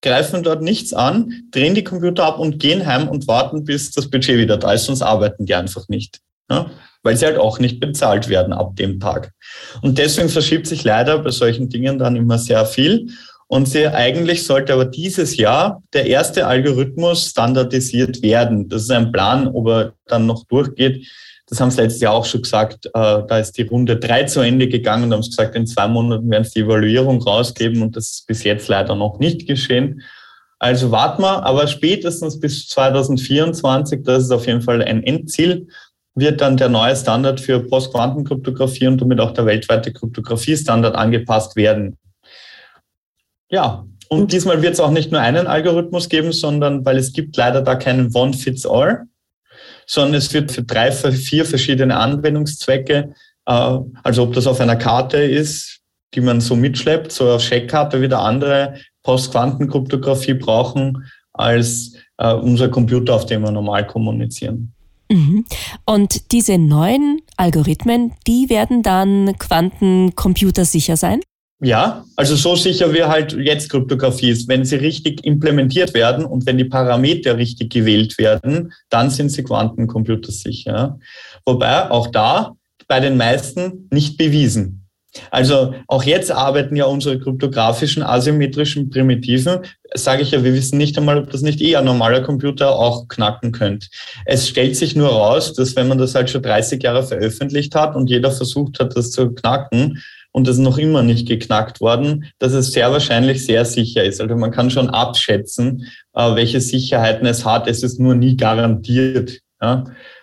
greifen 0.02 0.44
dort 0.44 0.62
nichts 0.62 0.94
an, 0.94 1.44
drehen 1.52 1.74
die 1.74 1.84
Computer 1.84 2.26
ab 2.26 2.40
und 2.40 2.60
gehen 2.60 2.86
heim 2.86 3.08
und 3.08 3.28
warten, 3.28 3.64
bis 3.64 3.92
das 3.92 4.10
Budget 4.10 4.38
wieder 4.38 4.58
da 4.58 4.74
ist, 4.74 4.86
sonst 4.86 5.02
arbeiten 5.02 5.46
die 5.46 5.56
einfach 5.56 5.88
nicht. 5.88 6.20
Ja? 6.50 6.70
Weil 7.04 7.18
sie 7.18 7.26
halt 7.26 7.38
auch 7.38 7.60
nicht 7.60 7.80
bezahlt 7.80 8.30
werden 8.30 8.54
ab 8.54 8.76
dem 8.76 9.00
Tag. 9.00 9.32
Und 9.82 9.98
deswegen 9.98 10.30
verschiebt 10.30 10.68
sich 10.68 10.84
leider 10.84 11.18
bei 11.20 11.32
solchen 11.32 11.70
Dingen 11.70 11.98
dann 11.98 12.16
immer 12.16 12.38
sehr 12.38 12.66
viel. 12.66 13.08
Und 13.48 13.68
sehr, 13.68 13.96
eigentlich 13.96 14.46
sollte 14.46 14.72
aber 14.72 14.86
dieses 14.86 15.36
Jahr 15.36 15.84
der 15.94 16.06
erste 16.06 16.48
Algorithmus 16.48 17.26
standardisiert 17.26 18.22
werden. 18.22 18.70
Das 18.70 18.84
ist 18.84 18.92
ein 18.92 19.12
Plan, 19.12 19.48
ob 19.48 19.68
er 19.68 19.94
dann 20.06 20.26
noch 20.26 20.46
durchgeht 20.46 21.06
das 21.52 21.60
haben 21.60 21.70
sie 21.70 21.82
letztes 21.82 22.02
Jahr 22.02 22.14
auch 22.14 22.24
schon 22.24 22.44
gesagt, 22.44 22.86
äh, 22.86 22.90
da 22.94 23.38
ist 23.38 23.58
die 23.58 23.64
Runde 23.64 23.98
drei 23.98 24.24
zu 24.24 24.40
Ende 24.40 24.70
gegangen 24.70 25.04
und 25.04 25.12
haben 25.12 25.22
gesagt, 25.22 25.54
in 25.54 25.68
zwei 25.68 25.86
Monaten 25.86 26.32
werden 26.32 26.46
sie 26.46 26.54
die 26.54 26.60
Evaluierung 26.62 27.22
rausgeben 27.22 27.82
und 27.82 27.98
das 27.98 28.10
ist 28.10 28.28
bis 28.28 28.46
jetzt 28.46 28.70
leider 28.70 28.96
noch 28.96 29.20
nicht 29.20 29.46
geschehen. 29.48 30.02
Also 30.60 30.92
warten 30.92 31.24
wir, 31.24 31.44
aber 31.44 31.68
spätestens 31.68 32.40
bis 32.40 32.70
2024, 32.70 34.02
das 34.02 34.24
ist 34.24 34.32
auf 34.32 34.48
jeden 34.48 34.62
Fall 34.62 34.82
ein 34.82 35.04
Endziel, 35.04 35.68
wird 36.16 36.40
dann 36.40 36.56
der 36.56 36.70
neue 36.70 36.96
Standard 36.96 37.42
für 37.42 37.60
Postquantenkryptographie 37.60 38.88
und 38.88 39.02
damit 39.02 39.20
auch 39.20 39.32
der 39.32 39.46
weltweite 39.46 39.92
Kryptographie-Standard 39.92 40.96
angepasst 40.96 41.58
werden. 41.58 41.98
Ja, 43.50 43.86
und 44.08 44.32
diesmal 44.32 44.62
wird 44.62 44.76
es 44.76 44.80
auch 44.80 44.92
nicht 44.92 45.12
nur 45.12 45.20
einen 45.20 45.48
Algorithmus 45.48 46.08
geben, 46.08 46.32
sondern 46.32 46.86
weil 46.86 46.96
es 46.96 47.12
gibt 47.12 47.36
leider 47.36 47.62
da 47.62 47.76
keinen 47.76 48.16
One-Fits-All, 48.16 49.08
sondern 49.86 50.16
es 50.16 50.34
wird 50.34 50.52
für 50.52 50.64
drei, 50.64 50.92
vier 50.92 51.46
verschiedene 51.46 51.98
Anwendungszwecke, 51.98 53.14
äh, 53.46 53.78
also 54.04 54.24
ob 54.24 54.34
das 54.34 54.48
auf 54.48 54.60
einer 54.60 54.76
Karte 54.76 55.18
ist, 55.18 55.80
die 56.14 56.22
man 56.22 56.42
so 56.42 56.56
mitschleppt, 56.56 57.12
so 57.12 57.32
auf 57.32 57.42
Scheckkarte 57.42 58.02
wieder 58.02 58.20
andere 58.20 58.76
Postquantenkryptographie 59.04 60.34
brauchen 60.34 61.06
als 61.34 61.94
äh, 62.18 62.34
unser 62.34 62.70
Computer, 62.70 63.16
auf 63.16 63.26
dem 63.26 63.42
wir 63.42 63.52
normal 63.52 63.88
kommunizieren. 63.88 64.74
Mhm. 65.10 65.46
Und 65.86 66.32
diese 66.32 66.58
neuen 66.58 67.22
Algorithmen, 67.38 68.14
die 68.28 68.50
werden 68.50 68.84
dann 68.84 69.36
quantencomputersicher 69.38 70.96
sein? 70.98 71.22
Ja, 71.64 72.06
also 72.16 72.36
so 72.36 72.56
sicher 72.56 72.92
wie 72.92 73.04
halt 73.04 73.34
jetzt 73.34 73.70
Kryptographie 73.70 74.32
ist. 74.32 74.48
Wenn 74.48 74.66
sie 74.66 74.78
richtig 74.78 75.24
implementiert 75.24 75.94
werden 75.94 76.26
und 76.26 76.48
wenn 76.48 76.58
die 76.58 76.66
Parameter 76.66 77.38
richtig 77.38 77.72
gewählt 77.72 78.18
werden, 78.18 78.74
dann 78.90 79.12
sind 79.12 79.30
sie 79.30 79.44
quantencomputersicher. 79.44 80.98
Wobei 81.46 81.92
auch 81.92 82.08
da 82.08 82.56
bei 82.88 83.00
den 83.00 83.16
meisten 83.16 83.88
nicht 83.92 84.18
bewiesen. 84.18 84.88
Also 85.30 85.76
auch 85.88 86.04
jetzt 86.04 86.32
arbeiten 86.32 86.76
ja 86.76 86.86
unsere 86.86 87.20
kryptografischen 87.20 88.02
asymmetrischen 88.02 88.90
Primitiven. 88.90 89.60
Sage 89.94 90.24
ich 90.24 90.32
ja, 90.32 90.44
wir 90.44 90.54
wissen 90.54 90.78
nicht 90.78 90.98
einmal, 90.98 91.20
ob 91.20 91.30
das 91.30 91.42
nicht 91.42 91.62
eher 91.62 91.80
ein 91.80 91.86
normaler 91.86 92.22
Computer 92.22 92.72
auch 92.72 93.08
knacken 93.08 93.52
könnte. 93.52 93.88
Es 94.26 94.48
stellt 94.48 94.78
sich 94.78 94.96
nur 94.96 95.10
raus, 95.10 95.54
dass 95.54 95.76
wenn 95.76 95.90
man 95.90 95.98
das 95.98 96.16
halt 96.16 96.30
schon 96.30 96.42
30 96.42 96.82
Jahre 96.82 97.04
veröffentlicht 97.04 97.76
hat 97.76 97.96
und 97.96 98.10
jeder 98.10 98.32
versucht 98.32 98.80
hat, 98.80 98.96
das 98.96 99.12
zu 99.12 99.32
knacken 99.32 100.02
und 100.32 100.48
das 100.48 100.58
noch 100.58 100.78
immer 100.78 101.04
nicht 101.04 101.28
geknackt 101.28 101.82
worden, 101.82 102.26
dass 102.40 102.54
es 102.54 102.72
sehr 102.72 102.92
wahrscheinlich 102.92 103.46
sehr 103.46 103.66
sicher 103.66 104.04
ist. 104.04 104.22
Also 104.22 104.36
man 104.36 104.52
kann 104.52 104.72
schon 104.72 104.90
abschätzen, 104.90 105.88
äh, 106.14 106.36
welche 106.36 106.62
Sicherheiten 106.62 107.26
es 107.26 107.46
hat. 107.46 107.68
Es 107.68 107.84
ist 107.84 108.00
nur 108.00 108.16
nie 108.16 108.38
garantiert. 108.38 109.40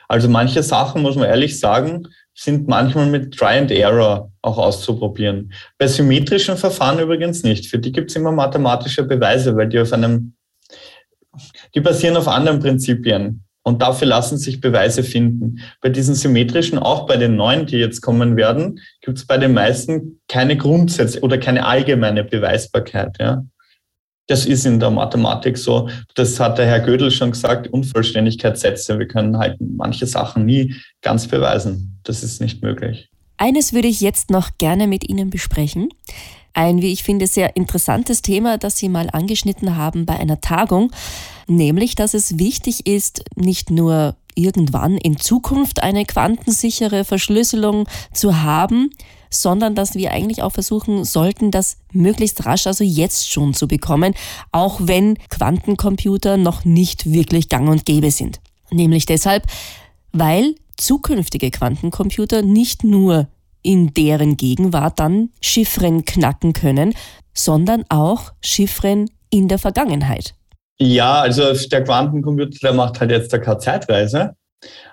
Also 0.09 0.29
manche 0.29 0.63
Sachen, 0.63 1.03
muss 1.03 1.17
man 1.17 1.29
ehrlich 1.29 1.61
sagen, 1.61 2.09
sind 2.35 2.69
manchmal 2.69 3.07
mit 3.07 3.37
Try 3.37 3.59
and 3.59 3.71
Error 3.71 4.33
auch 4.43 4.59
auszuprobieren. 4.59 5.53
Bei 5.77 5.87
symmetrischen 5.87 6.57
Verfahren 6.57 7.01
übrigens 7.01 7.43
nicht. 7.43 7.67
Für 7.67 7.79
die 7.79 7.93
gibt 7.93 8.11
es 8.11 8.17
immer 8.17 8.33
mathematische 8.33 9.03
Beweise, 9.03 9.57
weil 9.57 9.69
die 9.69 9.81
auf 9.81 9.93
einem, 9.93 10.35
die 11.75 11.81
basieren 11.81 12.17
auf 12.17 12.29
anderen 12.29 12.61
Prinzipien. 12.61 13.45
Und 13.69 13.83
dafür 13.83 14.09
lassen 14.09 14.39
sich 14.39 14.63
Beweise 14.63 15.05
finden. 15.05 15.59
Bei 15.83 15.91
diesen 15.91 16.15
symmetrischen, 16.15 16.79
auch 16.79 17.07
bei 17.07 17.19
den 17.19 17.37
neuen, 17.37 17.67
die 17.67 17.77
jetzt 17.77 18.01
kommen 18.01 18.35
werden, 18.35 18.81
gibt 19.03 19.19
es 19.19 19.27
bei 19.27 19.37
den 19.37 19.53
meisten 19.53 20.21
keine 20.27 20.57
Grundsätze 20.57 21.21
oder 21.21 21.37
keine 21.37 21.67
allgemeine 21.67 22.25
Beweisbarkeit. 22.25 23.19
Ja. 23.21 23.45
Das 24.27 24.47
ist 24.47 24.65
in 24.65 24.81
der 24.81 24.91
Mathematik 24.91 25.59
so. 25.59 25.91
Das 26.15 26.41
hat 26.41 26.57
der 26.57 26.65
Herr 26.65 26.81
Gödel 26.81 27.11
schon 27.11 27.33
gesagt, 27.33 27.69
Unvollständigkeitssätze. 27.69 28.99
Wir 28.99 29.07
können 29.07 29.37
halt 29.37 29.59
manche 29.61 30.07
Sachen 30.07 30.47
nie 30.47 30.75
ganz 31.03 31.27
beweisen. 31.27 32.01
Das 32.05 32.23
ist 32.23 32.41
nicht 32.41 32.63
möglich. 32.63 33.11
Eines 33.37 33.75
würde 33.75 33.89
ich 33.89 34.01
jetzt 34.01 34.31
noch 34.31 34.57
gerne 34.57 34.87
mit 34.87 35.07
Ihnen 35.07 35.29
besprechen. 35.29 35.91
Ein, 36.55 36.83
wie 36.83 36.93
ich 36.93 37.03
finde, 37.03 37.27
sehr 37.27 37.57
interessantes 37.57 38.23
Thema, 38.23 38.59
das 38.59 38.79
Sie 38.79 38.89
mal 38.89 39.11
angeschnitten 39.11 39.77
haben 39.77 40.07
bei 40.07 40.19
einer 40.19 40.41
Tagung, 40.41 40.93
nämlich, 41.47 41.95
dass 41.95 42.15
es 42.15 42.39
wichtig 42.39 42.87
ist, 42.87 43.25
nicht 43.37 43.71
nur 43.71 44.17
irgendwann 44.35 44.97
in 44.97 45.19
Zukunft 45.19 45.83
eine 45.83 46.05
quantensichere 46.05 47.05
Verschlüsselung 47.05 47.89
zu 48.13 48.41
haben, 48.41 48.91
sondern 49.31 49.75
dass 49.75 49.95
wir 49.95 50.13
eigentlich 50.13 50.43
auch 50.43 50.53
versuchen 50.53 51.05
sollten, 51.05 51.51
das 51.51 51.77
möglichst 51.93 52.47
rasch, 52.47 52.67
also 52.67 52.85
jetzt 52.85 53.31
schon 53.31 53.53
zu 53.53 53.69
bekommen, 53.69 54.15
auch 54.53 54.79
wenn 54.81 55.19
Quantencomputer 55.29 56.37
noch 56.37 56.65
nicht 56.65 57.13
wirklich 57.13 57.49
gang 57.49 57.69
und 57.69 57.85
gäbe 57.85 58.11
sind. 58.11 58.41
Nämlich 58.71 59.07
deshalb, 59.07 59.45
weil 60.13 60.55
zukünftige 60.77 61.51
Quantencomputer 61.51 62.43
nicht 62.43 62.85
nur 62.85 63.29
in 63.63 63.93
deren 63.95 64.37
Gegenwart 64.37 64.99
dann 64.99 65.31
Chiffren 65.41 66.05
knacken 66.05 66.53
können, 66.53 66.95
sondern 67.35 67.85
auch 67.89 68.33
Chiffren 68.41 69.11
in 69.31 69.49
der 69.49 69.59
Vergangenheit. 69.59 70.35
Ja, 70.81 71.21
also 71.21 71.53
der 71.69 71.85
Quantencomputer, 71.85 72.59
der 72.63 72.73
macht 72.73 73.01
halt 73.01 73.11
jetzt 73.11 73.33
keine 73.33 73.59
Zeitreise. 73.59 74.35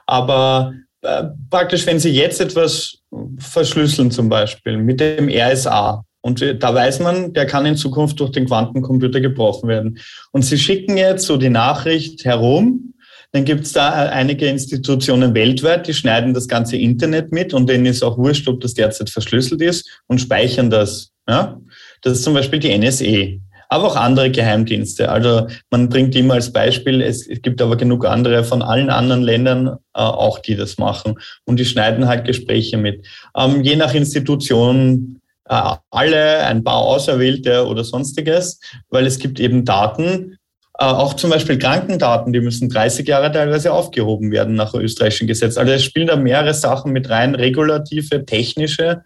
Aber 0.07 0.73
äh, 1.01 1.25
praktisch, 1.49 1.85
wenn 1.85 1.99
Sie 1.99 2.09
jetzt 2.09 2.41
etwas 2.41 2.97
verschlüsseln 3.37 4.11
zum 4.11 4.29
Beispiel 4.29 4.77
mit 4.77 4.99
dem 4.99 5.29
RSA, 5.29 6.03
und 6.21 6.41
da 6.41 6.73
weiß 6.73 7.01
man, 7.01 7.33
der 7.33 7.45
kann 7.45 7.67
in 7.67 7.75
Zukunft 7.75 8.19
durch 8.19 8.31
den 8.31 8.47
Quantencomputer 8.47 9.21
gebrochen 9.21 9.69
werden. 9.69 9.99
Und 10.31 10.41
Sie 10.41 10.57
schicken 10.57 10.97
jetzt 10.97 11.27
so 11.27 11.37
die 11.37 11.51
Nachricht 11.51 12.25
herum, 12.25 12.94
dann 13.35 13.43
gibt 13.43 13.65
es 13.65 13.73
da 13.73 13.91
einige 13.91 14.47
Institutionen 14.47 15.33
weltweit, 15.33 15.87
die 15.87 15.93
schneiden 15.93 16.33
das 16.33 16.47
ganze 16.47 16.77
Internet 16.77 17.33
mit 17.33 17.53
und 17.53 17.69
denen 17.69 17.85
ist 17.85 18.01
auch 18.01 18.17
wurscht, 18.17 18.47
ob 18.47 18.61
das 18.61 18.75
derzeit 18.75 19.09
verschlüsselt 19.09 19.61
ist 19.61 20.01
und 20.07 20.21
speichern 20.21 20.69
das. 20.69 21.11
Ja? 21.27 21.59
Das 22.01 22.13
ist 22.13 22.23
zum 22.23 22.33
Beispiel 22.33 22.59
die 22.59 22.77
NSE 22.77 23.41
aber 23.67 23.85
auch 23.85 23.95
andere 23.95 24.31
Geheimdienste. 24.31 25.09
Also 25.09 25.47
man 25.69 25.89
bringt 25.89 26.15
immer 26.15 26.35
als 26.35 26.53
Beispiel, 26.53 27.01
es 27.01 27.27
gibt 27.41 27.61
aber 27.61 27.75
genug 27.75 28.05
andere 28.05 28.43
von 28.43 28.61
allen 28.61 28.91
anderen 28.91 29.23
Ländern 29.23 29.67
äh, 29.67 30.01
auch, 30.01 30.39
die 30.39 30.55
das 30.55 30.77
machen. 30.77 31.19
Und 31.45 31.59
die 31.59 31.65
schneiden 31.65 32.07
halt 32.07 32.25
Gespräche 32.25 32.77
mit. 32.77 33.05
Ähm, 33.35 33.63
je 33.63 33.75
nach 33.75 33.95
Institution 33.95 35.19
äh, 35.49 35.73
alle, 35.89 36.45
ein 36.45 36.63
paar 36.63 36.77
Auserwählte 36.77 37.65
oder 37.65 37.83
sonstiges, 37.83 38.59
weil 38.89 39.07
es 39.07 39.19
gibt 39.19 39.39
eben 39.39 39.65
Daten, 39.65 40.33
äh, 40.33 40.44
auch 40.83 41.13
zum 41.13 41.29
Beispiel 41.29 41.57
Krankendaten, 41.57 42.33
die 42.33 42.41
müssen 42.41 42.69
30 42.69 43.07
Jahre 43.07 43.31
teilweise 43.31 43.71
aufgehoben 43.71 44.31
werden 44.31 44.55
nach 44.55 44.73
österreichischen 44.73 45.27
Gesetz. 45.27 45.57
Also 45.57 45.71
es 45.71 45.83
spielen 45.83 46.07
da 46.07 46.15
mehrere 46.15 46.53
Sachen 46.53 46.91
mit 46.91 47.09
rein, 47.09 47.35
regulative, 47.35 48.25
technische 48.25 49.03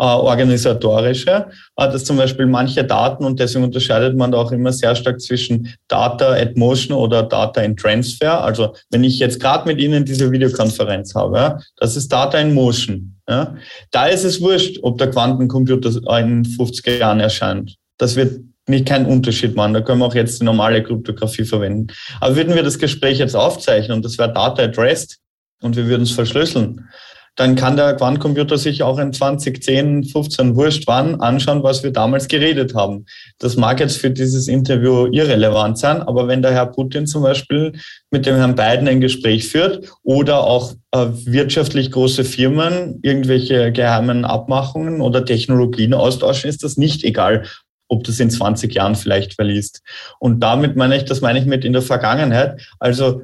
äh, 0.00 0.04
organisatorische, 0.04 1.48
äh, 1.76 1.90
dass 1.90 2.04
zum 2.06 2.16
Beispiel 2.16 2.46
manche 2.46 2.84
Daten, 2.84 3.22
und 3.22 3.38
deswegen 3.38 3.64
unterscheidet 3.64 4.16
man 4.16 4.32
da 4.32 4.38
auch 4.38 4.50
immer 4.50 4.72
sehr 4.72 4.96
stark 4.96 5.20
zwischen 5.20 5.74
Data 5.88 6.32
at 6.32 6.56
Motion 6.56 6.96
oder 6.96 7.22
Data 7.22 7.60
in 7.60 7.76
Transfer. 7.76 8.42
Also 8.42 8.74
wenn 8.90 9.04
ich 9.04 9.18
jetzt 9.18 9.40
gerade 9.40 9.68
mit 9.68 9.78
Ihnen 9.78 10.06
diese 10.06 10.32
Videokonferenz 10.32 11.14
habe, 11.14 11.58
das 11.76 11.96
ist 11.96 12.10
Data 12.10 12.38
in 12.38 12.54
Motion. 12.54 13.14
Ja. 13.28 13.56
Da 13.90 14.06
ist 14.06 14.24
es 14.24 14.40
wurscht, 14.40 14.78
ob 14.82 14.96
der 14.96 15.10
Quantencomputer 15.10 15.90
in 16.18 16.44
50er 16.46 16.96
Jahren 16.96 17.20
erscheint. 17.20 17.76
Das 17.98 18.16
wird 18.16 18.40
nicht 18.70 18.86
keinen 18.86 19.06
Unterschied 19.06 19.56
machen. 19.56 19.74
Da 19.74 19.80
können 19.80 20.00
wir 20.00 20.06
auch 20.06 20.14
jetzt 20.14 20.40
die 20.40 20.44
normale 20.44 20.82
Kryptographie 20.82 21.44
verwenden. 21.44 21.88
Aber 22.20 22.36
würden 22.36 22.54
wir 22.54 22.62
das 22.62 22.78
Gespräch 22.78 23.18
jetzt 23.18 23.36
aufzeichnen 23.36 23.96
und 23.96 24.04
das 24.04 24.18
wäre 24.18 24.32
Data 24.32 24.62
at 24.62 24.78
Rest 24.78 25.18
und 25.60 25.76
wir 25.76 25.86
würden 25.86 26.02
es 26.02 26.12
verschlüsseln, 26.12 26.88
dann 27.36 27.54
kann 27.54 27.76
der 27.76 27.94
Quantencomputer 27.94 28.58
sich 28.58 28.82
auch 28.82 28.98
in 28.98 29.12
2010, 29.12 30.04
15, 30.04 30.56
wurscht 30.56 30.86
wann, 30.86 31.20
anschauen, 31.20 31.62
was 31.62 31.82
wir 31.82 31.90
damals 31.90 32.28
geredet 32.28 32.74
haben. 32.74 33.06
Das 33.38 33.56
mag 33.56 33.80
jetzt 33.80 33.96
für 33.96 34.10
dieses 34.10 34.48
Interview 34.48 35.06
irrelevant 35.06 35.78
sein, 35.78 36.02
aber 36.02 36.28
wenn 36.28 36.42
der 36.42 36.52
Herr 36.52 36.66
Putin 36.66 37.06
zum 37.06 37.22
Beispiel 37.22 37.72
mit 38.10 38.26
dem 38.26 38.36
Herrn 38.36 38.56
Biden 38.56 38.88
ein 38.88 39.00
Gespräch 39.00 39.48
führt 39.48 39.90
oder 40.02 40.40
auch 40.40 40.74
äh, 40.90 41.06
wirtschaftlich 41.24 41.90
große 41.90 42.24
Firmen 42.24 42.98
irgendwelche 43.02 43.72
geheimen 43.72 44.24
Abmachungen 44.24 45.00
oder 45.00 45.24
Technologien 45.24 45.94
austauschen, 45.94 46.50
ist 46.50 46.64
das 46.64 46.76
nicht 46.76 47.04
egal, 47.04 47.44
ob 47.90 48.04
das 48.04 48.20
in 48.20 48.30
20 48.30 48.74
Jahren 48.74 48.94
vielleicht 48.94 49.34
verliest. 49.34 49.82
Und 50.18 50.40
damit 50.40 50.76
meine 50.76 50.96
ich, 50.96 51.04
das 51.04 51.20
meine 51.20 51.38
ich 51.38 51.44
mit 51.44 51.64
in 51.64 51.72
der 51.72 51.82
Vergangenheit. 51.82 52.60
Also 52.78 53.22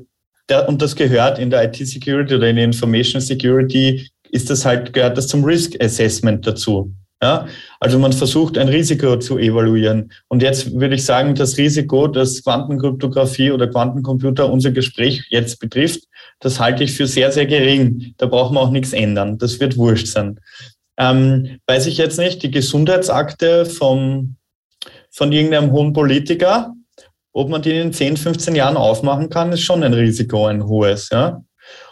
der, 0.49 0.69
und 0.69 0.83
das 0.83 0.95
gehört 0.95 1.39
in 1.39 1.51
der 1.51 1.65
IT-Security 1.65 2.35
oder 2.35 2.49
in 2.49 2.57
der 2.57 2.65
Information 2.65 3.21
Security, 3.21 4.09
ist 4.31 4.51
das 4.51 4.67
halt, 4.67 4.93
gehört 4.93 5.17
das 5.17 5.29
zum 5.29 5.45
Risk 5.45 5.83
Assessment 5.83 6.47
dazu. 6.47 6.93
Ja, 7.23 7.47
also 7.81 7.99
man 7.99 8.13
versucht 8.13 8.59
ein 8.59 8.69
Risiko 8.69 9.19
zu 9.19 9.39
evaluieren. 9.39 10.13
Und 10.29 10.43
jetzt 10.43 10.79
würde 10.79 10.97
ich 10.97 11.05
sagen, 11.05 11.35
das 11.35 11.57
Risiko, 11.57 12.09
das 12.09 12.43
Quantenkryptographie 12.43 13.53
oder 13.53 13.69
Quantencomputer 13.69 14.53
unser 14.53 14.71
Gespräch 14.71 15.25
jetzt 15.31 15.59
betrifft, 15.59 16.03
das 16.41 16.61
halte 16.61 16.85
ich 16.85 16.93
für 16.93 17.07
sehr, 17.07 17.33
sehr 17.33 17.47
gering. 17.47 18.15
Da 18.19 18.27
brauchen 18.27 18.55
wir 18.55 18.61
auch 18.61 18.71
nichts 18.71 18.93
ändern. 18.93 19.39
Das 19.39 19.59
wird 19.61 19.79
wurscht 19.79 20.09
sein. 20.09 20.39
Ähm, 20.99 21.59
weiß 21.67 21.87
ich 21.87 21.97
jetzt 21.97 22.19
nicht, 22.19 22.43
die 22.43 22.51
Gesundheitsakte 22.51 23.65
vom, 23.65 24.37
von 25.17 25.33
irgendeinem 25.33 25.73
hohen 25.73 25.95
Politiker, 25.95 26.75
ob 27.33 27.49
man 27.49 27.63
die 27.63 27.79
in 27.79 27.93
10, 27.93 28.19
15 28.19 28.55
Jahren 28.55 28.77
aufmachen 28.77 29.31
kann, 29.31 29.51
ist 29.51 29.63
schon 29.63 29.83
ein 29.83 29.95
Risiko, 29.95 30.47
ein 30.47 30.67
hohes. 30.67 31.09
Ja? 31.11 31.43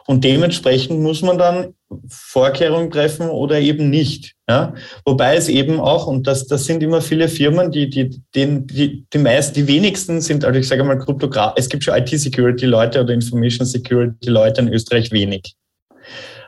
Und 0.07 0.25
dementsprechend 0.25 1.01
muss 1.01 1.22
man 1.22 1.39
dann 1.39 1.75
Vorkehrungen 2.09 2.91
treffen 2.91 3.31
oder 3.31 3.59
eben 3.61 3.89
nicht. 3.89 4.35
Ja? 4.47 4.75
Wobei 5.07 5.37
es 5.37 5.49
eben 5.49 5.81
auch, 5.81 6.07
und 6.07 6.27
das, 6.27 6.47
das 6.47 6.66
sind 6.66 6.83
immer 6.83 7.01
viele 7.01 7.29
Firmen, 7.29 7.70
die, 7.70 7.89
die, 7.89 8.11
die, 8.35 8.66
die, 8.66 9.07
die 9.11 9.18
meisten, 9.18 9.55
die 9.55 9.66
wenigsten 9.68 10.20
sind, 10.20 10.45
also 10.45 10.61
ich 10.61 10.68
sage 10.68 10.85
mal 10.85 10.99
Kryptograf, 10.99 11.55
es 11.57 11.70
gibt 11.70 11.85
schon 11.85 11.97
IT-Security-Leute 11.97 13.01
oder 13.01 13.14
Information-Security-Leute 13.14 14.61
in 14.61 14.68
Österreich 14.68 15.12
wenig. 15.12 15.55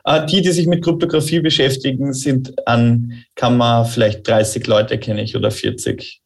Äh, 0.04 0.26
die, 0.26 0.42
die 0.42 0.52
sich 0.52 0.66
mit 0.66 0.84
Kryptographie 0.84 1.40
beschäftigen, 1.40 2.12
sind 2.12 2.54
an, 2.68 3.14
kann 3.34 3.56
man 3.56 3.86
vielleicht 3.86 4.28
30 4.28 4.66
Leute 4.66 4.98
kenne 4.98 5.22
ich 5.22 5.34
oder 5.36 5.50
40. 5.50 6.20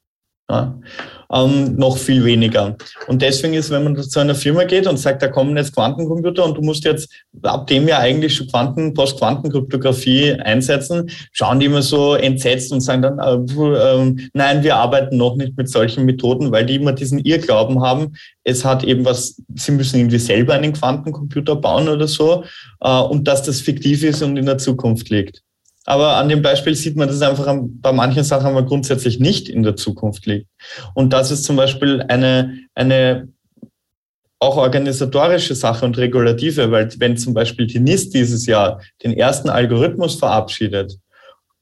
Ja 0.50 0.74
ähm, 1.32 1.76
noch 1.76 1.96
viel 1.96 2.24
weniger. 2.24 2.76
Und 3.06 3.22
deswegen 3.22 3.54
ist, 3.54 3.70
wenn 3.70 3.84
man 3.84 3.96
zu 3.96 4.20
einer 4.20 4.34
Firma 4.34 4.64
geht 4.64 4.86
und 4.86 4.98
sagt, 4.98 5.22
da 5.22 5.28
kommen 5.28 5.56
jetzt 5.56 5.74
Quantencomputer 5.74 6.44
und 6.44 6.56
du 6.56 6.62
musst 6.62 6.84
jetzt 6.84 7.10
ab 7.42 7.66
dem 7.68 7.86
ja 7.86 7.98
eigentlich 7.98 8.34
schon 8.34 8.48
Quanten, 8.48 8.94
Post-Quantenkryptographie 8.94 10.34
einsetzen, 10.34 11.10
schauen 11.32 11.60
die 11.60 11.66
immer 11.66 11.82
so 11.82 12.14
entsetzt 12.14 12.72
und 12.72 12.80
sagen 12.80 13.02
dann, 13.02 13.18
äh, 13.18 13.34
äh, 13.34 14.16
nein, 14.32 14.62
wir 14.62 14.76
arbeiten 14.76 15.16
noch 15.16 15.36
nicht 15.36 15.56
mit 15.56 15.68
solchen 15.68 16.04
Methoden, 16.04 16.50
weil 16.50 16.66
die 16.66 16.76
immer 16.76 16.92
diesen 16.92 17.20
Irrglauben 17.20 17.80
haben, 17.80 18.14
es 18.42 18.64
hat 18.64 18.82
eben 18.82 19.04
was, 19.04 19.40
sie 19.54 19.72
müssen 19.72 19.98
irgendwie 19.98 20.18
selber 20.18 20.54
einen 20.54 20.72
Quantencomputer 20.72 21.56
bauen 21.56 21.88
oder 21.88 22.08
so 22.08 22.44
äh, 22.80 23.00
und 23.00 23.28
dass 23.28 23.42
das 23.42 23.60
fiktiv 23.60 24.02
ist 24.02 24.22
und 24.22 24.36
in 24.36 24.46
der 24.46 24.58
Zukunft 24.58 25.10
liegt. 25.10 25.42
Aber 25.86 26.16
an 26.16 26.28
dem 26.28 26.42
Beispiel 26.42 26.74
sieht 26.74 26.96
man, 26.96 27.08
dass 27.08 27.22
einfach 27.22 27.56
bei 27.62 27.92
manchen 27.92 28.24
Sachen 28.24 28.46
aber 28.46 28.64
grundsätzlich 28.64 29.18
nicht 29.18 29.48
in 29.48 29.62
der 29.62 29.76
Zukunft 29.76 30.26
liegt. 30.26 30.46
Und 30.94 31.12
das 31.12 31.30
ist 31.30 31.44
zum 31.44 31.56
Beispiel 31.56 32.02
eine, 32.02 32.58
eine 32.74 33.28
auch 34.40 34.56
organisatorische 34.56 35.54
Sache 35.54 35.84
und 35.84 35.98
regulative, 35.98 36.70
weil 36.70 36.90
wenn 36.98 37.16
zum 37.16 37.34
Beispiel 37.34 37.66
die 37.66 37.78
NIST 37.78 38.14
dieses 38.14 38.46
Jahr 38.46 38.80
den 39.04 39.12
ersten 39.12 39.50
Algorithmus 39.50 40.14
verabschiedet 40.14 40.98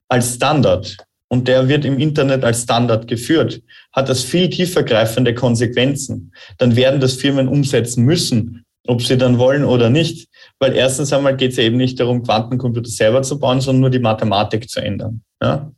als 0.08 0.34
Standard 0.34 0.96
und 1.28 1.48
der 1.48 1.68
wird 1.68 1.84
im 1.84 1.98
Internet 1.98 2.44
als 2.44 2.62
Standard 2.62 3.08
geführt, 3.08 3.60
hat 3.92 4.08
das 4.08 4.22
viel 4.22 4.48
tiefergreifende 4.48 5.34
Konsequenzen. 5.34 6.32
Dann 6.56 6.76
werden 6.76 7.00
das 7.00 7.14
Firmen 7.14 7.48
umsetzen 7.48 8.04
müssen, 8.04 8.64
ob 8.86 9.02
sie 9.02 9.18
dann 9.18 9.38
wollen 9.38 9.64
oder 9.64 9.90
nicht. 9.90 10.28
Weil 10.60 10.74
erstens 10.74 11.12
einmal 11.12 11.36
geht 11.36 11.52
es 11.52 11.56
ja 11.56 11.64
eben 11.64 11.76
nicht 11.76 12.00
darum, 12.00 12.22
Quantencomputer 12.22 12.90
selber 12.90 13.22
zu 13.22 13.38
bauen, 13.38 13.60
sondern 13.60 13.80
nur 13.80 13.90
die 13.90 14.00
Mathematik 14.00 14.68
zu 14.68 14.80
ändern. 14.80 15.22
Ja? 15.42 15.70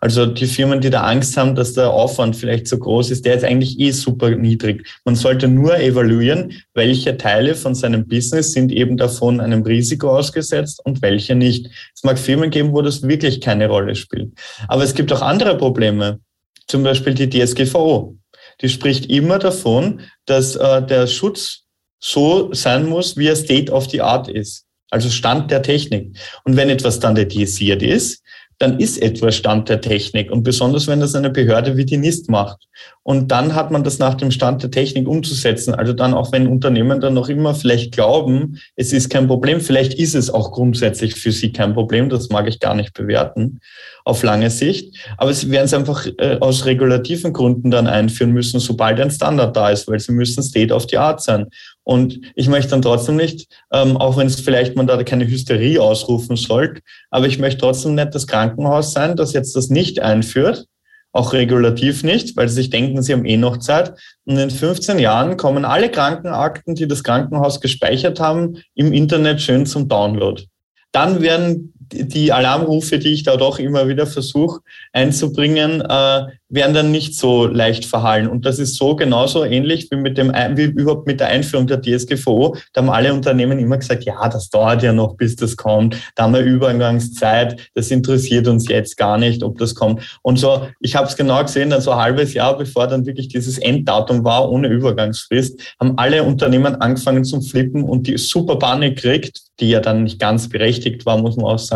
Also 0.00 0.26
die 0.26 0.46
Firmen, 0.46 0.80
die 0.80 0.90
da 0.90 1.02
Angst 1.02 1.36
haben, 1.36 1.54
dass 1.54 1.72
der 1.72 1.90
Aufwand 1.90 2.36
vielleicht 2.36 2.66
so 2.66 2.78
groß 2.78 3.10
ist, 3.10 3.24
der 3.24 3.36
ist 3.36 3.44
eigentlich 3.44 3.80
eh 3.80 3.90
super 3.90 4.30
niedrig. 4.30 4.86
Man 5.04 5.16
sollte 5.16 5.48
nur 5.48 5.78
evaluieren, 5.78 6.52
welche 6.74 7.16
Teile 7.16 7.54
von 7.54 7.74
seinem 7.74 8.06
Business 8.06 8.52
sind 8.52 8.70
eben 8.72 8.96
davon 8.96 9.40
einem 9.40 9.62
Risiko 9.62 10.16
ausgesetzt 10.16 10.80
und 10.84 11.02
welche 11.02 11.34
nicht. 11.34 11.70
Es 11.94 12.04
mag 12.04 12.18
Firmen 12.18 12.50
geben, 12.50 12.72
wo 12.72 12.82
das 12.82 13.02
wirklich 13.02 13.40
keine 13.40 13.68
Rolle 13.68 13.94
spielt. 13.94 14.32
Aber 14.68 14.82
es 14.82 14.94
gibt 14.94 15.12
auch 15.12 15.22
andere 15.22 15.56
Probleme. 15.56 16.20
Zum 16.66 16.82
Beispiel 16.82 17.14
die 17.14 17.30
DSGVO. 17.30 18.16
Die 18.60 18.68
spricht 18.68 19.06
immer 19.06 19.38
davon, 19.38 20.00
dass 20.24 20.56
äh, 20.56 20.82
der 20.84 21.06
Schutz 21.06 21.65
so 22.06 22.52
sein 22.52 22.86
muss, 22.86 23.16
wie 23.16 23.26
er 23.26 23.36
State 23.36 23.72
of 23.72 23.90
the 23.90 24.00
Art 24.00 24.28
ist. 24.28 24.64
Also 24.90 25.10
Stand 25.10 25.50
der 25.50 25.62
Technik. 25.62 26.16
Und 26.44 26.56
wenn 26.56 26.70
etwas 26.70 26.96
standardisiert 26.96 27.82
ist, 27.82 28.22
dann 28.58 28.78
ist 28.80 29.02
etwas 29.02 29.36
Stand 29.36 29.68
der 29.68 29.80
Technik. 29.80 30.30
Und 30.30 30.42
besonders, 30.42 30.86
wenn 30.86 31.00
das 31.00 31.14
eine 31.14 31.28
Behörde 31.28 31.76
wie 31.76 31.84
die 31.84 31.98
NIST 31.98 32.30
macht. 32.30 32.66
Und 33.02 33.30
dann 33.30 33.54
hat 33.54 33.70
man 33.70 33.84
das 33.84 33.98
nach 33.98 34.14
dem 34.14 34.30
Stand 34.30 34.62
der 34.62 34.70
Technik 34.70 35.06
umzusetzen. 35.06 35.74
Also 35.74 35.92
dann 35.92 36.14
auch 36.14 36.32
wenn 36.32 36.46
Unternehmen 36.46 37.00
dann 37.00 37.12
noch 37.14 37.28
immer 37.28 37.54
vielleicht 37.54 37.92
glauben, 37.92 38.58
es 38.76 38.92
ist 38.92 39.10
kein 39.10 39.26
Problem, 39.26 39.60
vielleicht 39.60 39.94
ist 39.94 40.14
es 40.14 40.30
auch 40.30 40.52
grundsätzlich 40.52 41.16
für 41.16 41.32
sie 41.32 41.52
kein 41.52 41.74
Problem. 41.74 42.08
Das 42.08 42.30
mag 42.30 42.48
ich 42.48 42.60
gar 42.60 42.74
nicht 42.74 42.94
bewerten 42.94 43.60
auf 44.04 44.22
lange 44.22 44.48
Sicht. 44.48 44.96
Aber 45.18 45.34
sie 45.34 45.50
werden 45.50 45.66
es 45.66 45.74
einfach 45.74 46.06
äh, 46.18 46.38
aus 46.40 46.64
regulativen 46.64 47.34
Gründen 47.34 47.70
dann 47.70 47.86
einführen 47.86 48.32
müssen, 48.32 48.60
sobald 48.60 49.00
ein 49.00 49.10
Standard 49.10 49.54
da 49.54 49.70
ist, 49.70 49.86
weil 49.86 50.00
sie 50.00 50.12
müssen 50.12 50.42
State 50.42 50.72
of 50.72 50.86
the 50.88 50.96
Art 50.96 51.22
sein. 51.22 51.48
Und 51.86 52.20
ich 52.34 52.48
möchte 52.48 52.70
dann 52.70 52.82
trotzdem 52.82 53.14
nicht, 53.14 53.46
ähm, 53.72 53.96
auch 53.96 54.16
wenn 54.16 54.26
es 54.26 54.40
vielleicht 54.40 54.74
man 54.74 54.88
da 54.88 55.00
keine 55.04 55.28
Hysterie 55.28 55.80
ausrufen 55.80 56.34
sollte, 56.36 56.82
aber 57.10 57.28
ich 57.28 57.38
möchte 57.38 57.60
trotzdem 57.60 57.94
nicht 57.94 58.12
das 58.12 58.26
Krankenhaus 58.26 58.92
sein, 58.92 59.14
das 59.14 59.32
jetzt 59.32 59.54
das 59.54 59.70
nicht 59.70 60.00
einführt, 60.00 60.66
auch 61.12 61.32
regulativ 61.32 62.02
nicht, 62.02 62.36
weil 62.36 62.48
sie 62.48 62.56
sich 62.56 62.70
denken, 62.70 63.02
sie 63.02 63.12
haben 63.12 63.24
eh 63.24 63.36
noch 63.36 63.58
Zeit. 63.58 63.94
Und 64.24 64.36
in 64.36 64.50
15 64.50 64.98
Jahren 64.98 65.36
kommen 65.36 65.64
alle 65.64 65.88
Krankenakten, 65.88 66.74
die 66.74 66.88
das 66.88 67.04
Krankenhaus 67.04 67.60
gespeichert 67.60 68.18
haben, 68.18 68.60
im 68.74 68.92
Internet 68.92 69.40
schön 69.40 69.64
zum 69.64 69.88
Download. 69.88 70.42
Dann 70.90 71.22
werden 71.22 71.72
die 71.92 72.32
Alarmrufe, 72.32 72.98
die 72.98 73.12
ich 73.12 73.22
da 73.22 73.36
doch 73.36 73.58
immer 73.58 73.88
wieder 73.88 74.06
versuche 74.06 74.60
einzubringen, 74.92 75.80
äh, 75.80 76.26
werden 76.48 76.74
dann 76.74 76.90
nicht 76.92 77.16
so 77.16 77.46
leicht 77.46 77.86
verhallen. 77.86 78.28
Und 78.28 78.46
das 78.46 78.58
ist 78.58 78.76
so 78.76 78.94
genauso 78.94 79.44
ähnlich 79.44 79.90
wie 79.90 79.96
mit 79.96 80.16
dem, 80.16 80.28
wie 80.28 80.64
überhaupt 80.64 81.06
mit 81.06 81.18
der 81.18 81.28
Einführung 81.28 81.66
der 81.66 81.82
DSGVO. 81.82 82.56
Da 82.72 82.82
haben 82.82 82.90
alle 82.90 83.12
Unternehmen 83.12 83.58
immer 83.58 83.78
gesagt, 83.78 84.04
ja, 84.04 84.28
das 84.28 84.48
dauert 84.50 84.82
ja 84.82 84.92
noch, 84.92 85.16
bis 85.16 85.34
das 85.34 85.56
kommt. 85.56 85.96
Da 86.14 86.24
haben 86.24 86.34
wir 86.34 86.42
Übergangszeit. 86.42 87.70
Das 87.74 87.90
interessiert 87.90 88.46
uns 88.46 88.68
jetzt 88.68 88.96
gar 88.96 89.18
nicht, 89.18 89.42
ob 89.42 89.58
das 89.58 89.74
kommt. 89.74 90.18
Und 90.22 90.38
so, 90.38 90.68
ich 90.80 90.94
habe 90.94 91.08
es 91.08 91.16
genau 91.16 91.42
gesehen, 91.42 91.70
dann 91.70 91.80
so 91.80 91.90
ein 91.90 91.98
halbes 91.98 92.32
Jahr, 92.32 92.56
bevor 92.56 92.86
dann 92.86 93.06
wirklich 93.06 93.28
dieses 93.28 93.58
Enddatum 93.58 94.22
war, 94.22 94.50
ohne 94.50 94.68
Übergangsfrist, 94.68 95.60
haben 95.80 95.98
alle 95.98 96.22
Unternehmen 96.22 96.76
angefangen 96.76 97.24
zum 97.24 97.42
Flippen 97.42 97.82
und 97.82 98.06
die 98.06 98.18
super 98.18 98.56
Panik 98.56 98.98
kriegt, 98.98 99.42
die 99.58 99.70
ja 99.70 99.80
dann 99.80 100.04
nicht 100.04 100.20
ganz 100.20 100.48
berechtigt 100.48 101.06
war, 101.06 101.18
muss 101.18 101.36
man 101.36 101.46
auch 101.46 101.58
sagen, 101.58 101.75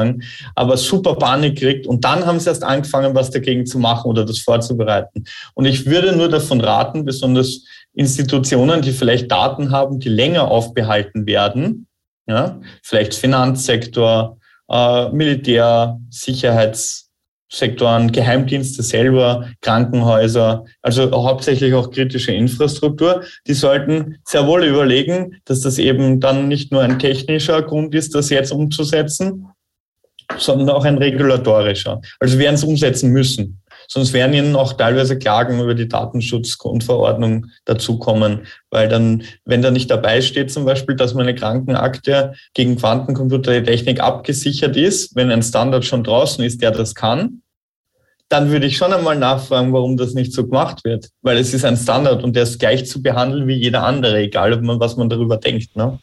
aber 0.54 0.76
super 0.76 1.14
Panik 1.14 1.58
kriegt. 1.58 1.86
Und 1.86 2.04
dann 2.04 2.26
haben 2.26 2.40
sie 2.40 2.48
erst 2.48 2.64
angefangen, 2.64 3.14
was 3.14 3.30
dagegen 3.30 3.66
zu 3.66 3.78
machen 3.78 4.08
oder 4.08 4.24
das 4.24 4.38
vorzubereiten. 4.38 5.24
Und 5.54 5.64
ich 5.66 5.86
würde 5.86 6.14
nur 6.16 6.28
davon 6.28 6.60
raten, 6.60 7.04
besonders 7.04 7.64
Institutionen, 7.92 8.82
die 8.82 8.92
vielleicht 8.92 9.30
Daten 9.30 9.70
haben, 9.70 9.98
die 10.00 10.08
länger 10.08 10.50
aufbehalten 10.50 11.26
werden, 11.26 11.86
ja, 12.26 12.60
vielleicht 12.82 13.14
Finanzsektor, 13.14 14.38
äh, 14.70 15.08
Militär, 15.10 15.98
Sicherheits, 16.10 17.10
Sektoren, 17.52 18.12
Geheimdienste 18.12 18.82
selber, 18.84 19.48
Krankenhäuser, 19.60 20.64
also 20.82 21.10
hauptsächlich 21.10 21.74
auch 21.74 21.90
kritische 21.90 22.32
Infrastruktur, 22.32 23.24
die 23.46 23.54
sollten 23.54 24.18
sehr 24.24 24.46
wohl 24.46 24.64
überlegen, 24.64 25.40
dass 25.46 25.60
das 25.60 25.78
eben 25.78 26.20
dann 26.20 26.46
nicht 26.46 26.70
nur 26.70 26.82
ein 26.82 27.00
technischer 27.00 27.62
Grund 27.62 27.94
ist, 27.94 28.14
das 28.14 28.30
jetzt 28.30 28.52
umzusetzen, 28.52 29.48
sondern 30.38 30.70
auch 30.70 30.84
ein 30.84 30.98
regulatorischer. 30.98 32.00
Also 32.18 32.38
werden 32.38 32.54
es 32.54 32.64
umsetzen 32.64 33.10
müssen. 33.10 33.60
Sonst 33.88 34.12
werden 34.12 34.34
ihnen 34.34 34.54
auch 34.54 34.74
teilweise 34.74 35.18
Klagen 35.18 35.60
über 35.60 35.74
die 35.74 35.88
Datenschutzgrundverordnung 35.88 37.46
dazukommen, 37.64 38.46
weil 38.70 38.88
dann, 38.88 39.24
wenn 39.44 39.62
da 39.62 39.72
nicht 39.72 39.90
dabei 39.90 40.20
steht, 40.20 40.52
zum 40.52 40.64
Beispiel, 40.64 40.94
dass 40.94 41.14
meine 41.14 41.34
Krankenakte 41.34 42.34
gegen 42.54 42.76
Quantencomputertechnik 42.76 44.00
abgesichert 44.00 44.76
ist, 44.76 45.16
wenn 45.16 45.32
ein 45.32 45.42
Standard 45.42 45.84
schon 45.84 46.04
draußen 46.04 46.44
ist, 46.44 46.62
der 46.62 46.70
das 46.70 46.94
kann, 46.94 47.42
dann 48.28 48.50
würde 48.52 48.66
ich 48.66 48.76
schon 48.76 48.92
einmal 48.92 49.18
nachfragen, 49.18 49.72
warum 49.72 49.96
das 49.96 50.14
nicht 50.14 50.32
so 50.32 50.46
gemacht 50.46 50.84
wird. 50.84 51.08
Weil 51.22 51.38
es 51.38 51.52
ist 51.52 51.64
ein 51.64 51.76
Standard 51.76 52.22
und 52.22 52.36
der 52.36 52.44
ist 52.44 52.60
gleich 52.60 52.86
zu 52.86 53.02
behandeln 53.02 53.48
wie 53.48 53.56
jeder 53.56 53.82
andere, 53.82 54.18
egal 54.18 54.52
ob 54.52 54.62
man, 54.62 54.78
was 54.78 54.96
man 54.96 55.08
darüber 55.08 55.36
denkt. 55.36 55.74
Ne? 55.74 55.98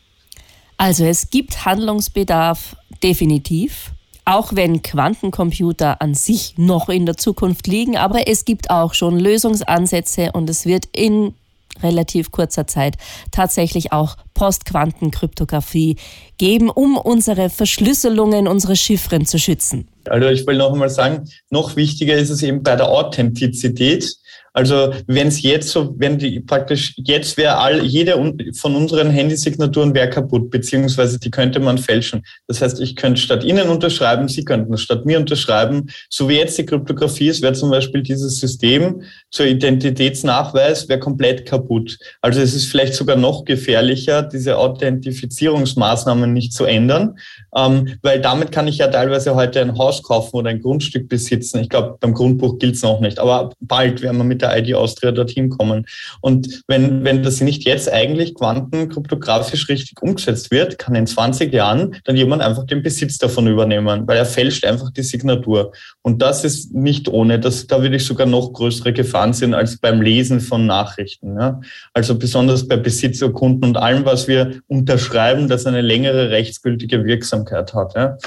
Also 0.76 1.06
es 1.06 1.30
gibt 1.30 1.64
Handlungsbedarf 1.66 2.76
definitiv 3.02 3.94
auch 4.28 4.54
wenn 4.54 4.82
Quantencomputer 4.82 6.02
an 6.02 6.14
sich 6.14 6.56
noch 6.58 6.90
in 6.90 7.06
der 7.06 7.16
Zukunft 7.16 7.66
liegen, 7.66 7.96
aber 7.96 8.28
es 8.28 8.44
gibt 8.44 8.70
auch 8.70 8.94
schon 8.94 9.18
Lösungsansätze 9.18 10.32
und 10.34 10.50
es 10.50 10.66
wird 10.66 10.86
in 10.92 11.34
relativ 11.82 12.32
kurzer 12.32 12.68
Zeit 12.68 12.98
tatsächlich 13.32 13.94
auch 13.94 14.18
Postquantenkryptographie 14.34 15.96
geben, 16.38 16.70
um 16.70 16.98
unsere 16.98 17.50
Verschlüsselungen, 17.50 18.48
unsere 18.48 18.76
Chiffren 18.76 19.26
zu 19.26 19.40
schützen. 19.40 19.88
Also 20.06 20.28
ich 20.28 20.46
will 20.46 20.58
noch 20.58 20.74
einmal 20.74 20.90
sagen, 20.90 21.30
noch 21.50 21.76
wichtiger 21.76 22.16
ist 22.16 22.30
es 22.30 22.44
eben 22.44 22.64
bei 22.64 22.76
der 22.76 22.90
Authentizität. 22.90 24.18
Also 24.58 24.92
wenn 25.06 25.28
es 25.28 25.44
jetzt 25.44 25.70
so, 25.70 25.94
wenn 26.00 26.18
die 26.18 26.40
praktisch 26.40 26.96
jetzt 26.98 27.38
wäre 27.38 27.60
all 27.60 27.86
jede 27.86 28.16
von 28.56 28.76
unseren 28.76 29.12
Handysignaturen 29.12 29.94
wäre 29.94 30.10
kaputt, 30.10 30.50
beziehungsweise 30.50 31.20
die 31.20 31.30
könnte 31.30 31.60
man 31.60 31.78
fälschen. 31.78 32.24
Das 32.48 32.60
heißt, 32.60 32.82
ich 32.82 32.96
könnte 32.96 33.22
statt 33.22 33.44
Ihnen 33.44 33.70
unterschreiben, 33.70 34.28
Sie 34.28 34.44
könnten 34.44 34.76
statt 34.80 35.06
mir 35.06 35.20
unterschreiben. 35.20 35.92
So 36.10 36.28
wie 36.28 36.38
jetzt 36.38 36.58
die 36.58 36.66
Kryptographie 36.66 37.28
ist, 37.28 37.44
wäre 37.44 37.54
zum 37.54 37.70
Beispiel 37.70 38.02
dieses 38.02 38.40
System 38.40 39.04
zur 39.30 39.46
Identitätsnachweis 39.46 40.90
wäre 40.90 41.00
komplett 41.00 41.46
kaputt. 41.46 42.00
Also 42.22 42.42
es 42.42 42.56
ist 42.56 42.66
vielleicht 42.66 42.96
sogar 42.96 43.16
noch 43.16 43.46
gefährlicher, 43.46 44.24
diese 44.24 44.58
Authentifizierungsmaßnahmen 44.58 46.34
nicht 46.34 46.54
zu 46.54 46.66
ändern, 46.66 47.20
ähm, 47.56 48.00
weil 48.02 48.22
damit 48.22 48.52
kann 48.52 48.68
ich 48.68 48.80
ja 48.80 48.88
teilweise 48.88 49.36
heute 49.36 49.62
ein 49.62 49.78
Haus 49.78 50.02
kaufen 50.02 50.38
oder 50.38 50.50
ein 50.50 50.64
Grundstück 50.64 51.08
besitzen. 51.10 51.60
Ich 51.60 51.70
glaube, 51.70 51.98
beim 52.00 52.16
Grundbuch 52.16 52.58
gilt 52.58 52.74
es 52.74 52.82
noch 52.82 53.02
nicht, 53.02 53.20
aber 53.20 53.52
bald 53.60 54.02
werden 54.02 54.18
wir 54.18 54.24
mit 54.24 54.42
der 54.42 54.47
der 54.48 54.58
ID 54.58 54.76
Austria 54.76 55.12
dorthin 55.12 55.50
kommen. 55.50 55.86
Und 56.22 56.62
wenn, 56.68 57.04
wenn 57.04 57.24
das 57.24 57.42
nicht 57.42 57.66
jetzt 57.66 57.92
eigentlich 57.92 58.36
quantenkryptografisch 58.36 59.70
richtig 59.70 60.02
umgesetzt 60.02 60.52
wird, 60.52 60.78
kann 60.78 60.96
in 60.96 61.08
20 61.08 61.54
Jahren 61.54 61.96
dann 62.06 62.16
jemand 62.16 62.42
einfach 62.42 62.66
den 62.66 62.82
Besitz 62.82 63.18
davon 63.18 63.48
übernehmen, 63.48 64.08
weil 64.08 64.18
er 64.18 64.26
fälscht 64.26 64.66
einfach 64.66 64.92
die 64.92 65.04
Signatur. 65.04 65.72
Und 66.02 66.22
das 66.22 66.44
ist 66.44 66.74
nicht 66.74 67.08
ohne. 67.10 67.40
Das, 67.40 67.68
da 67.68 67.82
würde 67.82 67.98
ich 67.98 68.06
sogar 68.06 68.28
noch 68.28 68.54
größere 68.54 68.94
Gefahren 68.94 69.34
sehen 69.34 69.54
als 69.54 69.78
beim 69.78 70.02
Lesen 70.02 70.40
von 70.40 70.66
Nachrichten. 70.66 71.38
Ja? 71.40 71.62
Also 71.94 72.18
besonders 72.18 72.68
bei 72.68 72.78
Besitzurkunden 72.78 73.70
und 73.70 73.78
allem, 73.78 74.06
was 74.06 74.28
wir 74.28 74.60
unterschreiben, 74.68 75.48
das 75.48 75.66
eine 75.66 75.82
längere 75.82 76.30
rechtsgültige 76.30 77.06
Wirksamkeit 77.06 77.74
hat. 77.74 77.96
Ja? 77.96 78.18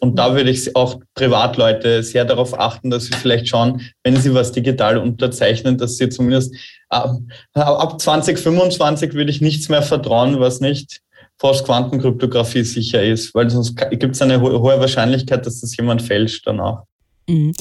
Und 0.00 0.16
da 0.16 0.34
würde 0.34 0.50
ich 0.50 0.74
auch 0.74 0.98
Privatleute 1.14 2.02
sehr 2.02 2.24
darauf 2.24 2.58
achten, 2.58 2.90
dass 2.90 3.04
sie 3.04 3.12
vielleicht 3.12 3.48
schauen, 3.48 3.82
wenn 4.02 4.16
sie 4.16 4.34
was 4.34 4.52
digital 4.52 4.96
unterzeichnen, 4.96 5.76
dass 5.76 5.98
sie 5.98 6.08
zumindest 6.08 6.54
ab, 6.88 7.16
ab 7.54 8.00
2025 8.00 9.12
würde 9.12 9.30
ich 9.30 9.40
nichts 9.40 9.68
mehr 9.68 9.82
vertrauen, 9.82 10.40
was 10.40 10.60
nicht 10.60 11.00
Post-Quantenkryptographie 11.38 12.64
sicher 12.64 13.02
ist, 13.02 13.34
weil 13.34 13.48
sonst 13.50 13.76
gibt 13.76 14.14
es 14.14 14.22
eine 14.22 14.40
hohe 14.40 14.80
Wahrscheinlichkeit, 14.80 15.44
dass 15.46 15.60
das 15.60 15.76
jemand 15.76 16.02
fälscht 16.02 16.46
danach. 16.46 16.84
Mhm. 17.28 17.52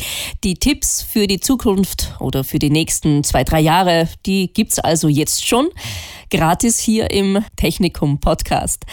Die 0.43 0.55
Tipps 0.55 1.01
für 1.01 1.27
die 1.27 1.39
Zukunft 1.39 2.15
oder 2.19 2.43
für 2.43 2.59
die 2.59 2.69
nächsten 2.69 3.23
zwei, 3.23 3.43
drei 3.43 3.59
Jahre, 3.59 4.07
die 4.25 4.51
gibt 4.51 4.71
es 4.71 4.79
also 4.79 5.07
jetzt 5.07 5.45
schon 5.45 5.69
gratis 6.31 6.79
hier 6.79 7.11
im 7.11 7.43
Technikum 7.55 8.19
Podcast. 8.19 8.85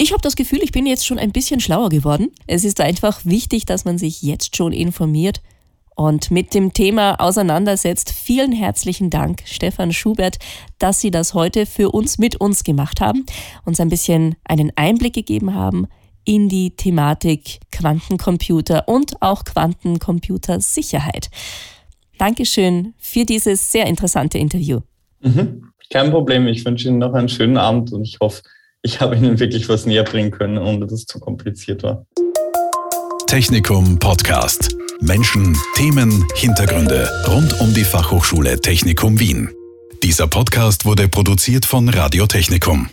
Ich 0.00 0.12
habe 0.12 0.22
das 0.22 0.36
Gefühl, 0.36 0.60
ich 0.62 0.70
bin 0.70 0.86
jetzt 0.86 1.04
schon 1.04 1.18
ein 1.18 1.32
bisschen 1.32 1.58
schlauer 1.58 1.88
geworden. 1.88 2.28
Es 2.46 2.62
ist 2.62 2.80
einfach 2.80 3.24
wichtig, 3.24 3.66
dass 3.66 3.84
man 3.84 3.98
sich 3.98 4.22
jetzt 4.22 4.54
schon 4.56 4.72
informiert 4.72 5.42
und 5.96 6.30
mit 6.30 6.54
dem 6.54 6.72
Thema 6.72 7.16
auseinandersetzt. 7.16 8.12
Vielen 8.12 8.52
herzlichen 8.52 9.10
Dank, 9.10 9.42
Stefan 9.44 9.92
Schubert, 9.92 10.38
dass 10.78 11.00
Sie 11.00 11.10
das 11.10 11.34
heute 11.34 11.66
für 11.66 11.90
uns 11.90 12.16
mit 12.16 12.40
uns 12.40 12.62
gemacht 12.62 13.00
haben, 13.00 13.26
uns 13.64 13.80
ein 13.80 13.88
bisschen 13.88 14.36
einen 14.44 14.70
Einblick 14.76 15.14
gegeben 15.14 15.54
haben 15.54 15.88
in 16.24 16.48
die 16.48 16.76
Thematik 16.76 17.58
Quantencomputer 17.72 18.86
und 18.86 19.20
auch 19.20 19.42
Quantencomputersicherheit. 19.42 21.28
Dankeschön 22.18 22.94
für 22.98 23.24
dieses 23.24 23.72
sehr 23.72 23.86
interessante 23.86 24.38
Interview. 24.38 24.78
Mhm. 25.22 25.72
Kein 25.90 26.12
Problem. 26.12 26.46
Ich 26.46 26.64
wünsche 26.64 26.86
Ihnen 26.86 26.98
noch 26.98 27.14
einen 27.14 27.28
schönen 27.28 27.56
Abend 27.56 27.92
und 27.92 28.04
ich 28.04 28.18
hoffe, 28.20 28.42
ich 28.82 29.00
habe 29.00 29.16
Ihnen 29.16 29.38
wirklich 29.38 29.68
was 29.68 29.86
näher 29.86 30.04
bringen 30.04 30.30
können, 30.30 30.58
ohne 30.58 30.80
dass 30.80 30.92
es 30.92 31.06
zu 31.06 31.18
kompliziert 31.18 31.82
war. 31.82 32.06
Technikum 33.26 33.98
Podcast. 33.98 34.74
Menschen, 35.00 35.56
Themen, 35.76 36.26
Hintergründe 36.34 37.08
rund 37.28 37.60
um 37.60 37.72
die 37.74 37.84
Fachhochschule 37.84 38.60
Technikum 38.60 39.20
Wien. 39.20 39.50
Dieser 40.02 40.26
Podcast 40.26 40.84
wurde 40.84 41.08
produziert 41.08 41.66
von 41.66 41.88
Radio 41.88 42.26
Technikum. 42.26 42.88